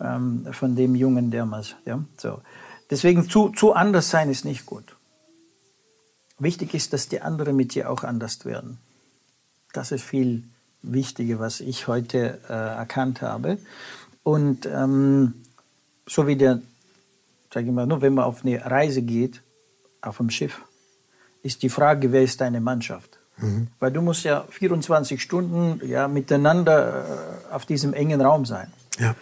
ähm, 0.00 0.46
von 0.52 0.76
dem 0.76 0.94
Jungen 0.94 1.30
damals. 1.30 1.76
Ja? 1.86 2.04
So. 2.18 2.40
Deswegen 2.90 3.28
zu, 3.28 3.50
zu 3.50 3.72
anders 3.72 4.10
sein 4.10 4.30
ist 4.30 4.44
nicht 4.44 4.66
gut. 4.66 4.96
Wichtig 6.38 6.74
ist, 6.74 6.92
dass 6.92 7.08
die 7.08 7.20
anderen 7.20 7.56
mit 7.56 7.74
dir 7.74 7.90
auch 7.90 8.04
anders 8.04 8.44
werden. 8.44 8.78
Das 9.72 9.92
ist 9.92 10.04
viel 10.04 10.44
wichtiger, 10.82 11.38
was 11.40 11.60
ich 11.60 11.88
heute 11.88 12.38
äh, 12.48 12.52
erkannt 12.52 13.22
habe. 13.22 13.58
Und 14.22 14.66
ähm, 14.66 15.34
so 16.06 16.26
wie 16.26 16.36
der 16.36 16.60
sage 17.52 17.66
ich 17.66 17.72
mal, 17.72 17.86
nur 17.86 18.02
wenn 18.02 18.14
man 18.14 18.24
auf 18.24 18.44
eine 18.44 18.64
Reise 18.64 19.02
geht, 19.02 19.42
auf 20.00 20.18
dem 20.18 20.30
Schiff, 20.30 20.62
ist 21.42 21.62
die 21.62 21.68
Frage, 21.68 22.12
wer 22.12 22.22
ist 22.22 22.40
deine 22.40 22.60
Mannschaft? 22.60 23.18
Mhm. 23.38 23.68
Weil 23.78 23.92
du 23.92 24.02
musst 24.02 24.24
ja 24.24 24.44
24 24.48 25.22
Stunden 25.22 25.80
ja, 25.86 26.08
miteinander 26.08 27.04
äh, 27.50 27.54
auf 27.54 27.66
diesem 27.66 27.94
engen 27.94 28.20
Raum 28.20 28.44
sein. 28.44 28.72
Ja. 28.98 29.14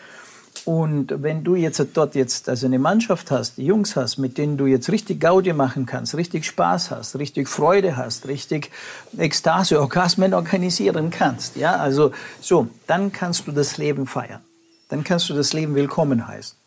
Und 0.64 1.22
wenn 1.22 1.44
du 1.44 1.54
jetzt 1.54 1.84
dort 1.94 2.16
jetzt 2.16 2.48
also 2.48 2.66
eine 2.66 2.78
Mannschaft 2.78 3.30
hast, 3.30 3.56
die 3.56 3.66
Jungs 3.66 3.94
hast, 3.94 4.18
mit 4.18 4.36
denen 4.36 4.56
du 4.56 4.66
jetzt 4.66 4.90
richtig 4.90 5.20
Gaudi 5.20 5.52
machen 5.52 5.86
kannst, 5.86 6.16
richtig 6.16 6.44
Spaß 6.44 6.90
hast, 6.90 7.16
richtig 7.18 7.48
Freude 7.48 7.96
hast, 7.96 8.26
richtig 8.26 8.72
Ekstase, 9.16 9.80
Orgasmen 9.80 10.34
organisieren 10.34 11.10
kannst, 11.10 11.56
ja, 11.56 11.76
also 11.76 12.10
so, 12.40 12.68
dann 12.88 13.12
kannst 13.12 13.46
du 13.46 13.52
das 13.52 13.76
Leben 13.76 14.06
feiern. 14.06 14.40
Dann 14.88 15.04
kannst 15.04 15.28
du 15.28 15.34
das 15.34 15.52
Leben 15.52 15.74
willkommen 15.76 16.26
heißen. 16.26 16.58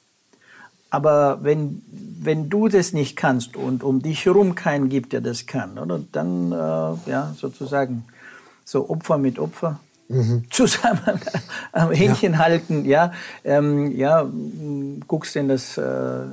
Aber 0.89 1.43
wenn, 1.43 1.83
wenn 2.19 2.49
du 2.49 2.67
das 2.67 2.93
nicht 2.93 3.15
kannst 3.15 3.55
und 3.55 3.83
um 3.83 4.01
dich 4.01 4.25
herum 4.25 4.55
keinen 4.55 4.89
gibt, 4.89 5.13
der 5.13 5.21
das 5.21 5.45
kann, 5.45 5.77
oder, 5.77 6.01
dann 6.11 6.51
äh, 6.51 7.09
ja, 7.09 7.33
sozusagen 7.37 8.05
so 8.65 8.89
Opfer 8.89 9.17
mit 9.17 9.37
Opfer 9.39 9.79
mhm. 10.07 10.45
zusammen 10.49 11.19
am 11.71 11.91
Händchen 11.91 12.33
ja. 12.33 12.39
halten, 12.39 12.85
ja, 12.85 13.13
ähm, 13.43 13.95
ja, 13.95 14.27
guckst 15.07 15.35
in 15.35 15.47
das 15.47 15.77
äh, 15.77 16.25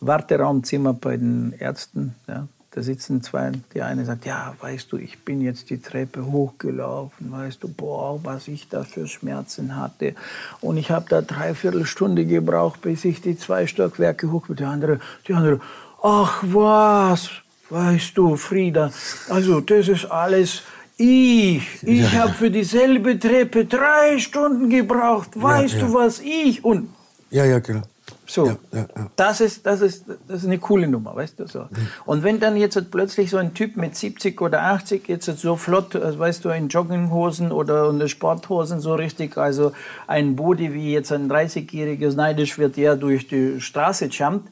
Warteraumzimmer 0.00 0.92
bei 0.92 1.16
den 1.16 1.52
Ärzten, 1.58 2.14
ja, 2.26 2.48
da 2.76 2.82
sitzen 2.82 3.22
zwei, 3.22 3.52
die 3.72 3.80
eine 3.80 4.04
sagt, 4.04 4.26
ja, 4.26 4.54
weißt 4.60 4.92
du, 4.92 4.98
ich 4.98 5.20
bin 5.20 5.40
jetzt 5.40 5.70
die 5.70 5.80
Treppe 5.80 6.26
hochgelaufen, 6.26 7.32
weißt 7.32 7.62
du, 7.62 7.68
boah, 7.68 8.20
was 8.22 8.48
ich 8.48 8.68
da 8.68 8.84
für 8.84 9.08
Schmerzen 9.08 9.76
hatte. 9.76 10.14
Und 10.60 10.76
ich 10.76 10.90
habe 10.90 11.06
da 11.08 11.22
dreiviertel 11.22 11.86
Stunde 11.86 12.26
gebraucht, 12.26 12.82
bis 12.82 13.06
ich 13.06 13.22
die 13.22 13.38
zwei 13.38 13.66
Stockwerke 13.66 14.30
hoch 14.30 14.48
bin. 14.48 14.56
Die 14.56 14.64
andere, 14.64 15.00
die 15.26 15.32
andere, 15.32 15.58
ach 16.02 16.42
was, 16.42 17.30
weißt 17.70 18.18
du, 18.18 18.36
Frieda, 18.36 18.92
also 19.30 19.62
das 19.62 19.88
ist 19.88 20.04
alles 20.10 20.60
ich. 20.98 21.82
Ich 21.82 22.12
ja. 22.12 22.24
habe 22.24 22.34
für 22.34 22.50
dieselbe 22.50 23.18
Treppe 23.18 23.64
drei 23.64 24.18
Stunden 24.18 24.68
gebraucht. 24.68 25.30
Weißt 25.34 25.76
ja, 25.76 25.80
ja. 25.80 25.86
du, 25.86 25.94
was 25.94 26.20
ich? 26.20 26.62
Und 26.62 26.90
ja, 27.30 27.46
ja, 27.46 27.58
genau. 27.58 27.84
So, 28.26 28.46
ja, 28.46 28.56
ja, 28.72 28.78
ja. 28.96 29.10
Das, 29.14 29.40
ist, 29.40 29.64
das, 29.66 29.80
ist, 29.80 30.04
das 30.26 30.38
ist 30.40 30.46
eine 30.46 30.58
coole 30.58 30.88
Nummer, 30.88 31.14
weißt 31.14 31.38
du 31.38 31.46
so. 31.46 31.60
Mhm. 31.60 31.88
Und 32.04 32.22
wenn 32.24 32.40
dann 32.40 32.56
jetzt 32.56 32.90
plötzlich 32.90 33.30
so 33.30 33.36
ein 33.36 33.54
Typ 33.54 33.76
mit 33.76 33.96
70 33.96 34.40
oder 34.40 34.62
80 34.62 35.08
jetzt 35.08 35.26
so 35.38 35.56
flott, 35.56 35.94
also 35.94 36.18
weißt 36.18 36.44
du, 36.44 36.50
in 36.50 36.68
Jogginghosen 36.68 37.52
oder 37.52 37.88
in 37.88 38.08
Sporthosen 38.08 38.80
so 38.80 38.94
richtig, 38.94 39.38
also 39.38 39.72
ein 40.08 40.34
Body 40.34 40.74
wie 40.74 40.92
jetzt 40.92 41.12
ein 41.12 41.30
30-jähriges 41.30 42.16
neidisch 42.16 42.58
wird, 42.58 42.76
der 42.76 42.96
durch 42.96 43.28
die 43.28 43.60
Straße 43.60 44.06
jumpt, 44.06 44.48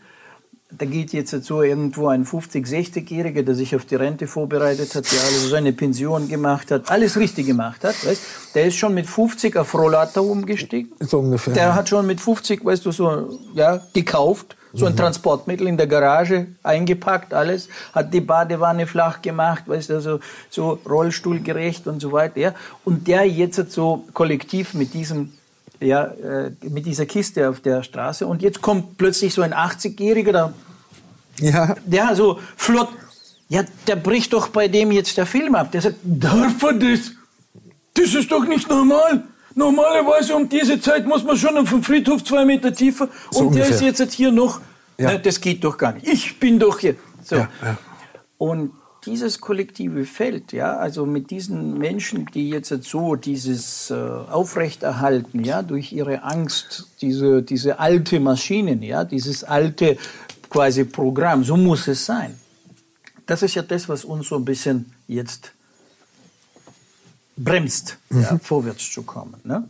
da 0.79 0.87
geht 0.87 1.13
jetzt 1.13 1.31
so 1.45 1.63
irgendwo 1.63 2.09
ein 2.09 2.25
50-, 2.25 2.67
60-Jähriger, 2.67 3.43
der 3.43 3.55
sich 3.55 3.75
auf 3.77 3.85
die 3.85 3.95
Rente 3.95 4.27
vorbereitet 4.27 4.95
hat, 4.95 5.11
der 5.11 5.21
also 5.21 5.49
seine 5.49 5.73
Pension 5.73 6.29
gemacht 6.29 6.71
hat, 6.71 6.91
alles 6.91 7.17
richtig 7.17 7.47
gemacht 7.47 7.85
hat, 7.85 7.95
weißt, 8.07 8.23
der 8.55 8.67
ist 8.67 8.77
schon 8.77 8.95
mit 8.95 9.07
50 9.07 9.57
auf 9.57 9.75
Rollator 9.75 10.29
umgestiegen. 10.29 10.93
So 11.01 11.19
ungefähr. 11.19 11.55
Der 11.55 11.75
hat 11.75 11.89
schon 11.89 12.07
mit 12.07 12.21
50, 12.21 12.65
weißt 12.65 12.85
du, 12.87 12.93
so, 12.93 13.39
ja, 13.55 13.81
gekauft, 13.93 14.57
so 14.73 14.87
ein 14.87 14.93
mhm. 14.93 14.97
Transportmittel 14.97 15.69
in 15.69 15.77
der 15.77 15.87
Garage 15.87 16.49
eingepackt, 16.63 17.33
alles, 17.33 17.69
hat 17.93 18.13
die 18.13 18.21
Badewanne 18.21 18.87
flach 18.87 19.23
gemacht, 19.23 19.65
weißt 19.67 19.91
du, 19.91 19.95
also 19.95 20.21
so 20.51 20.81
rollstuhlgerecht 20.89 21.87
und 21.87 22.01
so 22.01 22.11
weiter, 22.13 22.41
ja. 22.41 22.55
Und 22.85 23.07
der 23.07 23.25
jetzt 23.25 23.71
so 23.71 24.05
kollektiv 24.13 24.75
mit 24.75 24.93
diesem 24.95 25.33
ja, 25.81 26.05
äh, 26.05 26.51
mit 26.63 26.87
dieser 26.87 27.07
Kiste 27.07 27.49
auf 27.49 27.61
der 27.61 27.83
Straße 27.83 28.27
und 28.27 28.43
jetzt 28.43 28.63
kommt 28.63 28.97
plötzlich 28.97 29.35
so 29.35 29.43
ein 29.43 29.53
80-Jähriger, 29.53 30.33
der, 30.33 30.55
ja. 31.41 31.75
der 31.85 32.15
so 32.15 32.39
flott, 32.57 32.89
ja, 33.49 33.63
der 33.87 33.97
bricht 33.97 34.33
doch 34.33 34.49
bei 34.49 34.69
dem 34.69 34.93
jetzt 34.93 35.17
der 35.17 35.27
Film 35.27 35.55
ab. 35.55 35.73
Der 35.73 35.83
sagt, 35.83 35.97
darf 36.03 36.63
er 36.63 36.73
das? 36.75 37.13
Das 37.95 38.15
ist 38.15 38.31
doch 38.31 38.45
nicht 38.47 38.69
normal. 38.69 39.25
Normalerweise 39.55 40.35
um 40.35 40.49
diese 40.49 40.81
Zeit 40.81 41.07
muss 41.07 41.23
man 41.23 41.37
schon 41.37 41.57
auf 41.57 41.71
dem 41.71 41.83
Friedhof 41.83 42.25
zwei 42.25 42.45
Meter 42.45 42.75
tiefer 42.75 43.09
so 43.31 43.41
und 43.41 43.47
ungefähr. 43.49 43.69
der 43.69 43.91
ist 43.91 44.01
jetzt 44.01 44.13
hier 44.15 44.33
noch. 44.33 44.61
Ja. 44.99 45.13
Na, 45.13 45.19
das 45.19 45.41
geht 45.41 45.63
doch 45.63 45.77
gar 45.77 45.93
nicht. 45.93 46.07
Ich 46.09 46.41
bin 46.41 46.59
doch 46.59 46.79
hier. 46.81 46.97
So. 47.23 47.37
Ja, 47.37 47.49
ja. 47.63 47.79
Und 48.39 48.73
dieses 49.07 49.41
kollektive 49.41 50.05
Feld, 50.05 50.53
ja, 50.53 50.77
also 50.77 51.07
mit 51.07 51.31
diesen 51.31 51.79
Menschen, 51.79 52.27
die 52.33 52.49
jetzt 52.49 52.73
so 52.85 53.17
dieses 53.17 53.91
äh, 53.91 53.95
aufrechterhalten, 53.95 55.45
ja, 55.45 55.63
durch 55.63 55.93
ihre 55.93 56.23
Angst, 56.23 56.89
diese, 57.01 57.43
diese 57.43 57.79
alte 57.79 58.19
Maschinen, 58.21 58.83
ja, 58.83 59.05
dieses 59.05 59.45
alte 59.45 59.99
quasi 60.55 60.85
Programm, 60.85 61.45
so 61.45 61.57
muss 61.57 61.89
es 61.89 62.07
sein. 62.07 62.39
Das 63.27 63.43
ist 63.43 63.55
ja 63.55 63.63
das, 63.63 63.89
was 63.89 64.05
uns 64.05 64.29
so 64.29 64.37
ein 64.37 64.45
bisschen 64.45 64.95
jetzt 65.09 65.53
bremst, 67.37 67.99
mhm. 68.11 68.23
ja, 68.23 68.39
vorwärts 68.39 68.93
zu 68.93 69.03
kommen. 69.03 69.35
Ne? 69.45 69.69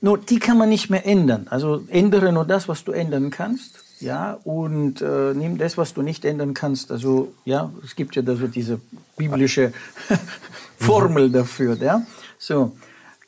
Nur 0.00 0.18
die 0.18 0.38
kann 0.38 0.58
man 0.58 0.68
nicht 0.68 0.90
mehr 0.90 1.06
ändern. 1.06 1.46
Also 1.48 1.84
ändere 1.88 2.32
nur 2.32 2.44
das, 2.44 2.68
was 2.68 2.84
du 2.84 2.92
ändern 2.92 3.30
kannst 3.30 3.84
ja, 4.00 4.34
und 4.44 5.02
äh, 5.02 5.34
nimm 5.34 5.58
das, 5.58 5.76
was 5.76 5.94
du 5.94 6.02
nicht 6.02 6.24
ändern 6.24 6.54
kannst. 6.54 6.92
Also, 6.92 7.34
ja, 7.44 7.72
es 7.84 7.96
gibt 7.96 8.14
ja 8.14 8.22
da 8.22 8.36
so 8.36 8.46
diese 8.46 8.80
biblische 9.16 9.72
Formel 10.78 11.30
dafür, 11.30 11.76
ja. 11.76 12.06
So, 12.38 12.76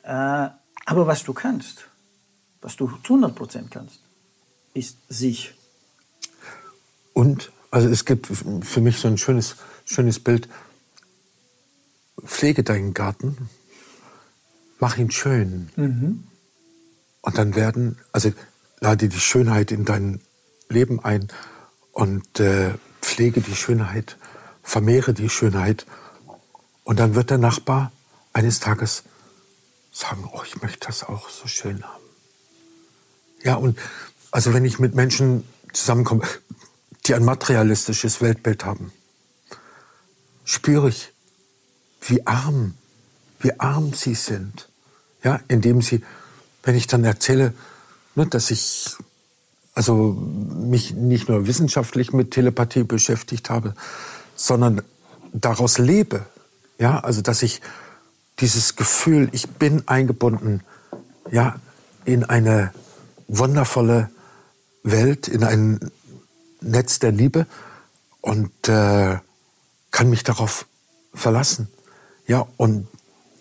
äh, 0.03 0.47
aber 0.85 1.07
was 1.07 1.23
du 1.23 1.33
kannst, 1.33 1.85
was 2.61 2.75
du 2.77 2.87
zu 3.03 3.15
100 3.15 3.35
Prozent 3.35 3.71
kannst, 3.71 3.99
ist 4.73 4.97
sich. 5.09 5.53
Und, 7.21 7.51
also 7.69 7.87
es 7.87 8.05
gibt 8.05 8.25
für 8.25 8.81
mich 8.81 8.97
so 8.97 9.07
ein 9.07 9.19
schönes, 9.19 9.55
schönes 9.85 10.19
Bild. 10.19 10.49
Pflege 12.25 12.63
deinen 12.63 12.95
Garten, 12.95 13.47
mach 14.79 14.97
ihn 14.97 15.11
schön. 15.11 15.69
Mhm. 15.75 16.23
Und 17.21 17.37
dann 17.37 17.53
werden, 17.53 17.99
also 18.11 18.33
lade 18.79 19.07
die 19.07 19.19
Schönheit 19.19 19.71
in 19.71 19.85
deinen 19.85 20.19
Leben 20.67 20.99
ein 20.99 21.27
und 21.91 22.39
äh, 22.39 22.73
pflege 23.03 23.41
die 23.41 23.55
Schönheit, 23.55 24.17
vermehre 24.63 25.13
die 25.13 25.29
Schönheit. 25.29 25.85
Und 26.83 26.99
dann 26.99 27.13
wird 27.13 27.29
der 27.29 27.37
Nachbar 27.37 27.91
eines 28.33 28.59
Tages 28.59 29.03
sagen, 29.91 30.27
oh, 30.33 30.41
ich 30.43 30.59
möchte 30.63 30.87
das 30.87 31.03
auch 31.03 31.29
so 31.29 31.47
schön 31.47 31.83
haben. 31.83 32.03
Ja, 33.43 33.57
und 33.57 33.77
also 34.31 34.55
wenn 34.55 34.65
ich 34.65 34.79
mit 34.79 34.95
Menschen 34.95 35.43
zusammenkomme, 35.71 36.23
die 37.05 37.15
ein 37.15 37.25
materialistisches 37.25 38.21
Weltbild 38.21 38.65
haben, 38.65 38.91
spüre 40.43 40.89
ich, 40.89 41.13
wie 42.01 42.25
arm, 42.25 42.75
wie 43.39 43.59
arm 43.59 43.93
sie 43.93 44.15
sind. 44.15 44.67
Ja, 45.23 45.39
indem 45.47 45.81
sie, 45.81 46.03
wenn 46.63 46.75
ich 46.75 46.87
dann 46.87 47.03
erzähle, 47.03 47.53
ne, 48.15 48.25
dass 48.25 48.49
ich 48.49 48.95
also 49.73 50.13
mich 50.13 50.93
nicht 50.93 51.29
nur 51.29 51.47
wissenschaftlich 51.47 52.11
mit 52.11 52.31
Telepathie 52.31 52.83
beschäftigt 52.83 53.49
habe, 53.49 53.73
sondern 54.35 54.81
daraus 55.31 55.77
lebe. 55.77 56.25
Ja, 56.77 56.99
also 56.99 57.21
dass 57.21 57.41
ich 57.43 57.61
dieses 58.39 58.75
Gefühl, 58.75 59.29
ich 59.31 59.49
bin 59.49 59.87
eingebunden, 59.87 60.61
ja, 61.29 61.59
in 62.05 62.23
eine 62.23 62.73
wundervolle 63.27 64.09
Welt, 64.83 65.27
in 65.27 65.43
ein 65.43 65.91
Netz 66.61 66.99
der 66.99 67.11
Liebe 67.11 67.47
und 68.21 68.51
äh, 68.69 69.17
kann 69.91 70.09
mich 70.09 70.23
darauf 70.23 70.65
verlassen. 71.13 71.67
Ja, 72.27 72.47
und 72.57 72.87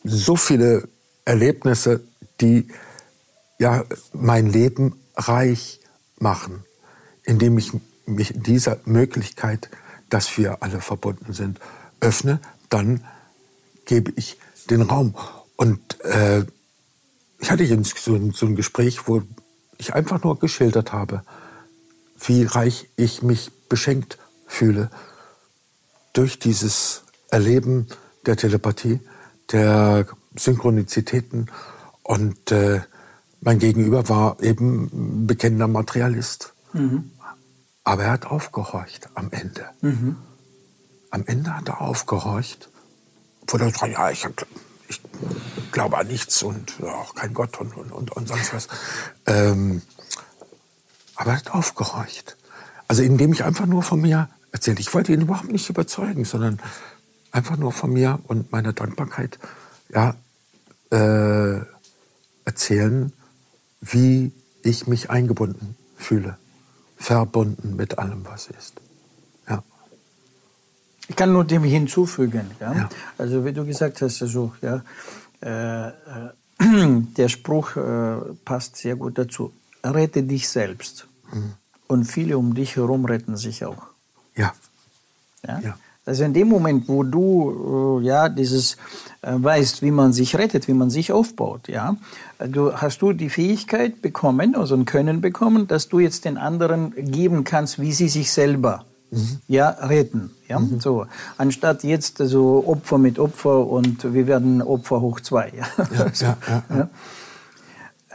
so 0.05 0.37
viele 0.37 0.89
Erlebnisse, 1.25 2.01
die 2.41 2.68
ja 3.59 3.85
mein 4.12 4.47
Leben 4.47 4.99
reich 5.16 5.81
machen, 6.18 6.64
indem 7.25 7.59
ich 7.59 7.73
mich 8.07 8.33
dieser 8.35 8.79
Möglichkeit, 8.85 9.68
dass 10.09 10.37
wir 10.37 10.62
alle 10.62 10.81
verbunden 10.81 11.33
sind, 11.33 11.61
öffne, 12.01 12.41
dann 12.68 13.05
gebe 13.85 14.12
ich 14.16 14.39
den 14.71 14.83
Raum. 14.83 15.14
Und 15.57 16.01
äh, 16.05 16.45
ich 17.39 17.51
hatte 17.51 17.64
so, 17.85 18.33
so 18.33 18.47
ein 18.47 18.57
Gespräch, 18.57 19.07
wo 19.07 19.23
ich 19.79 19.95
einfach 19.95 20.23
nur 20.23 20.39
geschildert 20.39 20.93
habe, 20.93 21.23
wie 22.27 22.45
reich 22.45 22.89
ich 22.97 23.23
mich 23.23 23.51
beschenkt 23.68 24.18
fühle 24.47 24.91
durch 26.12 26.39
dieses 26.39 27.05
Erleben 27.31 27.87
der 28.27 28.37
Telepathie, 28.37 29.01
der 29.53 30.07
Synchronizitäten. 30.37 31.51
Und 32.03 32.51
äh, 32.51 32.81
mein 33.41 33.59
Gegenüber 33.59 34.09
war 34.09 34.43
eben 34.43 35.27
bekennender 35.27 35.68
Materialist. 35.68 36.53
Mhm. 36.73 37.12
Aber 37.85 38.05
er 38.05 38.12
hat 38.12 38.27
aufgehorcht 38.27 39.09
am 39.14 39.31
Ende. 39.31 39.66
Mhm. 39.81 40.16
Am 41.11 41.25
Ende 41.27 41.57
hat 41.57 41.68
er 41.68 41.81
aufgehorcht, 41.81 42.68
wo 43.47 43.57
er 43.57 43.71
sagt, 43.71 43.93
ja, 43.93 44.11
ich, 44.11 44.27
ich 44.89 45.01
glaube 45.73 45.99
an 45.99 46.07
nichts 46.07 46.43
und 46.43 46.83
auch 46.83 47.14
kein 47.14 47.35
Gott 47.35 47.59
und, 47.61 47.77
und, 47.77 47.91
und, 47.91 48.12
und 48.12 48.29
sonst 48.29 48.53
was. 48.55 48.68
Ähm, 49.27 49.83
aber 51.21 51.33
er 51.33 51.37
hat 51.37 51.53
aufgehorcht. 51.53 52.39
Also 52.89 53.03
indem 53.03 53.35
ich 53.35 53.45
einfach 53.45 53.66
nur 53.66 53.83
von 53.83 54.01
mir 54.01 54.31
erzählt. 54.53 54.81
Ich 54.81 54.95
wollte 54.95 55.12
ihn 55.12 55.21
überhaupt 55.21 55.53
nicht 55.53 55.68
überzeugen, 55.68 56.25
sondern 56.25 56.59
einfach 57.31 57.59
nur 57.59 57.73
von 57.73 57.93
mir 57.93 58.21
und 58.27 58.51
meiner 58.53 58.73
Dankbarkeit 58.73 59.39
ja, 59.91 60.14
äh, 60.91 61.61
erzählen, 62.47 63.12
wie 63.83 64.33
ich 64.62 64.87
mich 64.87 65.11
eingebunden 65.11 65.77
fühle, 65.95 66.39
verbunden 66.97 67.77
mit 67.77 67.99
allem, 67.99 68.25
was 68.25 68.47
ist. 68.47 68.81
Ja. 69.47 69.62
Ich 71.07 71.16
kann 71.16 71.35
nur 71.35 71.45
dem 71.45 71.64
hinzufügen. 71.64 72.51
Ja? 72.61 72.75
ja. 72.75 72.89
Also 73.18 73.45
wie 73.45 73.53
du 73.53 73.66
gesagt 73.66 74.01
hast, 74.01 74.23
also, 74.23 74.55
ja, 74.62 74.83
äh, 75.43 75.89
äh, 75.89 75.93
der 77.14 77.29
Spruch 77.29 77.77
äh, 77.77 78.16
passt 78.47 78.77
sehr 78.77 78.97
gut 78.97 79.18
dazu. 79.18 79.53
Rette 79.85 80.23
dich 80.23 80.49
selbst. 80.49 81.07
Mhm. 81.33 81.55
Und 81.89 82.05
viele 82.05 82.39
um 82.39 82.55
dich 82.55 82.76
herum 82.76 83.05
retten 83.05 83.37
sich 83.37 83.64
auch. 83.64 83.83
Ja. 84.37 84.53
ja? 85.47 85.61
ja. 85.61 85.78
Also 86.07 86.24
in 86.24 86.33
dem 86.33 86.49
Moment, 86.49 86.89
wo 86.89 87.03
du 87.03 88.01
äh, 88.01 88.07
ja 88.07 88.28
dieses 88.28 88.76
äh, 89.22 89.33
weißt, 89.33 89.83
wie 89.83 89.91
man 89.91 90.12
sich 90.12 90.37
rettet, 90.37 90.66
wie 90.66 90.72
man 90.72 90.91
sich 90.91 91.12
aufbaut, 91.12 91.68
ja, 91.68 91.97
du 92.39 92.72
hast 92.72 93.03
du 93.03 93.12
die 93.12 93.28
Fähigkeit 93.28 94.01
bekommen, 94.01 94.57
also 94.57 94.74
ein 94.74 94.87
Können 94.87 95.20
bekommen, 95.20 95.68
dass 95.68 95.89
du 95.89 96.01
jetzt 96.01 96.24
den 96.24 96.39
anderen 96.39 96.95
geben 96.97 97.45
kannst, 97.45 97.78
wie 97.81 97.93
sie 97.93 98.09
sich 98.09 98.33
selber 98.33 98.85
mhm. 99.11 99.41
ja 99.47 99.68
retten, 99.68 100.31
ja, 100.49 100.59
mhm. 100.59 100.81
so 100.81 101.07
anstatt 101.37 101.85
jetzt 101.85 102.20
also 102.20 102.64
Opfer 102.66 102.99
mit 102.99 103.18
Opfer 103.18 103.66
und 103.66 104.12
wir 104.14 104.26
werden 104.26 104.62
Opfer 104.62 105.01
hoch 105.03 105.20
zwei, 105.20 105.53
ja. 105.57 105.66
ja, 105.95 106.11
so, 106.12 106.24
ja, 106.24 106.39
ja, 106.49 106.64
ja. 106.70 106.89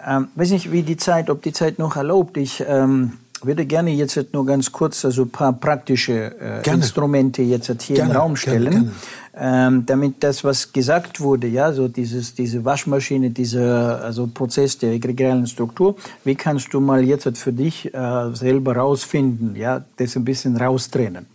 Ähm, 0.05 0.27
weiß 0.35 0.51
nicht, 0.51 0.71
wie 0.71 0.83
die 0.83 0.97
Zeit, 0.97 1.29
ob 1.29 1.41
die 1.41 1.53
Zeit 1.53 1.79
noch 1.79 1.95
erlaubt. 1.95 2.37
Ich 2.37 2.63
ähm, 2.67 3.13
würde 3.41 3.65
gerne 3.65 3.91
jetzt 3.91 4.33
nur 4.33 4.45
ganz 4.45 4.71
kurz 4.71 5.03
also 5.03 5.23
ein 5.23 5.29
paar 5.29 5.53
praktische 5.53 6.35
äh, 6.39 6.69
Instrumente 6.69 7.41
jetzt 7.41 7.81
hier 7.81 7.97
gerne, 7.97 8.11
im 8.11 8.17
Raum 8.17 8.35
stellen, 8.35 8.71
gerne, 8.71 8.91
gerne. 9.33 9.67
Ähm, 9.67 9.85
damit 9.85 10.23
das, 10.23 10.43
was 10.43 10.71
gesagt 10.71 11.19
wurde, 11.19 11.47
ja, 11.47 11.73
so 11.73 11.87
dieses, 11.87 12.35
diese 12.35 12.63
Waschmaschine, 12.63 13.31
dieser 13.31 14.01
also 14.03 14.27
Prozess 14.27 14.77
der 14.77 14.91
egregialen 14.93 15.47
Struktur, 15.47 15.95
wie 16.23 16.35
kannst 16.35 16.73
du 16.73 16.79
mal 16.79 17.03
jetzt 17.03 17.37
für 17.37 17.51
dich 17.51 17.93
äh, 17.93 18.33
selber 18.33 18.77
rausfinden, 18.77 19.55
ja, 19.55 19.83
das 19.97 20.15
ein 20.15 20.23
bisschen 20.23 20.55
raustrennen? 20.55 21.25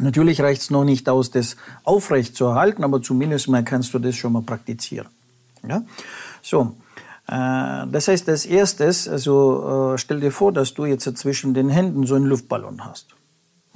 Natürlich 0.00 0.40
reicht 0.40 0.62
es 0.62 0.70
noch 0.70 0.84
nicht 0.84 1.08
aus, 1.08 1.30
das 1.30 1.56
aufrecht 1.82 2.36
zu 2.36 2.44
erhalten, 2.44 2.84
aber 2.84 3.02
zumindest 3.02 3.48
mal 3.48 3.64
kannst 3.64 3.92
du 3.94 3.98
das 3.98 4.14
schon 4.14 4.32
mal 4.32 4.42
praktizieren. 4.42 5.08
Ja? 5.68 5.82
So, 6.40 6.74
das 7.30 8.08
heißt, 8.08 8.28
als 8.28 8.46
erstes, 8.46 9.06
also 9.06 9.92
äh, 9.94 9.98
stell 9.98 10.20
dir 10.20 10.32
vor, 10.32 10.52
dass 10.52 10.72
du 10.72 10.86
jetzt 10.86 11.04
zwischen 11.18 11.52
den 11.52 11.68
Händen 11.68 12.06
so 12.06 12.14
einen 12.14 12.24
Luftballon 12.24 12.84
hast. 12.86 13.08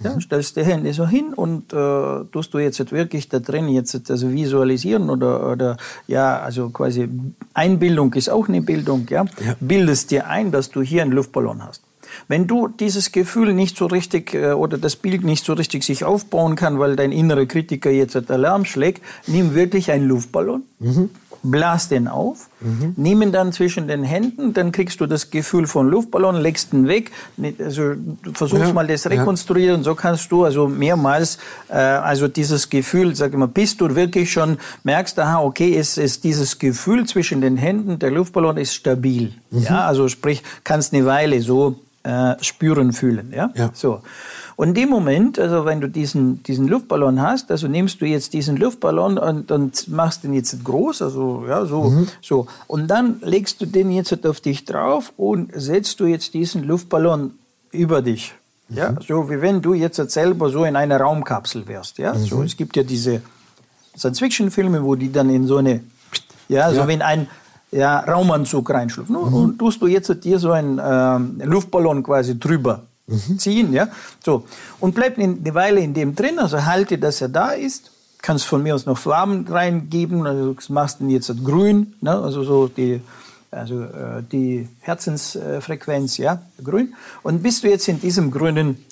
Ja, 0.03 0.15
mhm. 0.15 0.21
stellst 0.23 0.57
die 0.57 0.65
Hände 0.65 0.93
so 0.95 1.07
hin 1.07 1.35
und 1.35 1.73
äh, 1.73 2.25
tust 2.33 2.55
du 2.55 2.59
jetzt 2.59 2.91
wirklich 2.93 3.29
da 3.29 3.39
drin 3.41 3.69
jetzt 3.69 4.11
also 4.11 4.33
visualisieren 4.33 5.11
oder, 5.11 5.51
oder 5.51 5.77
ja, 6.09 6.41
also 6.41 6.71
quasi 6.71 7.09
Einbildung 7.55 8.15
ist 8.15 8.31
auch 8.31 8.49
eine 8.49 8.63
Bildung, 8.63 9.07
ja? 9.11 9.27
ja. 9.45 9.55
Bildest 9.61 10.11
dir 10.11 10.29
ein, 10.29 10.51
dass 10.51 10.71
du 10.71 10.81
hier 10.81 11.03
einen 11.03 11.13
Luftballon 11.13 11.63
hast. 11.63 11.83
Wenn 12.29 12.47
du 12.47 12.69
dieses 12.69 13.13
Gefühl 13.13 13.53
nicht 13.53 13.77
so 13.77 13.87
richtig 13.87 14.35
äh, 14.35 14.53
oder 14.53 14.79
das 14.79 14.97
Bild 14.97 15.25
nicht 15.25 15.45
so 15.45 15.53
richtig 15.53 15.85
sich 15.85 16.05
aufbauen 16.05 16.57
kann, 16.57 16.79
weil 16.79 16.97
dein 16.97 17.13
innerer 17.13 17.47
Kritiker 17.47 17.91
jetzt 17.91 18.17
Alarm 18.31 18.65
schlägt, 18.65 19.03
nimm 19.27 19.55
wirklich 19.55 19.93
einen 19.93 20.09
Luftballon. 20.09 20.63
Mhm 20.81 21.11
blas 21.43 21.89
den 21.89 22.09
auf, 22.09 22.49
mhm. 22.61 22.95
nimm 22.97 23.23
ihn 23.23 23.33
dann 23.33 23.53
zwischen 23.53 23.89
den 23.89 24.05
Händen, 24.05 24.53
dann 24.53 24.71
kriegst 24.71 25.01
du 25.01 25.07
das 25.07 25.31
Gefühl 25.31 25.67
von 25.67 25.89
Luftballon, 25.89 26.37
legst 26.37 26.73
ihn 26.73 26.87
weg, 26.87 27.11
also 27.59 27.95
versuchst 28.33 28.67
ja, 28.67 28.73
mal 28.73 28.87
das 28.87 29.09
rekonstruieren, 29.09 29.79
ja. 29.79 29.85
so 29.85 29.95
kannst 29.95 30.31
du 30.31 30.45
also 30.45 30.69
mehrmals 30.69 31.39
äh, 31.69 31.75
also 31.75 32.29
dieses 32.29 32.71
Gefühl, 32.71 33.15
sag 33.17 33.33
ich 33.33 33.39
mal, 33.39 33.49
bis 33.49 33.77
du 33.77 33.95
wirklich 33.95 34.33
schon 34.33 34.59
merkst, 34.85 35.19
aha, 35.19 35.41
okay, 35.41 35.77
es 35.77 35.99
ist 35.99 36.25
dieses 36.25 36.59
Gefühl 36.59 37.07
zwischen 37.07 37.41
den 37.41 37.57
Händen, 37.57 37.99
der 37.99 38.11
Luftballon 38.11 38.57
ist 38.57 38.75
stabil, 38.75 39.35
mhm. 39.51 39.63
ja, 39.63 39.87
also 39.87 40.09
sprich, 40.09 40.43
kannst 40.63 40.95
eine 40.95 41.05
Weile 41.07 41.41
so 41.43 41.77
äh, 42.05 42.35
spüren, 42.43 42.93
fühlen, 42.93 43.33
ja, 43.35 43.51
ja. 43.55 43.71
so. 43.73 44.03
Und 44.57 44.69
in 44.69 44.75
dem 44.75 44.91
Moment, 44.91 45.39
also 45.39 45.65
wenn 45.65 45.81
du 45.81 45.89
diesen, 45.89 46.43
diesen 46.43 46.69
Luftballon 46.69 47.21
hast, 47.21 47.51
also 47.51 47.69
nimmst 47.69 48.01
du 48.01 48.07
jetzt 48.07 48.33
diesen 48.33 48.57
Luftballon 48.57 49.19
und, 49.19 49.51
und 49.51 49.89
machst 49.89 50.25
den 50.25 50.35
jetzt 50.35 50.63
groß, 50.63 51.03
also 51.03 51.45
ja, 51.49 51.65
so, 51.65 51.85
mhm. 51.85 52.09
so. 52.21 52.47
Und 52.67 52.89
dann 52.89 53.21
legst 53.23 53.61
du 53.61 53.67
den 53.67 53.91
jetzt 53.91 54.27
auf 54.27 54.41
dich 54.41 54.65
drauf 54.65 55.13
und 55.17 55.51
setzt 55.55 56.01
du 56.01 56.07
jetzt 56.07 56.35
diesen 56.35 56.65
Luftballon 56.65 57.33
über 57.71 58.03
dich. 58.03 58.35
Mhm. 58.69 58.77
Ja, 58.77 58.95
so 59.07 59.31
wie 59.31 59.41
wenn 59.41 59.63
du 59.63 59.75
jetzt 59.75 59.97
selber 60.11 60.51
so 60.51 60.65
in 60.65 60.77
einer 60.77 61.01
Raumkapsel 61.01 61.67
wärst. 61.67 61.99
Ja, 61.99 62.15
mhm. 62.15 62.25
so, 62.25 62.43
es 62.43 62.57
gibt 62.57 62.77
ja 62.77 62.83
diese 62.83 63.23
Science-Fiction-Filme, 63.97 64.85
wo 64.85 64.95
die 64.95 65.13
dann 65.13 65.31
in 65.31 65.47
so 65.47 65.59
eine, 65.59 65.81
ja, 66.49 66.71
so 66.71 66.81
ja. 66.81 66.89
wie 66.89 66.95
in 66.95 67.03
ein 67.03 67.29
ja, 67.73 68.01
Raumanzug 68.01 68.71
reinschlüpfen. 68.71 69.17
Mhm. 69.17 69.35
Und 69.35 69.59
tust 69.59 69.81
du 69.83 69.87
jetzt 69.87 70.13
dir 70.25 70.39
so 70.39 70.53
einen 70.53 70.79
äh, 70.79 71.45
Luftballon 71.45 72.03
quasi 72.03 72.39
drüber 72.39 72.83
mhm. 73.07 73.39
ziehen, 73.39 73.73
ja. 73.73 73.89
So. 74.25 74.45
Und 74.79 74.95
bleibt 74.95 75.19
eine 75.19 75.55
Weile 75.55 75.81
in 75.81 75.95
dem 75.95 76.15
drin, 76.15 76.39
also 76.39 76.65
halte, 76.65 76.99
dass 76.99 77.21
er 77.21 77.29
da 77.29 77.51
ist. 77.51 77.91
Kannst 78.21 78.45
von 78.45 78.63
mir 78.63 78.75
aus 78.75 78.87
noch 78.87 78.99
Farben 78.99 79.47
reingeben, 79.49 80.25
also 80.27 80.53
du 80.53 80.73
machst 80.73 81.01
ihn 81.01 81.11
jetzt 81.11 81.33
grün, 81.43 81.95
ne? 82.01 82.13
also 82.13 82.45
so 82.45 82.69
die, 82.69 83.01
also 83.51 83.83
äh, 83.83 84.23
die 84.31 84.69
Herzensfrequenz, 84.81 86.19
ja, 86.19 86.41
grün. 86.63 86.95
Und 87.25 87.43
bist 87.43 87.65
du 87.65 87.69
jetzt 87.69 87.89
in 87.89 88.01
diesem 88.01 88.31
grünen, 88.31 88.85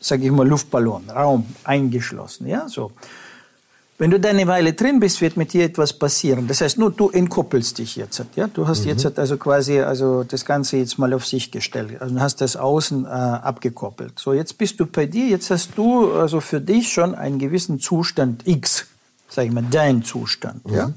sage 0.00 0.26
ich 0.26 0.30
mal, 0.30 0.46
Luftballon, 0.46 1.08
Raum 1.08 1.46
eingeschlossen, 1.64 2.46
ja, 2.46 2.68
so. 2.68 2.92
Wenn 4.02 4.10
du 4.10 4.18
da 4.18 4.30
eine 4.30 4.48
Weile 4.48 4.72
drin 4.72 4.98
bist, 4.98 5.20
wird 5.20 5.36
mit 5.36 5.52
dir 5.52 5.62
etwas 5.64 5.92
passieren. 5.92 6.48
Das 6.48 6.60
heißt, 6.60 6.76
nur 6.76 6.90
du 6.90 7.10
entkoppelst 7.10 7.78
dich 7.78 7.94
jetzt. 7.94 8.20
Ja? 8.34 8.48
Du 8.48 8.66
hast 8.66 8.82
mhm. 8.82 8.88
jetzt 8.88 9.16
also 9.16 9.36
quasi 9.36 9.78
also 9.78 10.24
das 10.24 10.44
Ganze 10.44 10.78
jetzt 10.78 10.98
mal 10.98 11.12
auf 11.12 11.24
sich 11.24 11.52
gestellt. 11.52 12.02
Also 12.02 12.18
hast 12.18 12.40
das 12.40 12.56
Außen 12.56 13.04
äh, 13.04 13.08
abgekoppelt. 13.08 14.18
So, 14.18 14.32
jetzt 14.32 14.58
bist 14.58 14.80
du 14.80 14.86
bei 14.86 15.06
dir, 15.06 15.28
jetzt 15.28 15.52
hast 15.52 15.78
du 15.78 16.14
also 16.14 16.40
für 16.40 16.60
dich 16.60 16.92
schon 16.92 17.14
einen 17.14 17.38
gewissen 17.38 17.78
Zustand 17.78 18.44
X, 18.44 18.88
sag 19.28 19.46
ich 19.46 19.52
mal, 19.52 19.62
dein 19.70 20.02
Zustand. 20.02 20.66
Mhm. 20.68 20.74
Ja? 20.74 20.92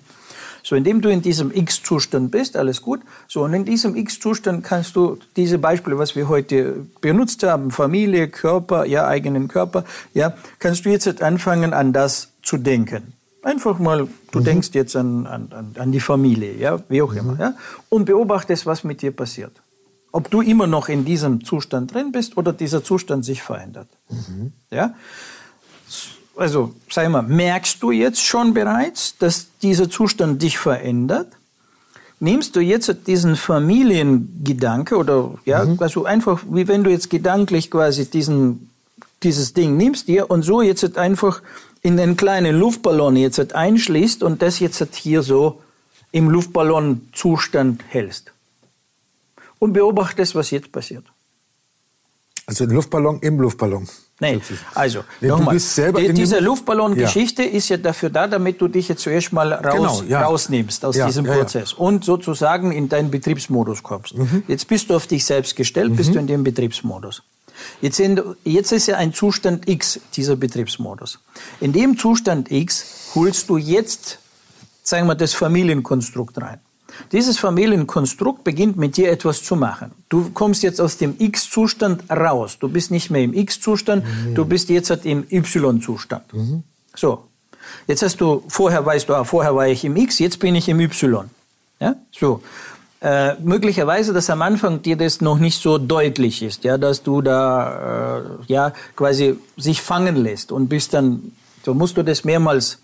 So, 0.63 0.75
indem 0.75 1.01
du 1.01 1.09
in 1.09 1.21
diesem 1.21 1.51
X-Zustand 1.51 2.31
bist, 2.31 2.57
alles 2.57 2.81
gut. 2.81 3.01
So, 3.27 3.43
und 3.43 3.53
in 3.53 3.65
diesem 3.65 3.95
X-Zustand 3.95 4.63
kannst 4.63 4.95
du 4.95 5.19
diese 5.35 5.59
Beispiele, 5.59 5.99
was 5.99 6.15
wir 6.15 6.27
heute 6.27 6.87
benutzt 7.01 7.43
haben, 7.43 7.69
Familie, 7.69 8.29
Körper, 8.29 8.83
ja, 8.85 9.05
eigenen 9.05 9.47
Körper, 9.47 9.85
ja, 10.15 10.33
kannst 10.57 10.85
du 10.85 10.89
jetzt 10.89 11.21
anfangen, 11.21 11.71
an 11.71 11.93
das 11.93 12.29
zu 12.45 12.57
denken. 12.57 13.13
Einfach 13.43 13.77
mal, 13.77 14.07
du 14.31 14.39
mhm. 14.39 14.43
denkst 14.43 14.69
jetzt 14.73 14.95
an, 14.95 15.27
an, 15.27 15.75
an 15.77 15.91
die 15.91 15.99
Familie, 15.99 16.55
ja, 16.57 16.79
wie 16.87 17.01
auch 17.01 17.11
mhm. 17.11 17.17
immer, 17.17 17.39
ja, 17.39 17.53
und 17.89 18.05
beobachtest, 18.05 18.65
was 18.65 18.83
mit 18.83 19.01
dir 19.01 19.11
passiert. 19.11 19.51
Ob 20.11 20.31
du 20.31 20.41
immer 20.41 20.65
noch 20.65 20.87
in 20.87 21.03
diesem 21.03 21.43
Zustand 21.43 21.93
drin 21.93 22.11
bist 22.11 22.37
oder 22.37 22.53
dieser 22.53 22.83
Zustand 22.83 23.25
sich 23.25 23.43
verändert. 23.43 23.89
Mhm. 24.09 24.53
Ja? 24.71 24.95
Also, 26.37 26.73
sag 26.89 27.09
mal, 27.09 27.21
merkst 27.21 27.83
du 27.83 27.91
jetzt 27.91 28.21
schon 28.21 28.53
bereits, 28.53 29.17
dass 29.17 29.47
dieser 29.61 29.89
Zustand 29.89 30.41
dich 30.41 30.57
verändert? 30.57 31.27
Nimmst 32.19 32.55
du 32.55 32.61
jetzt 32.61 32.95
diesen 33.07 33.35
Familiengedanke 33.35 34.97
oder, 34.97 35.35
ja, 35.45 35.65
mhm. 35.65 35.77
also 35.79 36.05
einfach, 36.05 36.41
wie 36.49 36.67
wenn 36.67 36.83
du 36.83 36.89
jetzt 36.89 37.09
gedanklich 37.09 37.69
quasi 37.69 38.09
diesen, 38.09 38.71
dieses 39.21 39.53
Ding 39.53 39.77
nimmst 39.77 40.07
dir 40.07 40.31
und 40.31 40.43
so 40.43 40.61
jetzt 40.61 40.97
einfach 40.97 41.41
in 41.85 41.99
einen 41.99 42.17
kleinen 42.17 42.57
Luftballon 42.57 43.15
jetzt 43.15 43.53
einschließt 43.53 44.23
und 44.23 44.41
das 44.41 44.59
jetzt 44.59 44.95
hier 44.95 45.21
so 45.21 45.61
im 46.11 46.29
Luftballonzustand 46.31 47.83
hältst 47.87 48.31
und 49.59 49.73
beobachtest, 49.73 50.33
was 50.33 50.49
jetzt 50.49 50.71
passiert. 50.71 51.05
Also 52.47 52.63
ein 52.63 52.71
Luftballon 52.71 53.19
im 53.21 53.39
Luftballon. 53.39 53.87
Nein, 54.19 54.41
also 54.73 55.03
nee, 55.19 55.27
nochmal, 55.27 55.57
die, 55.57 56.13
diese 56.13 56.39
Luftballon-Geschichte 56.39 57.43
ja. 57.43 57.49
ist 57.49 57.69
ja 57.69 57.77
dafür 57.77 58.09
da, 58.09 58.27
damit 58.27 58.61
du 58.61 58.67
dich 58.67 58.87
jetzt 58.87 59.03
zuerst 59.03 59.33
mal 59.33 59.51
raus, 59.53 59.99
genau, 59.99 60.09
ja. 60.09 60.25
rausnimmst 60.25 60.85
aus 60.85 60.95
ja, 60.95 61.05
diesem 61.05 61.25
Prozess 61.25 61.73
und 61.73 62.05
sozusagen 62.05 62.71
in 62.71 62.87
deinen 62.89 63.11
Betriebsmodus 63.11 63.83
kommst. 63.83 64.17
Mhm. 64.17 64.43
Jetzt 64.47 64.67
bist 64.67 64.89
du 64.89 64.95
auf 64.95 65.05
dich 65.05 65.25
selbst 65.25 65.55
gestellt, 65.55 65.91
mhm. 65.91 65.95
bist 65.97 66.15
du 66.15 66.19
in 66.19 66.27
dem 66.27 66.43
Betriebsmodus. 66.43 67.23
Jetzt, 67.81 67.97
sind, 67.97 68.21
jetzt 68.43 68.71
ist 68.71 68.87
ja 68.87 68.97
ein 68.97 69.13
Zustand 69.13 69.67
X, 69.67 69.99
dieser 70.15 70.35
Betriebsmodus. 70.35 71.19
In 71.61 71.73
dem 71.73 71.97
Zustand 71.97 72.51
X 72.51 73.11
holst 73.15 73.49
du 73.49 73.57
jetzt, 73.57 74.19
sagen 74.83 75.07
wir, 75.07 75.15
das 75.15 75.33
Familienkonstrukt 75.33 76.37
rein. 76.39 76.59
Dieses 77.11 77.37
Familienkonstrukt 77.37 78.43
beginnt 78.43 78.77
mit 78.77 78.97
dir 78.97 79.11
etwas 79.11 79.43
zu 79.43 79.55
machen. 79.55 79.91
Du 80.09 80.29
kommst 80.31 80.63
jetzt 80.63 80.79
aus 80.79 80.97
dem 80.97 81.15
X-Zustand 81.17 82.09
raus. 82.09 82.57
Du 82.59 82.69
bist 82.69 82.91
nicht 82.91 83.09
mehr 83.09 83.23
im 83.23 83.33
X-Zustand, 83.33 84.05
mhm. 84.05 84.35
du 84.35 84.45
bist 84.45 84.69
jetzt 84.69 84.89
halt 84.89 85.05
im 85.05 85.25
Y-Zustand. 85.29 86.33
Mhm. 86.33 86.63
So. 86.95 87.25
Jetzt 87.87 88.03
hast 88.03 88.21
du, 88.21 88.43
vorher 88.47 88.85
weißt 88.85 89.09
du, 89.09 89.15
ah, 89.15 89.23
vorher 89.23 89.55
war 89.55 89.67
ich 89.67 89.83
im 89.83 89.95
X, 89.95 90.19
jetzt 90.19 90.39
bin 90.39 90.55
ich 90.55 90.69
im 90.69 90.79
Y. 90.79 91.29
Ja, 91.79 91.95
so. 92.11 92.41
Äh, 93.05 93.35
möglicherweise, 93.39 94.13
dass 94.13 94.31
am 94.31 94.41
Anfang 94.41 94.81
dir 94.81 94.95
das 94.95 95.21
noch 95.21 95.37
nicht 95.37 95.61
so 95.61 95.77
deutlich 95.77 96.41
ist, 96.41 96.63
ja, 96.63 96.79
dass 96.79 97.03
du 97.03 97.21
da, 97.21 98.17
äh, 98.17 98.21
ja, 98.47 98.73
quasi 98.95 99.37
sich 99.57 99.79
fangen 99.79 100.15
lässt 100.15 100.51
und 100.51 100.69
bist 100.69 100.95
dann, 100.95 101.31
so 101.63 101.75
musst 101.75 101.97
du 101.97 102.03
das 102.03 102.23
mehrmals 102.23 102.79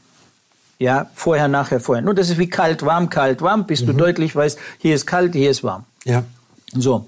ja, 0.77 1.09
vorher, 1.15 1.47
nachher, 1.47 1.79
vorher. 1.79 2.03
Nur 2.03 2.13
das 2.13 2.29
ist 2.29 2.37
wie 2.37 2.47
kalt, 2.47 2.85
warm, 2.85 3.09
kalt, 3.09 3.41
warm, 3.41 3.65
bis 3.65 3.81
mhm. 3.81 3.87
du 3.87 3.93
deutlich 3.93 4.35
weißt, 4.35 4.59
hier 4.77 4.93
ist 4.93 5.07
kalt, 5.07 5.33
hier 5.33 5.49
ist 5.49 5.63
warm. 5.63 5.85
Ja. 6.05 6.23
So. 6.71 7.07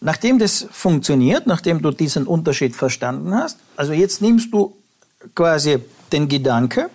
Nachdem 0.00 0.38
das 0.38 0.66
funktioniert, 0.70 1.46
nachdem 1.46 1.82
du 1.82 1.90
diesen 1.90 2.26
Unterschied 2.26 2.74
verstanden 2.74 3.34
hast, 3.34 3.58
also 3.76 3.92
jetzt 3.92 4.22
nimmst 4.22 4.50
du 4.50 4.74
quasi 5.34 5.78
den 6.10 6.28
Gedanke, 6.28 6.88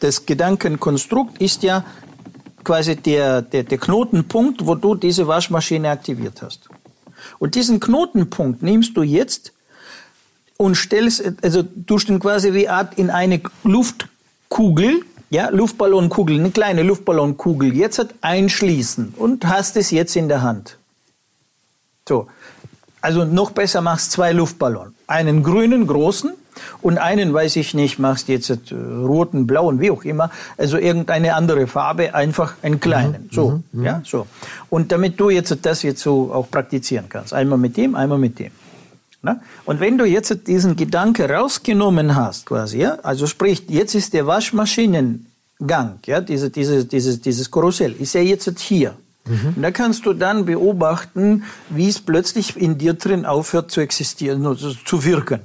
das 0.00 0.26
Gedankenkonstrukt 0.26 1.40
ist 1.40 1.62
ja 1.62 1.86
quasi 2.66 2.96
der, 2.96 3.40
der, 3.40 3.62
der 3.62 3.78
Knotenpunkt, 3.78 4.66
wo 4.66 4.74
du 4.74 4.94
diese 4.94 5.26
Waschmaschine 5.26 5.88
aktiviert 5.88 6.42
hast. 6.42 6.68
Und 7.38 7.54
diesen 7.54 7.80
Knotenpunkt 7.80 8.62
nimmst 8.62 8.96
du 8.96 9.02
jetzt 9.02 9.52
und 10.58 10.74
stellst, 10.74 11.22
also 11.42 11.62
du 11.62 11.96
den 11.98 12.18
quasi 12.18 12.52
wie 12.52 12.68
Art 12.68 12.98
in 12.98 13.10
eine 13.10 13.40
Luftkugel 13.62 15.02
ja, 15.30 15.48
Luftballonkugel, 15.48 16.38
eine 16.38 16.50
kleine 16.50 16.82
Luftballonkugel, 16.82 17.74
jetzt 17.74 17.98
hat 17.98 18.14
einschließen 18.20 19.14
und 19.16 19.46
hast 19.46 19.76
es 19.76 19.90
jetzt 19.90 20.14
in 20.14 20.28
der 20.28 20.42
Hand. 20.42 20.78
So. 22.08 22.28
Also 23.00 23.24
noch 23.24 23.50
besser 23.50 23.80
machst 23.80 24.12
zwei 24.12 24.32
Luftballon. 24.32 24.94
Einen 25.06 25.42
grünen, 25.42 25.86
großen 25.86 26.32
und 26.82 26.98
einen, 26.98 27.32
weiß 27.32 27.56
ich 27.56 27.74
nicht, 27.74 27.98
machst 27.98 28.28
jetzt 28.28 28.50
roten, 28.72 29.46
blauen, 29.46 29.80
wie 29.80 29.90
auch 29.90 30.04
immer. 30.04 30.30
Also 30.56 30.78
irgendeine 30.78 31.34
andere 31.34 31.66
Farbe, 31.66 32.14
einfach 32.14 32.54
einen 32.62 32.80
kleinen. 32.80 33.24
Mhm, 33.24 33.28
so, 33.32 33.62
mhm, 33.72 33.84
ja, 33.84 34.02
so. 34.04 34.26
Und 34.70 34.92
damit 34.92 35.18
du 35.20 35.30
jetzt 35.30 35.56
das 35.62 35.82
jetzt 35.82 36.02
so 36.02 36.32
auch 36.32 36.50
praktizieren 36.50 37.06
kannst. 37.08 37.32
Einmal 37.32 37.58
mit 37.58 37.76
dem, 37.76 37.94
einmal 37.94 38.18
mit 38.18 38.38
dem. 38.38 38.50
Ne? 39.22 39.40
Und 39.64 39.80
wenn 39.80 39.98
du 39.98 40.04
jetzt 40.04 40.46
diesen 40.46 40.76
Gedanke 40.76 41.28
rausgenommen 41.28 42.14
hast, 42.14 42.46
quasi, 42.46 42.78
ja, 42.78 42.98
also 43.02 43.26
sprich, 43.26 43.64
jetzt 43.68 43.94
ist 43.94 44.14
der 44.14 44.26
Waschmaschinengang, 44.26 45.98
ja, 46.06 46.20
diese, 46.20 46.50
diese, 46.50 46.84
dieses, 46.84 47.20
dieses 47.20 47.50
Karussell, 47.50 47.92
ist 47.98 48.14
ja 48.14 48.20
jetzt 48.20 48.58
hier. 48.60 48.94
Mhm. 49.24 49.54
Und 49.56 49.62
da 49.62 49.70
kannst 49.70 50.06
du 50.06 50.12
dann 50.12 50.44
beobachten, 50.44 51.44
wie 51.70 51.88
es 51.88 51.98
plötzlich 51.98 52.56
in 52.56 52.78
dir 52.78 52.94
drin 52.94 53.26
aufhört 53.26 53.70
zu 53.70 53.80
existieren, 53.80 54.46
also 54.46 54.72
zu 54.72 55.04
wirken. 55.04 55.40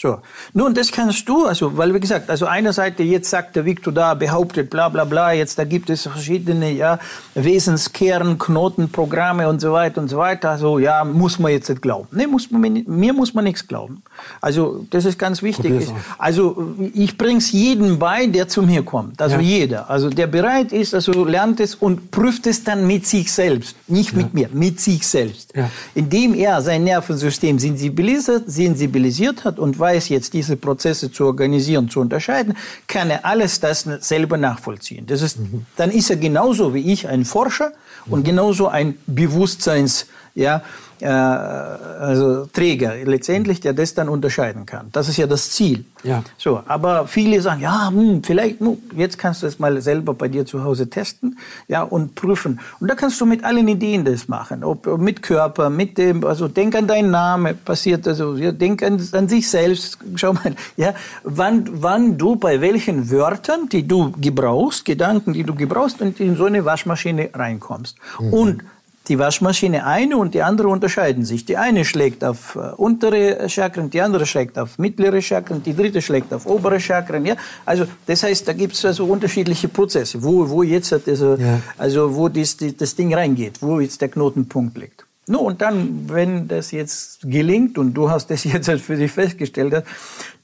So. 0.00 0.16
Nun, 0.54 0.72
das 0.72 0.90
kannst 0.90 1.28
du, 1.28 1.44
also, 1.44 1.76
weil 1.76 1.92
wie 1.92 2.00
gesagt, 2.00 2.30
also 2.30 2.46
einer 2.46 2.72
Seite 2.72 3.02
jetzt 3.02 3.28
sagt 3.28 3.54
der 3.54 3.66
Victor 3.66 3.92
da, 3.92 4.14
behauptet, 4.14 4.70
bla, 4.70 4.88
bla, 4.88 5.04
bla, 5.04 5.32
jetzt 5.32 5.58
da 5.58 5.64
gibt 5.64 5.90
es 5.90 6.04
verschiedene, 6.04 6.70
ja, 6.72 6.98
Wesenskern, 7.34 8.38
Knotenprogramme 8.38 9.46
und 9.46 9.60
so 9.60 9.72
weiter 9.72 10.00
und 10.00 10.08
so 10.08 10.16
weiter. 10.16 10.52
Also, 10.52 10.78
ja, 10.78 11.04
muss 11.04 11.38
man 11.38 11.52
jetzt 11.52 11.68
nicht 11.68 11.82
glauben. 11.82 12.08
Nee, 12.12 12.26
muss 12.26 12.50
man, 12.50 12.82
mir 12.86 13.12
muss 13.12 13.34
man 13.34 13.44
nichts 13.44 13.68
glauben. 13.68 14.02
Also, 14.40 14.86
das 14.88 15.04
ist 15.04 15.18
ganz 15.18 15.42
wichtig. 15.42 15.92
Also, 16.16 16.74
ich 16.94 17.18
bring's 17.18 17.52
jedem 17.52 17.98
bei, 17.98 18.26
der 18.26 18.48
zu 18.48 18.62
mir 18.62 18.82
kommt. 18.82 19.20
Also, 19.20 19.36
ja. 19.36 19.42
jeder. 19.42 19.90
Also, 19.90 20.08
der 20.08 20.28
bereit 20.28 20.72
ist, 20.72 20.94
also, 20.94 21.26
lernt 21.26 21.60
es 21.60 21.74
und 21.74 22.10
prüft 22.10 22.46
es 22.46 22.64
dann 22.64 22.86
mit 22.86 23.06
sich 23.06 23.30
selbst. 23.30 23.76
Nicht 23.86 24.12
ja. 24.12 24.16
mit 24.16 24.32
mir, 24.32 24.48
mit 24.50 24.80
sich 24.80 25.06
selbst. 25.06 25.54
Ja. 25.54 25.68
Indem 25.94 26.32
er 26.32 26.62
sein 26.62 26.84
Nervensystem 26.84 27.58
sensibilisiert, 27.58 28.44
sensibilisiert 28.50 29.44
hat 29.44 29.58
und 29.58 29.78
weiß, 29.78 29.89
weiß, 29.90 30.08
jetzt 30.08 30.32
diese 30.32 30.56
Prozesse 30.56 31.10
zu 31.10 31.26
organisieren, 31.26 31.88
zu 31.88 32.00
unterscheiden, 32.00 32.56
kann 32.86 33.10
er 33.10 33.24
alles 33.24 33.60
das 33.60 33.86
selber 34.00 34.36
nachvollziehen. 34.36 35.06
Das 35.06 35.22
ist, 35.22 35.38
mhm. 35.38 35.66
Dann 35.76 35.90
ist 35.90 36.10
er 36.10 36.16
genauso 36.16 36.74
wie 36.74 36.92
ich 36.92 37.08
ein 37.08 37.24
Forscher 37.24 37.72
und 38.06 38.24
genauso 38.24 38.68
ein 38.68 38.96
Bewusstseins, 39.06 40.06
ja, 40.34 40.62
äh, 41.00 41.06
also 41.06 42.46
Träger 42.46 42.94
letztendlich, 43.04 43.60
der 43.60 43.72
das 43.72 43.94
dann 43.94 44.08
unterscheiden 44.08 44.66
kann. 44.66 44.88
Das 44.92 45.08
ist 45.08 45.16
ja 45.16 45.26
das 45.26 45.50
Ziel. 45.50 45.84
Ja. 46.02 46.22
So, 46.38 46.62
aber 46.66 47.06
viele 47.06 47.40
sagen, 47.40 47.60
ja, 47.60 47.88
hm, 47.88 48.22
vielleicht, 48.22 48.58
jetzt 48.96 49.18
kannst 49.18 49.42
du 49.42 49.46
es 49.46 49.58
mal 49.58 49.80
selber 49.82 50.14
bei 50.14 50.28
dir 50.28 50.46
zu 50.46 50.64
Hause 50.64 50.88
testen, 50.88 51.38
ja, 51.68 51.82
und 51.82 52.14
prüfen. 52.14 52.60
Und 52.80 52.88
da 52.88 52.94
kannst 52.94 53.20
du 53.20 53.26
mit 53.26 53.44
allen 53.44 53.68
Ideen 53.68 54.04
das 54.04 54.28
machen, 54.28 54.64
ob 54.64 54.98
mit 54.98 55.22
Körper, 55.22 55.68
mit 55.68 55.98
dem, 55.98 56.24
also 56.24 56.48
denk 56.48 56.74
an 56.74 56.86
deinen 56.86 57.10
Namen, 57.10 57.58
passiert 57.64 58.06
also, 58.08 58.36
ja, 58.36 58.52
denk 58.52 58.82
an, 58.82 59.00
an 59.12 59.28
sich 59.28 59.48
selbst, 59.48 59.98
schau 60.16 60.32
mal, 60.32 60.54
ja, 60.76 60.94
wann, 61.22 61.68
wann 61.70 62.16
du 62.16 62.36
bei 62.36 62.60
welchen 62.60 63.10
Wörtern, 63.10 63.68
die 63.70 63.86
du 63.86 64.12
gebrauchst, 64.12 64.84
Gedanken, 64.84 65.34
die 65.34 65.44
du 65.44 65.54
gebrauchst, 65.54 66.00
in 66.00 66.36
so 66.36 66.46
eine 66.46 66.64
Waschmaschine 66.64 67.30
reinkommst. 67.34 67.96
Mhm. 68.18 68.32
Und 68.32 68.64
die 69.10 69.18
Waschmaschine 69.18 69.84
eine 69.84 70.16
und 70.16 70.34
die 70.34 70.42
andere 70.42 70.68
unterscheiden 70.68 71.24
sich. 71.24 71.44
Die 71.44 71.56
eine 71.56 71.84
schlägt 71.84 72.22
auf 72.24 72.54
äh, 72.54 72.60
untere 72.76 73.48
Chakren, 73.48 73.90
die 73.90 74.00
andere 74.00 74.24
schlägt 74.24 74.56
auf 74.56 74.78
mittlere 74.78 75.20
Chakren, 75.20 75.62
die 75.62 75.74
dritte 75.74 76.00
schlägt 76.00 76.32
auf 76.32 76.46
obere 76.46 76.78
Chakren. 76.78 77.26
Ja? 77.26 77.34
Also 77.66 77.86
das 78.06 78.22
heißt, 78.22 78.46
da 78.46 78.52
gibt 78.52 78.74
es 78.74 78.84
also 78.84 79.04
unterschiedliche 79.04 79.68
Prozesse, 79.68 80.22
wo, 80.22 80.48
wo 80.48 80.62
jetzt 80.62 80.92
also, 80.92 81.34
ja. 81.34 81.60
also 81.76 82.14
wo 82.14 82.28
dies, 82.28 82.56
die, 82.56 82.76
das 82.76 82.94
Ding 82.94 83.12
reingeht, 83.12 83.60
wo 83.60 83.80
jetzt 83.80 84.00
der 84.00 84.08
Knotenpunkt 84.08 84.78
liegt. 84.78 85.04
No, 85.26 85.40
und 85.40 85.60
dann, 85.60 86.08
wenn 86.08 86.48
das 86.48 86.70
jetzt 86.70 87.20
gelingt 87.22 87.78
und 87.78 87.94
du 87.94 88.10
hast 88.10 88.30
das 88.30 88.44
jetzt 88.52 88.70
für 88.70 88.96
dich 88.96 89.10
festgestellt, 89.10 89.84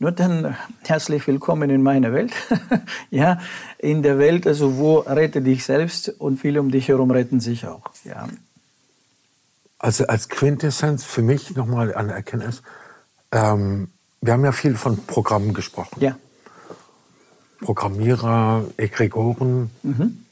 nur 0.01 0.11
dann 0.11 0.57
herzlich 0.85 1.27
willkommen 1.27 1.71
in 1.71 1.83
meiner 1.83 2.13
Welt. 2.13 2.33
ja, 3.11 3.41
in 3.79 4.03
der 4.03 4.19
Welt, 4.19 4.47
also 4.47 4.77
wo 4.77 4.99
rette 4.99 5.41
dich 5.41 5.65
selbst 5.65 6.09
und 6.19 6.41
viele 6.41 6.61
um 6.61 6.71
dich 6.71 6.89
herum 6.89 7.13
retten 7.13 7.39
sich 7.39 7.65
auch. 7.67 7.83
Ja. 8.05 8.27
Also 9.79 10.07
als 10.07 10.29
Quintessenz 10.29 11.05
für 11.05 11.23
mich 11.23 11.55
nochmal 11.55 11.95
eine 11.95 12.13
Erkenntnis. 12.13 12.63
Ähm, 13.33 13.89
wir 14.21 14.33
haben 14.33 14.45
ja 14.45 14.53
viel 14.53 14.77
von 14.77 15.05
Programmen 15.07 15.55
gesprochen. 15.55 16.01
Ja. 16.01 16.17
Programmierer, 17.61 18.67
Egregoren, 18.77 19.71
mhm. 19.83 20.25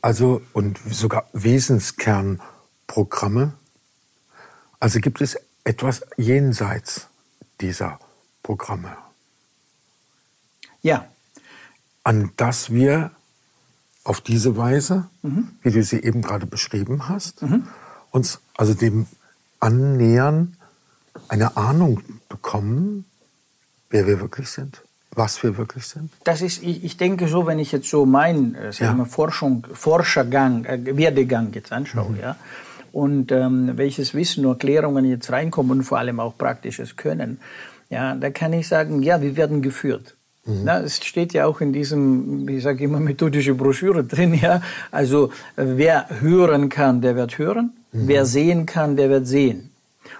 also 0.00 0.40
und 0.52 0.80
sogar 0.90 1.28
Wesenskernprogramme. 1.32 3.52
Also 4.80 4.98
gibt 5.00 5.20
es 5.20 5.36
etwas 5.64 6.02
jenseits 6.16 7.08
dieser 7.60 8.00
Programme. 8.42 8.96
Ja. 10.82 11.06
An 12.04 12.30
das 12.36 12.70
wir 12.70 13.10
auf 14.04 14.20
diese 14.20 14.56
Weise, 14.56 15.10
mhm. 15.22 15.48
wie 15.62 15.72
du 15.72 15.82
sie 15.82 16.00
eben 16.00 16.22
gerade 16.22 16.46
beschrieben 16.46 17.08
hast, 17.08 17.42
mhm. 17.42 17.66
Uns 18.16 18.40
also 18.56 18.74
dem 18.74 19.06
annähern, 19.60 20.56
eine 21.28 21.56
Ahnung 21.56 22.00
bekommen, 22.28 23.04
wer 23.90 24.06
wir 24.06 24.20
wirklich 24.20 24.48
sind, 24.48 24.82
was 25.12 25.42
wir 25.42 25.56
wirklich 25.56 25.86
sind? 25.86 26.10
Das 26.24 26.42
ist, 26.42 26.62
ich, 26.62 26.82
ich 26.82 26.96
denke 26.96 27.28
so, 27.28 27.46
wenn 27.46 27.58
ich 27.58 27.72
jetzt 27.72 27.88
so 27.88 28.06
meinen 28.06 28.54
äh, 28.54 28.70
ja. 28.70 29.04
Forschung, 29.04 29.66
Forschergang, 29.72 30.64
äh, 30.64 30.96
Werdegang 30.96 31.52
jetzt 31.52 31.72
anschaue, 31.72 32.10
mhm. 32.10 32.20
ja, 32.20 32.36
und 32.92 33.30
ähm, 33.30 33.72
welches 33.76 34.14
Wissen 34.14 34.46
und 34.46 34.52
Erklärungen 34.52 35.04
jetzt 35.04 35.30
reinkommen 35.30 35.78
und 35.78 35.84
vor 35.84 35.98
allem 35.98 36.18
auch 36.18 36.36
praktisches 36.38 36.96
Können, 36.96 37.38
ja, 37.90 38.14
da 38.14 38.30
kann 38.30 38.52
ich 38.52 38.66
sagen, 38.66 39.02
ja, 39.02 39.20
wir 39.20 39.36
werden 39.36 39.62
geführt. 39.62 40.16
Mhm. 40.46 40.60
Na, 40.64 40.80
es 40.80 41.04
steht 41.04 41.32
ja 41.32 41.46
auch 41.46 41.60
in 41.60 41.72
diesem, 41.72 42.48
ich 42.48 42.62
sage 42.62 42.84
immer, 42.84 43.00
methodische 43.00 43.54
Broschüre 43.54 44.04
drin, 44.04 44.34
ja. 44.34 44.62
Also, 44.90 45.30
wer 45.56 46.06
hören 46.20 46.68
kann, 46.68 47.00
der 47.00 47.16
wird 47.16 47.38
hören. 47.38 47.72
Mhm. 47.92 48.08
Wer 48.08 48.26
sehen 48.26 48.66
kann, 48.66 48.96
der 48.96 49.10
wird 49.10 49.26
sehen. 49.26 49.70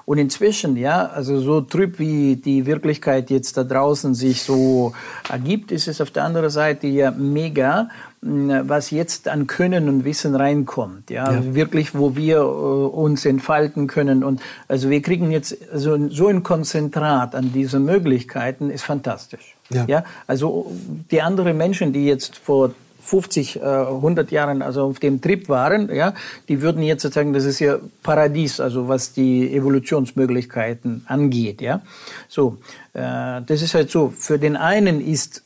Und 0.04 0.18
inzwischen, 0.18 0.76
ja, 0.76 1.06
also 1.06 1.40
so 1.40 1.60
trüb 1.60 1.98
wie 1.98 2.36
die 2.36 2.66
Wirklichkeit 2.66 3.30
jetzt 3.30 3.56
da 3.56 3.64
draußen 3.64 4.14
sich 4.14 4.42
so 4.42 4.92
ergibt, 5.28 5.72
ist 5.72 5.88
es 5.88 6.00
auf 6.00 6.10
der 6.10 6.24
anderen 6.24 6.50
Seite 6.50 6.86
ja 6.86 7.10
mega, 7.10 7.88
was 8.20 8.90
jetzt 8.90 9.28
an 9.28 9.46
Können 9.46 9.88
und 9.88 10.04
Wissen 10.04 10.34
reinkommt, 10.34 11.10
ja, 11.10 11.32
ja. 11.32 11.54
wirklich, 11.54 11.94
wo 11.94 12.16
wir 12.16 12.38
äh, 12.38 12.40
uns 12.40 13.24
entfalten 13.24 13.86
können 13.86 14.24
und 14.24 14.40
also 14.68 14.90
wir 14.90 15.02
kriegen 15.02 15.30
jetzt 15.30 15.56
so, 15.72 16.08
so 16.08 16.28
ein 16.28 16.42
Konzentrat 16.42 17.34
an 17.34 17.52
diese 17.52 17.78
Möglichkeiten, 17.78 18.70
ist 18.70 18.82
fantastisch. 18.82 19.55
Ja. 19.70 19.84
ja, 19.86 20.04
also 20.26 20.72
die 21.10 21.20
anderen 21.20 21.56
Menschen, 21.56 21.92
die 21.92 22.06
jetzt 22.06 22.36
vor 22.36 22.72
50, 23.06 23.62
100 23.62 24.30
äh, 24.30 24.34
Jahren 24.34 24.62
also 24.62 24.84
auf 24.84 24.98
dem 24.98 25.20
Trip 25.20 25.48
waren, 25.48 25.94
ja, 25.94 26.12
die 26.48 26.60
würden 26.60 26.82
jetzt 26.82 27.10
sagen, 27.12 27.32
das 27.32 27.44
ist 27.44 27.60
ja 27.60 27.78
Paradies, 28.02 28.58
also 28.58 28.88
was 28.88 29.12
die 29.12 29.52
Evolutionsmöglichkeiten 29.54 31.04
angeht, 31.06 31.60
ja. 31.60 31.82
So, 32.28 32.58
äh, 32.94 33.42
das 33.46 33.62
ist 33.62 33.74
halt 33.74 33.90
so. 33.90 34.10
Für 34.10 34.38
den 34.38 34.56
einen 34.56 35.00
ist 35.00 35.42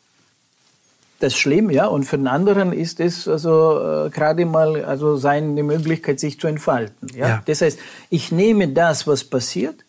das 1.19 1.35
schlimm, 1.37 1.69
ja, 1.69 1.87
und 1.87 2.05
für 2.05 2.17
den 2.17 2.29
anderen 2.29 2.73
ist 2.73 2.99
es 2.99 3.29
also 3.29 4.07
äh, 4.07 4.11
gerade 4.11 4.47
mal 4.47 4.83
also 4.85 5.17
seine 5.17 5.63
Möglichkeit, 5.63 6.19
sich 6.19 6.41
zu 6.41 6.47
entfalten, 6.47 7.09
ja? 7.15 7.29
ja. 7.29 7.43
Das 7.45 7.61
heißt, 7.61 7.79
ich 8.09 8.33
nehme 8.33 8.69
das, 8.69 9.07
was 9.07 9.25
passiert, 9.25 9.85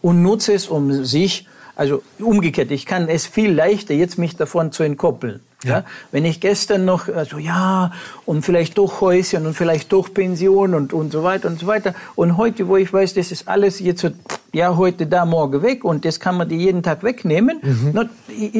und 0.00 0.22
nutze 0.22 0.52
es, 0.52 0.68
um 0.68 1.04
sich 1.04 1.48
also 1.76 2.02
umgekehrt, 2.18 2.70
ich 2.70 2.86
kann 2.86 3.08
es 3.08 3.26
viel 3.26 3.52
leichter 3.52 3.94
jetzt 3.94 4.18
mich 4.18 4.34
davon 4.34 4.72
zu 4.72 4.82
entkoppeln. 4.82 5.40
Ja. 5.64 5.84
Wenn 6.12 6.24
ich 6.24 6.40
gestern 6.40 6.84
noch, 6.84 7.08
also 7.08 7.38
ja, 7.38 7.92
und 8.24 8.44
vielleicht 8.44 8.78
doch 8.78 9.00
Häuschen 9.00 9.46
und 9.46 9.54
vielleicht 9.54 9.92
doch 9.92 10.12
Pension 10.12 10.74
und, 10.74 10.92
und 10.92 11.12
so 11.12 11.22
weiter 11.22 11.48
und 11.48 11.58
so 11.58 11.66
weiter. 11.66 11.94
Und 12.14 12.36
heute, 12.36 12.68
wo 12.68 12.76
ich 12.76 12.92
weiß, 12.92 13.14
das 13.14 13.32
ist 13.32 13.48
alles 13.48 13.80
jetzt, 13.80 14.06
ja, 14.52 14.76
heute 14.76 15.06
da, 15.06 15.24
morgen 15.24 15.62
weg 15.62 15.84
und 15.84 16.04
das 16.04 16.20
kann 16.20 16.36
man 16.36 16.48
dir 16.48 16.56
jeden 16.56 16.82
Tag 16.82 17.02
wegnehmen. 17.02 17.58
Mhm. 17.62 17.90
Na, 17.92 18.08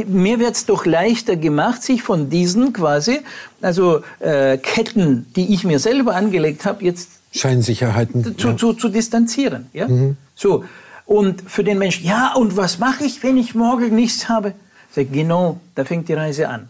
mir 0.06 0.40
wird's 0.40 0.66
doch 0.66 0.84
leichter 0.84 1.36
gemacht, 1.36 1.82
sich 1.82 2.02
von 2.02 2.28
diesen 2.28 2.72
quasi, 2.72 3.20
also 3.62 4.00
äh, 4.18 4.58
Ketten, 4.58 5.26
die 5.36 5.54
ich 5.54 5.64
mir 5.64 5.78
selber 5.78 6.14
angelegt 6.16 6.66
habe, 6.66 6.84
jetzt 6.84 7.10
Scheinsicherheiten 7.32 8.36
zu, 8.36 8.48
ja. 8.48 8.56
zu, 8.56 8.72
zu 8.72 8.88
distanzieren. 8.88 9.66
Ja? 9.72 9.86
Mhm. 9.88 10.16
So. 10.34 10.64
Und 11.06 11.48
für 11.48 11.62
den 11.62 11.78
Menschen, 11.78 12.04
ja, 12.04 12.34
und 12.34 12.56
was 12.56 12.78
mache 12.78 13.04
ich, 13.04 13.22
wenn 13.22 13.36
ich 13.36 13.54
morgen 13.54 13.94
nichts 13.94 14.28
habe? 14.28 14.54
Sag, 14.90 15.12
genau, 15.12 15.60
da 15.74 15.84
fängt 15.84 16.08
die 16.08 16.14
Reise 16.14 16.48
an. 16.48 16.68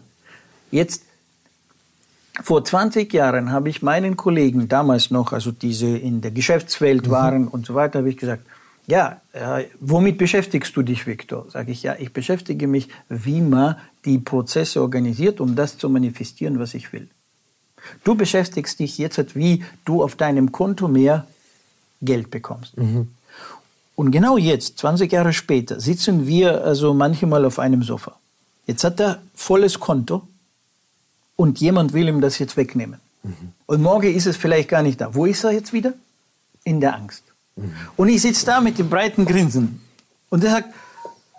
Jetzt, 0.69 1.03
vor 2.43 2.63
20 2.63 3.11
Jahren 3.11 3.51
habe 3.51 3.69
ich 3.69 3.81
meinen 3.81 4.15
Kollegen 4.15 4.67
damals 4.67 5.09
noch, 5.09 5.33
also 5.33 5.51
diese 5.51 5.87
in 5.87 6.21
der 6.21 6.29
Geschäftswelt 6.29 7.07
mhm. 7.07 7.11
waren 7.11 7.47
und 7.47 7.65
so 7.65 7.73
weiter, 7.73 7.99
habe 7.99 8.09
ich 8.09 8.17
gesagt, 8.17 8.43
ja, 8.85 9.21
äh, 9.33 9.65
womit 9.79 10.17
beschäftigst 10.17 10.75
du 10.77 10.83
dich, 10.83 11.07
Viktor? 11.07 11.47
Sage 11.49 11.71
ich, 11.71 11.83
ja, 11.83 11.95
ich 11.97 12.13
beschäftige 12.13 12.67
mich, 12.67 12.89
wie 13.09 13.41
man 13.41 13.75
die 14.05 14.19
Prozesse 14.19 14.81
organisiert, 14.81 15.41
um 15.41 15.55
das 15.55 15.77
zu 15.77 15.89
manifestieren, 15.89 16.59
was 16.59 16.73
ich 16.73 16.93
will. 16.93 17.09
Du 18.03 18.15
beschäftigst 18.15 18.79
dich 18.79 18.97
jetzt, 18.97 19.35
wie 19.35 19.65
du 19.83 20.03
auf 20.03 20.15
deinem 20.15 20.51
Konto 20.51 20.87
mehr 20.87 21.27
Geld 22.01 22.31
bekommst. 22.31 22.77
Mhm. 22.77 23.09
Und 23.97 24.11
genau 24.11 24.37
jetzt, 24.37 24.77
20 24.77 25.11
Jahre 25.11 25.33
später, 25.33 25.79
sitzen 25.79 26.27
wir 26.27 26.63
also 26.63 26.93
manchmal 26.93 27.43
auf 27.45 27.57
einem 27.57 27.81
Sofa. 27.81 28.15
Jetzt 28.67 28.83
hat 28.83 28.99
er 28.99 29.23
volles 29.33 29.79
Konto 29.79 30.21
und 31.35 31.59
jemand 31.59 31.93
will 31.93 32.07
ihm 32.07 32.21
das 32.21 32.37
jetzt 32.37 32.57
wegnehmen. 32.57 32.99
Mhm. 33.23 33.53
Und 33.65 33.81
morgen 33.81 34.13
ist 34.13 34.27
es 34.27 34.37
vielleicht 34.37 34.69
gar 34.69 34.83
nicht 34.83 35.01
da. 35.01 35.15
Wo 35.15 35.25
ist 35.25 35.43
er 35.43 35.51
jetzt 35.51 35.73
wieder? 35.73 35.93
In 36.63 36.79
der 36.79 36.93
Angst. 36.93 37.23
Mhm. 37.55 37.73
Und 37.95 38.09
ich 38.09 38.21
sitze 38.21 38.45
da 38.45 38.61
mit 38.61 38.77
dem 38.77 38.87
breiten 38.87 39.25
Grinsen 39.25 39.81
und 40.29 40.43
er 40.43 40.51
sagt, 40.51 40.69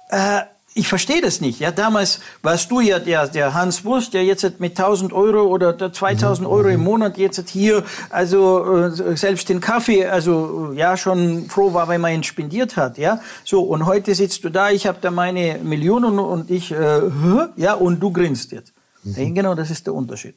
äh, 0.09 0.41
ich 0.75 0.87
verstehe 0.87 1.21
das 1.21 1.41
nicht. 1.41 1.61
Ja, 1.61 1.73
damals 1.73 2.21
warst 2.43 2.71
du 2.71 2.81
ja 2.81 2.99
der, 2.99 3.27
der 3.27 3.55
Hans 3.55 3.85
Wurst, 3.85 4.15
der 4.15 4.25
jetzt 4.25 4.61
mit 4.61 4.79
1000 4.79 5.13
Euro 5.13 5.43
oder 5.43 5.93
2000 5.93 6.47
mhm. 6.47 6.53
Euro 6.53 6.69
im 6.69 6.81
Monat 6.81 7.19
jetzt 7.19 7.49
hier, 7.49 7.85
also 8.11 8.85
äh, 8.85 9.17
selbst 9.17 9.49
den 9.49 9.61
Kaffee, 9.61 10.07
also 10.07 10.73
ja 10.75 10.97
schon 10.97 11.49
froh 11.49 11.75
war, 11.75 11.89
wenn 11.89 12.01
man 12.01 12.13
ihn 12.13 12.23
spendiert 12.23 12.77
hat. 12.77 12.97
Ja, 12.99 13.21
so 13.45 13.63
und 13.63 13.87
heute 13.87 14.15
sitzt 14.15 14.45
du 14.45 14.51
da, 14.51 14.71
ich 14.71 14.87
habe 14.87 14.99
da 15.01 15.11
meine 15.11 15.59
Millionen 15.63 16.19
und 16.19 16.51
ich, 16.51 16.71
äh, 16.71 17.01
ja 17.57 17.75
und 17.75 18.01
du 18.01 18.13
grinst 18.13 18.53
jetzt. 18.53 18.73
Mhm. 19.03 19.35
Genau, 19.35 19.55
das 19.55 19.71
ist 19.71 19.87
der 19.87 19.95
Unterschied. 19.95 20.37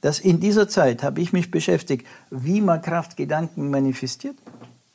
Dass 0.00 0.18
in 0.20 0.40
dieser 0.40 0.68
Zeit 0.68 1.02
habe 1.02 1.20
ich 1.20 1.32
mich 1.32 1.50
beschäftigt, 1.50 2.06
wie 2.30 2.60
man 2.60 2.82
Kraftgedanken 2.82 3.70
manifestiert. 3.70 4.36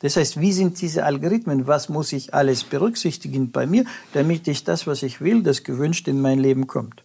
Das 0.02 0.16
heißt, 0.16 0.40
wie 0.40 0.52
sind 0.52 0.80
diese 0.80 1.04
Algorithmen? 1.04 1.66
Was 1.66 1.88
muss 1.88 2.12
ich 2.12 2.34
alles 2.34 2.64
berücksichtigen 2.64 3.52
bei 3.52 3.66
mir, 3.66 3.84
damit 4.12 4.48
ich 4.48 4.64
das, 4.64 4.86
was 4.86 5.02
ich 5.02 5.20
will, 5.20 5.42
das 5.42 5.62
gewünscht 5.62 6.08
in 6.08 6.20
mein 6.20 6.38
Leben 6.38 6.66
kommt? 6.66 7.04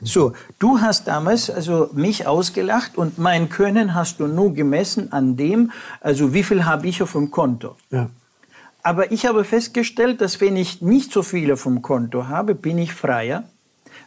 So, 0.00 0.32
du 0.58 0.80
hast 0.80 1.06
damals 1.06 1.50
also 1.50 1.90
mich 1.92 2.26
ausgelacht 2.26 2.96
und 2.96 3.18
mein 3.18 3.48
Können 3.48 3.94
hast 3.94 4.18
du 4.20 4.26
nur 4.26 4.52
gemessen 4.52 5.12
an 5.12 5.36
dem, 5.36 5.70
also 6.00 6.34
wie 6.34 6.42
viel 6.42 6.64
habe 6.64 6.88
ich 6.88 7.02
auf 7.02 7.12
dem 7.12 7.30
Konto. 7.30 7.76
Ja. 7.90 8.08
Aber 8.82 9.12
ich 9.12 9.26
habe 9.26 9.44
festgestellt, 9.44 10.20
dass 10.20 10.40
wenn 10.40 10.56
ich 10.56 10.82
nicht 10.82 11.12
so 11.12 11.22
viel 11.22 11.52
auf 11.52 11.62
dem 11.62 11.82
Konto 11.82 12.26
habe, 12.26 12.54
bin 12.54 12.78
ich 12.78 12.92
freier. 12.92 13.44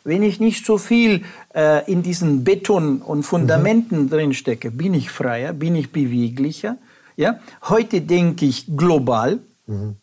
Wenn 0.03 0.21
ich 0.21 0.39
nicht 0.39 0.65
so 0.65 0.77
viel 0.77 1.23
äh, 1.55 1.89
in 1.89 2.03
diesen 2.03 2.43
Beton 2.43 3.01
und 3.01 3.23
Fundamenten 3.23 4.03
mhm. 4.03 4.09
drin 4.09 4.33
stecke, 4.33 4.71
bin 4.71 4.93
ich 4.93 5.09
freier, 5.09 5.53
bin 5.53 5.75
ich 5.75 5.91
beweglicher. 5.91 6.77
Ja? 7.15 7.39
Heute 7.63 8.01
denke 8.01 8.45
ich 8.45 8.65
global, 8.75 9.39
mhm. 9.67 9.95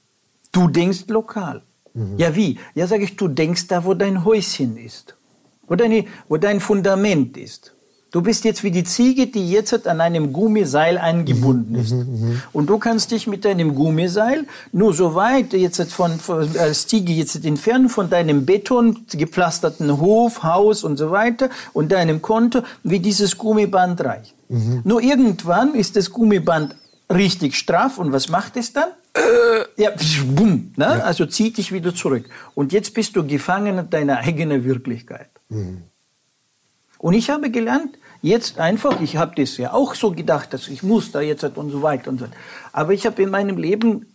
du 0.53 0.69
denkst 0.69 1.05
lokal. 1.09 1.63
Mhm. 1.95 2.19
Ja, 2.19 2.35
wie? 2.35 2.59
Ja, 2.75 2.87
sage 2.87 3.05
ich, 3.05 3.17
du 3.17 3.29
denkst 3.29 3.67
da, 3.69 3.85
wo 3.85 3.95
dein 3.95 4.25
Häuschen 4.25 4.77
ist, 4.77 5.17
wo, 5.67 5.75
deine, 5.75 6.07
wo 6.29 6.37
dein 6.37 6.61
Fundament 6.61 7.37
ist. 7.37 7.75
Du 8.13 8.21
bist 8.21 8.45
jetzt 8.45 8.63
wie 8.63 8.71
die 8.71 8.85
Ziege, 8.85 9.27
die 9.27 9.51
jetzt 9.51 9.87
an 9.87 10.03
einem 10.03 10.35
Gummiseil 10.35 10.99
eingebunden 10.99 11.75
ist. 11.77 11.93
Mhm, 11.93 11.99
mhm, 11.99 12.43
und 12.53 12.69
du 12.69 12.77
kannst 12.77 13.11
dich 13.11 13.27
mit 13.27 13.47
deinem 13.47 13.75
Gummiseil 13.75 14.47
nur 14.71 14.93
so 14.93 15.15
weit 15.15 15.55
jetzt 15.55 15.91
von, 15.95 16.19
von 16.19 16.47
als 16.59 16.87
Ziege 16.87 17.15
jetzt 17.15 17.43
entfernen 17.43 17.89
von 17.89 18.11
deinem 18.11 18.45
Beton 18.45 19.07
gepflasterten 19.11 19.99
Hof, 19.99 20.43
Haus 20.43 20.85
und 20.85 20.99
so 20.99 21.11
weiter 21.11 21.49
und 21.73 21.91
deinem 21.91 22.21
Konto, 22.21 22.61
wie 22.83 23.01
dieses 23.01 23.39
Gummiband 23.39 24.05
reicht. 24.05 24.35
Mhm. 24.51 24.83
Nur 24.85 25.01
irgendwann 25.01 25.75
ist 25.75 25.97
das 25.97 26.11
Gummiband 26.11 26.77
richtig 27.15 27.57
straff 27.57 27.99
und 27.99 28.13
was 28.13 28.29
macht 28.29 28.57
es 28.57 28.73
dann? 28.73 28.91
Äh, 29.15 29.83
ja, 29.83 29.91
bumm, 30.27 30.73
ne? 30.77 30.85
Ja. 30.85 30.91
also 31.01 31.27
zieh 31.27 31.53
dich 31.53 31.73
wieder 31.73 31.95
zurück. 31.95 32.25
Und 32.55 32.73
jetzt 32.73 32.95
bist 32.95 33.15
du 33.17 33.27
gefangen 33.27 33.91
deiner 33.91 34.19
eigenen 34.19 34.65
Wirklichkeit. 34.65 35.29
Mhm. 35.49 35.83
Und 36.99 37.15
ich 37.15 37.31
habe 37.31 37.51
gelernt, 37.51 37.99
jetzt 38.23 38.59
einfach, 38.59 39.01
ich 39.01 39.17
habe 39.17 39.35
das 39.37 39.57
ja 39.57 39.73
auch 39.73 39.95
so 39.95 40.13
gedacht, 40.13 40.55
dass 40.55 40.69
ich 40.69 40.83
muss 40.83 41.11
da 41.11 41.21
jetzt 41.21 41.45
und 41.45 41.71
so 41.71 41.83
weiter 41.83 42.11
und 42.11 42.19
so 42.19 42.25
weiter. 42.27 42.37
Aber 42.73 42.93
ich 42.93 43.05
habe 43.07 43.21
in 43.23 43.31
meinem 43.31 43.59
Leben 43.59 44.07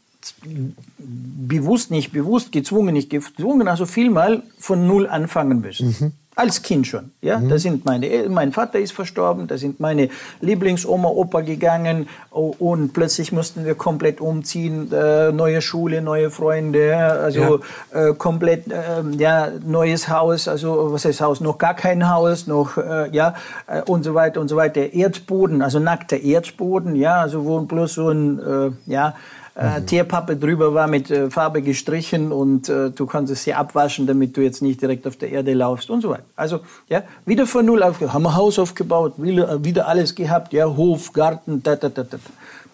bewusst, 0.97 1.91
nicht 1.91 2.11
bewusst, 2.11 2.51
gezwungen, 2.51 2.93
nicht 2.93 3.09
gezwungen, 3.09 3.67
also 3.67 3.85
vielmal 3.85 4.43
von 4.57 4.87
Null 4.87 5.07
anfangen 5.07 5.61
müssen. 5.61 5.95
Mhm. 5.99 6.11
Als 6.37 6.61
Kind 6.61 6.85
schon. 6.85 7.09
Ja, 7.19 7.39
mhm. 7.39 7.49
da 7.49 7.57
sind 7.57 7.83
meine, 7.83 8.29
mein 8.29 8.51
Vater 8.51 8.77
ist 8.77 8.91
verstorben, 8.91 9.47
da 9.47 9.57
sind 9.57 9.79
meine 9.79 10.09
Lieblingsoma, 10.39 11.09
Opa 11.09 11.41
gegangen 11.41 12.07
und 12.29 12.93
plötzlich 12.93 13.31
mussten 13.31 13.65
wir 13.65 13.73
komplett 13.73 14.21
umziehen, 14.21 14.91
äh, 14.93 15.31
neue 15.31 15.63
Schule, 15.63 16.03
neue 16.03 16.29
Freunde, 16.29 16.95
also 16.95 17.59
ja. 17.91 18.09
äh, 18.09 18.13
komplett 18.13 18.71
äh, 18.71 19.01
ja 19.17 19.49
neues 19.65 20.09
Haus, 20.09 20.47
also 20.47 20.93
was 20.93 21.05
heißt 21.05 21.21
Haus, 21.21 21.41
noch 21.41 21.57
gar 21.57 21.73
kein 21.73 22.07
Haus, 22.07 22.45
noch 22.45 22.77
äh, 22.77 23.09
ja 23.11 23.33
äh, 23.65 23.81
und 23.81 24.03
so 24.03 24.13
weiter 24.13 24.39
und 24.39 24.47
so 24.47 24.57
weiter. 24.57 24.93
Erdboden, 24.93 25.63
also 25.63 25.79
nackter 25.79 26.19
Erdboden, 26.19 26.95
ja, 26.95 27.19
also 27.19 27.45
wo 27.45 27.59
bloß 27.61 27.93
so 27.95 28.09
ein 28.09 28.39
äh, 28.39 28.71
ja 28.85 29.15
äh, 29.57 29.79
mhm. 29.79 29.87
Tierpappe 29.87 30.35
drüber 30.35 30.73
war 30.73 30.87
mit 30.87 31.09
äh, 31.09 31.31
Farbe 31.31 31.63
gestrichen 31.63 32.31
und 32.31 32.69
äh, 32.69 32.91
du 32.91 33.07
konntest 33.07 33.43
sie 33.43 33.55
abwaschen, 33.55 34.05
damit 34.05 34.37
du 34.37 34.41
jetzt 34.41 34.61
nicht 34.61 34.81
direkt 34.81 35.07
auf 35.07 35.17
der 35.17 35.31
Erde 35.31 35.53
laufst 35.53 35.89
und 35.89 36.01
so 36.01 36.09
weiter. 36.09 36.25
Also 36.35 36.59
ja, 36.89 37.03
wieder 37.25 37.47
von 37.47 37.65
null 37.65 37.81
auf, 37.81 37.99
haben 37.99 38.23
wir 38.23 38.35
Haus 38.35 38.59
aufgebaut, 38.59 39.15
wieder, 39.17 39.49
äh, 39.49 39.63
wieder 39.63 39.87
alles 39.87 40.13
gehabt, 40.13 40.53
ja, 40.53 40.67
Hof, 40.67 41.11
Garten, 41.11 41.63
da, 41.63 41.75
da, 41.75 41.89
da, 41.89 42.03
da. 42.03 42.17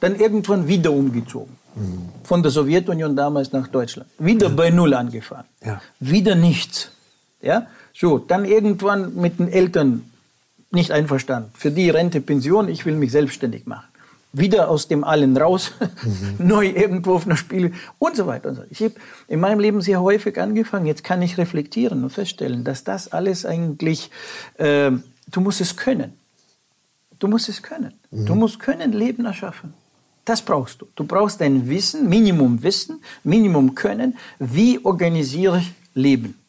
Dann 0.01 0.17
irgendwann 0.17 0.67
wieder 0.67 0.91
umgezogen. 0.91 1.55
Mhm. 1.75 2.09
Von 2.23 2.43
der 2.43 2.51
Sowjetunion 2.51 3.15
damals 3.15 3.53
nach 3.53 3.69
Deutschland. 3.69 4.09
Wieder 4.19 4.49
bei 4.49 4.69
Null 4.69 4.93
angefangen. 4.93 5.45
Ja. 5.65 5.81
Wieder 6.01 6.35
nichts. 6.35 6.91
Ja? 7.41 7.67
So, 7.93 8.17
dann 8.17 8.43
irgendwann 8.43 9.15
mit 9.15 9.39
den 9.39 9.47
Eltern 9.47 10.03
nicht 10.71 10.91
einverstanden. 10.91 11.51
Für 11.53 11.71
die 11.71 11.89
Rente, 11.89 12.19
Pension, 12.19 12.67
ich 12.67 12.85
will 12.85 12.95
mich 12.95 13.13
selbstständig 13.13 13.65
machen 13.67 13.85
wieder 14.33 14.69
aus 14.69 14.87
dem 14.87 15.03
Allen 15.03 15.37
raus, 15.37 15.71
mhm. 15.79 16.35
neu 16.47 16.67
irgendwo 16.67 17.13
auf 17.13 17.25
einer 17.25 17.37
Spiele 17.37 17.71
und 17.99 18.15
so 18.17 18.27
weiter 18.27 18.49
und 18.49 18.55
so. 18.55 18.63
Ich 18.69 18.81
habe 18.81 18.95
in 19.27 19.39
meinem 19.39 19.59
Leben 19.59 19.79
sehr 19.81 20.01
häufig 20.01 20.39
angefangen. 20.39 20.87
Jetzt 20.87 21.03
kann 21.03 21.21
ich 21.21 21.37
reflektieren 21.37 22.03
und 22.03 22.09
feststellen, 22.09 22.63
dass 22.63 22.83
das 22.83 23.11
alles 23.11 23.45
eigentlich, 23.45 24.09
äh, 24.55 24.91
du 25.31 25.39
musst 25.39 25.61
es 25.61 25.77
können. 25.77 26.13
Du 27.19 27.27
musst 27.27 27.47
es 27.47 27.61
können. 27.61 27.93
Mhm. 28.11 28.25
Du 28.25 28.35
musst 28.35 28.59
können 28.59 28.91
Leben 28.91 29.25
erschaffen. 29.25 29.73
Das 30.25 30.41
brauchst 30.41 30.81
du. 30.81 30.87
Du 30.95 31.03
brauchst 31.03 31.41
ein 31.41 31.69
Wissen, 31.69 32.09
Minimum 32.09 32.63
Wissen, 32.63 33.01
Minimum 33.23 33.75
Können. 33.75 34.17
Wie 34.39 34.83
organisiere 34.83 35.59
ich 35.59 35.71
Leben? 35.93 36.39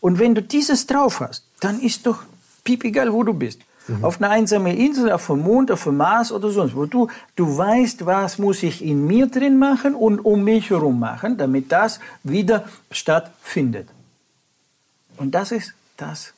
Und 0.00 0.18
wenn 0.18 0.34
du 0.34 0.42
dieses 0.42 0.86
drauf 0.86 1.20
hast, 1.20 1.44
dann 1.60 1.80
ist 1.80 2.06
doch 2.06 2.22
piep 2.64 2.84
egal, 2.84 3.12
wo 3.12 3.24
du 3.24 3.34
bist. 3.34 3.60
Mhm. 3.88 4.04
Auf 4.04 4.20
einer 4.20 4.30
einsamen 4.30 4.76
Insel, 4.76 5.12
auf 5.12 5.26
dem 5.26 5.40
Mond, 5.40 5.70
auf 5.70 5.84
dem 5.84 5.96
Mars 5.96 6.32
oder 6.32 6.50
sonst 6.50 6.74
wo. 6.74 6.86
Du, 6.86 7.08
du 7.36 7.56
weißt, 7.56 8.06
was 8.06 8.38
muss 8.38 8.62
ich 8.62 8.84
in 8.84 9.06
mir 9.06 9.26
drin 9.26 9.58
machen 9.58 9.94
und 9.94 10.20
um 10.20 10.42
mich 10.44 10.70
herum 10.70 10.98
machen, 10.98 11.36
damit 11.36 11.70
das 11.70 12.00
wieder 12.22 12.64
stattfindet. 12.90 13.88
Und 15.16 15.34
das 15.34 15.52
ist 15.52 15.74
das. 15.96 16.32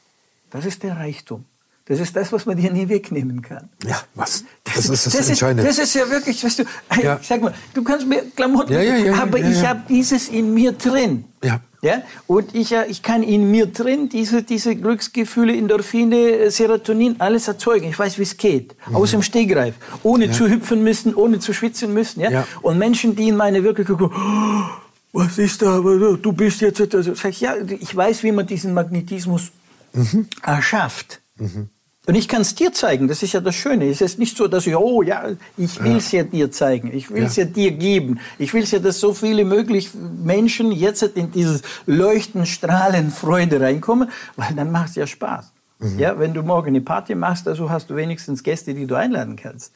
Das 0.50 0.64
ist 0.64 0.82
der 0.82 0.96
Reichtum. 0.96 1.44
Das 1.88 2.00
ist 2.00 2.14
das, 2.14 2.30
was 2.32 2.44
man 2.44 2.58
dir 2.58 2.70
nie 2.70 2.86
wegnehmen 2.88 3.40
kann. 3.40 3.70
Ja, 3.86 4.02
was? 4.14 4.44
Das, 4.62 4.74
das 4.74 4.88
ist 4.90 5.06
das, 5.06 5.12
das 5.14 5.28
Entscheidende. 5.30 5.62
Ist, 5.62 5.78
das 5.78 5.86
ist 5.86 5.94
ja 5.94 6.10
wirklich, 6.10 6.44
weißt 6.44 6.58
du, 6.58 6.64
ja. 7.02 7.18
sag 7.22 7.40
mal, 7.40 7.54
du 7.72 7.82
kannst 7.82 8.06
mir 8.06 8.24
Klamotten, 8.36 8.74
ja, 8.74 8.82
ja, 8.82 9.14
aber 9.14 9.38
ich 9.38 9.66
habe 9.66 9.80
dieses 9.88 10.28
in 10.28 10.52
mir 10.52 10.72
drin. 10.72 11.24
Ja. 11.42 11.60
Ja? 11.80 12.02
Und 12.26 12.54
ich, 12.54 12.72
ich 12.72 13.02
kann 13.02 13.22
in 13.22 13.50
mir 13.50 13.66
drin 13.66 14.10
diese, 14.10 14.42
diese 14.42 14.76
Glücksgefühle, 14.76 15.56
Endorphine, 15.56 16.50
Serotonin, 16.50 17.16
alles 17.20 17.48
erzeugen. 17.48 17.88
Ich 17.88 17.98
weiß, 17.98 18.18
wie 18.18 18.22
es 18.22 18.36
geht. 18.36 18.76
Mhm. 18.88 18.96
Aus 18.96 19.12
dem 19.12 19.22
Stegreif. 19.22 19.74
Ohne 20.02 20.30
zu 20.30 20.48
hüpfen 20.48 20.82
müssen, 20.82 21.14
ohne 21.14 21.38
zu 21.38 21.54
schwitzen 21.54 21.94
müssen. 21.94 22.20
Ja? 22.20 22.46
Und 22.60 22.78
Menschen, 22.78 23.16
die 23.16 23.28
in 23.28 23.36
meine 23.36 23.62
Wirklichkeit 23.64 23.96
kommen, 23.96 24.12
oh, 24.14 25.20
was 25.20 25.38
ist 25.38 25.62
da, 25.62 25.78
du 25.78 26.32
bist 26.32 26.60
jetzt, 26.60 26.94
also, 26.94 27.14
sag 27.14 27.30
ich, 27.30 27.40
ja, 27.40 27.54
ich 27.56 27.96
weiß, 27.96 28.22
wie 28.24 28.32
man 28.32 28.46
diesen 28.46 28.74
Magnetismus 28.74 29.52
mhm. 29.94 30.26
erschafft. 30.42 31.20
Mhm. 31.36 31.70
Und 32.08 32.14
ich 32.14 32.26
kann 32.26 32.40
es 32.40 32.54
dir 32.54 32.72
zeigen, 32.72 33.06
das 33.06 33.22
ist 33.22 33.34
ja 33.34 33.40
das 33.40 33.54
Schöne. 33.54 33.84
Es 33.90 34.00
ist 34.00 34.18
nicht 34.18 34.34
so, 34.34 34.48
dass 34.48 34.66
ich, 34.66 34.74
oh 34.74 35.02
ja, 35.02 35.26
ich 35.58 35.84
will 35.84 35.98
es 35.98 36.10
ja. 36.10 36.22
ja. 36.22 36.24
dir 36.24 36.50
zeigen, 36.50 36.90
ich 36.90 37.10
will 37.10 37.24
es 37.24 37.36
ja. 37.36 37.44
ja. 37.44 37.50
dir 37.50 37.70
geben. 37.72 38.18
Ich 38.38 38.54
will 38.54 38.62
es 38.62 38.70
ja, 38.70 38.78
dass 38.78 38.98
so 38.98 39.12
viele 39.12 39.44
möglich 39.44 39.90
Menschen 39.94 40.72
jetzt 40.72 41.02
in 41.02 41.30
dieses 41.32 41.60
Leuchten, 41.84 42.46
Strahlen, 42.46 43.10
Freude 43.10 43.60
reinkommen, 43.60 44.08
weil 44.36 44.54
dann 44.54 44.72
macht 44.72 44.88
es 44.88 44.94
ja 44.94 45.06
Spaß. 45.06 45.52
Mhm. 45.80 45.98
Ja, 45.98 46.18
wenn 46.18 46.32
du 46.32 46.42
morgen 46.42 46.68
eine 46.68 46.80
Party 46.80 47.14
machst, 47.14 47.46
also 47.46 47.68
hast 47.68 47.90
du 47.90 47.96
wenigstens 47.96 48.42
Gäste, 48.42 48.72
die 48.72 48.86
du 48.86 48.94
einladen 48.94 49.36
kannst. 49.36 49.74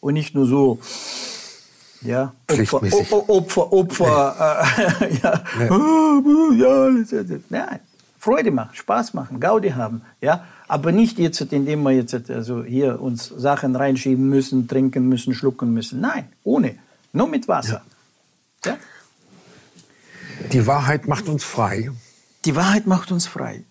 Und 0.00 0.14
nicht 0.14 0.34
nur 0.34 0.46
so, 0.46 0.78
ja, 2.00 2.32
Opfer, 2.50 3.28
Opfer, 3.28 3.72
Opfer, 3.74 4.64
äh, 4.78 5.16
ja, 5.22 5.42
ja. 5.58 6.90
ja, 7.02 7.38
nein, 7.50 7.80
Freude 8.18 8.52
machen, 8.52 8.70
Spaß 8.72 9.12
machen, 9.12 9.38
Gaudi 9.38 9.68
haben, 9.68 10.00
ja. 10.22 10.46
Aber 10.68 10.92
nicht 10.92 11.18
jetzt, 11.18 11.40
indem 11.40 11.82
wir 11.82 11.92
jetzt 11.92 12.30
also 12.30 12.62
hier 12.62 13.00
uns 13.00 13.28
Sachen 13.28 13.74
reinschieben 13.74 14.28
müssen, 14.28 14.68
trinken 14.68 15.08
müssen, 15.08 15.34
schlucken 15.34 15.72
müssen. 15.72 16.00
Nein, 16.00 16.30
ohne. 16.44 16.78
Nur 17.12 17.26
mit 17.26 17.48
Wasser. 17.48 17.82
Ja. 18.64 18.72
ja? 18.72 18.78
Die 20.52 20.66
Wahrheit 20.66 21.08
macht 21.08 21.28
uns 21.28 21.42
frei. 21.42 21.90
Die 22.44 22.54
Wahrheit 22.54 22.86
macht 22.86 23.10
uns 23.10 23.26
frei. 23.26 23.64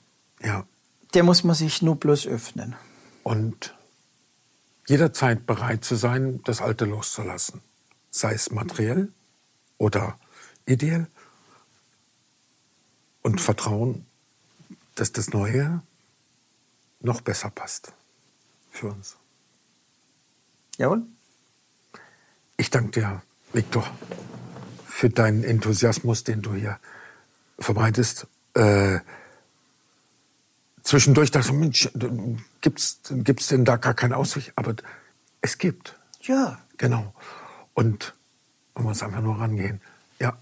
Ja. 0.43 0.65
Der 1.13 1.23
muss 1.23 1.43
man 1.43 1.55
sich 1.55 1.83
nur 1.83 1.95
bloß 1.95 2.25
öffnen. 2.27 2.75
Und 3.23 3.75
jederzeit 4.87 5.45
bereit 5.45 5.85
zu 5.85 5.95
sein, 5.95 6.41
das 6.45 6.61
Alte 6.61 6.85
loszulassen. 6.85 7.61
Sei 8.09 8.33
es 8.33 8.51
materiell 8.51 9.11
oder 9.77 10.17
ideell. 10.65 11.07
Und 13.21 13.39
Vertrauen, 13.39 14.05
dass 14.95 15.11
das 15.11 15.29
Neue 15.29 15.81
noch 16.99 17.21
besser 17.21 17.49
passt 17.49 17.93
für 18.71 18.87
uns. 18.87 19.17
Jawohl. 20.77 21.03
Ich 22.57 22.69
danke 22.69 22.91
dir, 22.91 23.21
Viktor, 23.53 23.85
für 24.85 25.09
deinen 25.09 25.43
Enthusiasmus, 25.43 26.23
den 26.23 26.41
du 26.41 26.53
hier 26.53 26.79
verbreitest. 27.59 28.27
Äh, 28.53 28.99
zwischendurch 30.83 31.31
dachte 31.31 31.49
ich, 31.49 31.53
Mensch, 31.53 31.89
gibt's, 32.61 32.99
gibt's 33.09 33.47
denn 33.47 33.65
da 33.65 33.77
gar 33.77 33.93
keine 33.93 34.17
Aussicht? 34.17 34.53
Aber 34.55 34.75
es 35.41 35.57
gibt. 35.57 35.95
Ja. 36.21 36.59
Genau. 36.77 37.13
Und 37.73 38.13
man 38.75 38.85
muss 38.85 39.03
einfach 39.03 39.21
nur 39.21 39.39
rangehen. 39.39 39.81
Ja. 40.19 40.37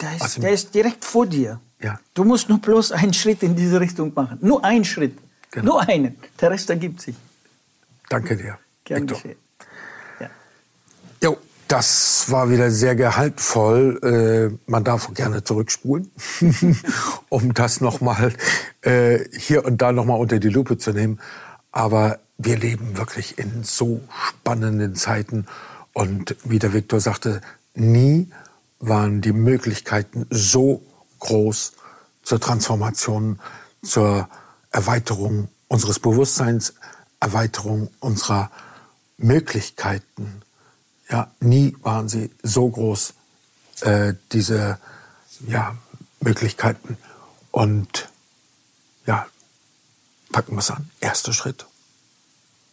Der 0.00 0.16
ist, 0.16 0.42
der 0.42 0.52
ist 0.52 0.74
direkt 0.74 1.04
vor 1.04 1.26
dir. 1.26 1.60
Ja. 1.80 2.00
Du 2.14 2.24
musst 2.24 2.48
nur 2.48 2.58
bloß 2.58 2.92
einen 2.92 3.14
Schritt 3.14 3.42
in 3.42 3.56
diese 3.56 3.80
Richtung 3.80 4.12
machen. 4.14 4.38
Nur 4.40 4.64
einen 4.64 4.84
Schritt. 4.84 5.18
Genau. 5.54 5.74
Nur 5.74 5.88
einen. 5.88 6.16
Der 6.40 6.50
Rest 6.50 6.68
ergibt 6.68 7.00
sich. 7.00 7.14
Danke 8.08 8.36
dir. 8.36 8.58
Gern 8.82 9.06
geschehen. 9.06 9.36
Ja. 10.18 10.28
Jo, 11.22 11.38
das 11.68 12.28
war 12.28 12.50
wieder 12.50 12.72
sehr 12.72 12.96
gehaltvoll. 12.96 14.00
Äh, 14.02 14.58
man 14.68 14.82
darf 14.82 15.14
gerne 15.14 15.44
zurückspulen, 15.44 16.10
um 17.28 17.54
das 17.54 17.80
nochmal 17.80 18.32
äh, 18.82 19.20
hier 19.38 19.64
und 19.64 19.80
da 19.80 19.92
nochmal 19.92 20.18
unter 20.18 20.40
die 20.40 20.48
Lupe 20.48 20.76
zu 20.76 20.90
nehmen. 20.90 21.20
Aber 21.70 22.18
wir 22.36 22.58
leben 22.58 22.96
wirklich 22.96 23.38
in 23.38 23.62
so 23.62 24.00
spannenden 24.08 24.96
Zeiten. 24.96 25.46
Und 25.92 26.34
wie 26.42 26.58
der 26.58 26.72
Viktor 26.72 26.98
sagte, 26.98 27.42
nie 27.74 28.28
waren 28.80 29.20
die 29.20 29.32
Möglichkeiten 29.32 30.26
so 30.30 30.82
groß 31.20 31.74
zur 32.24 32.40
Transformation, 32.40 33.38
zur 33.84 34.28
Erweiterung 34.74 35.48
unseres 35.68 36.00
Bewusstseins, 36.00 36.74
Erweiterung 37.20 37.90
unserer 38.00 38.50
Möglichkeiten. 39.18 40.42
Ja, 41.08 41.30
nie 41.38 41.76
waren 41.82 42.08
sie 42.08 42.32
so 42.42 42.68
groß, 42.68 43.14
äh, 43.82 44.14
diese 44.32 44.80
ja, 45.46 45.76
Möglichkeiten. 46.18 46.98
Und 47.52 48.08
ja, 49.06 49.26
packen 50.32 50.54
wir 50.54 50.58
es 50.58 50.72
an. 50.72 50.90
Erster 51.00 51.32
Schritt. 51.32 51.66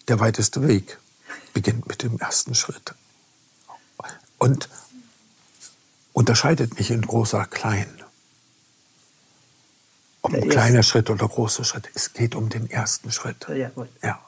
Der 0.08 0.20
weiteste 0.20 0.68
Weg 0.68 0.98
beginnt 1.54 1.88
mit 1.88 2.02
dem 2.02 2.18
ersten 2.18 2.56
Schritt. 2.56 2.96
Und 4.40 4.70
unterscheidet 6.14 6.80
nicht 6.80 6.90
in 6.90 7.04
großer, 7.04 7.46
klein. 7.46 8.01
Ob 10.22 10.34
ein 10.34 10.50
kleiner 10.50 10.84
Schritt 10.84 11.10
oder 11.10 11.28
großer 11.28 11.64
Schritt. 11.64 11.90
Es 11.96 12.14
geht 12.14 12.36
um 12.36 12.50
den 12.50 12.70
ersten 12.70 13.12
Schritt. 13.12 13.48
Ja, 13.56 13.70
gut. 13.70 13.88
ja. 14.04 14.20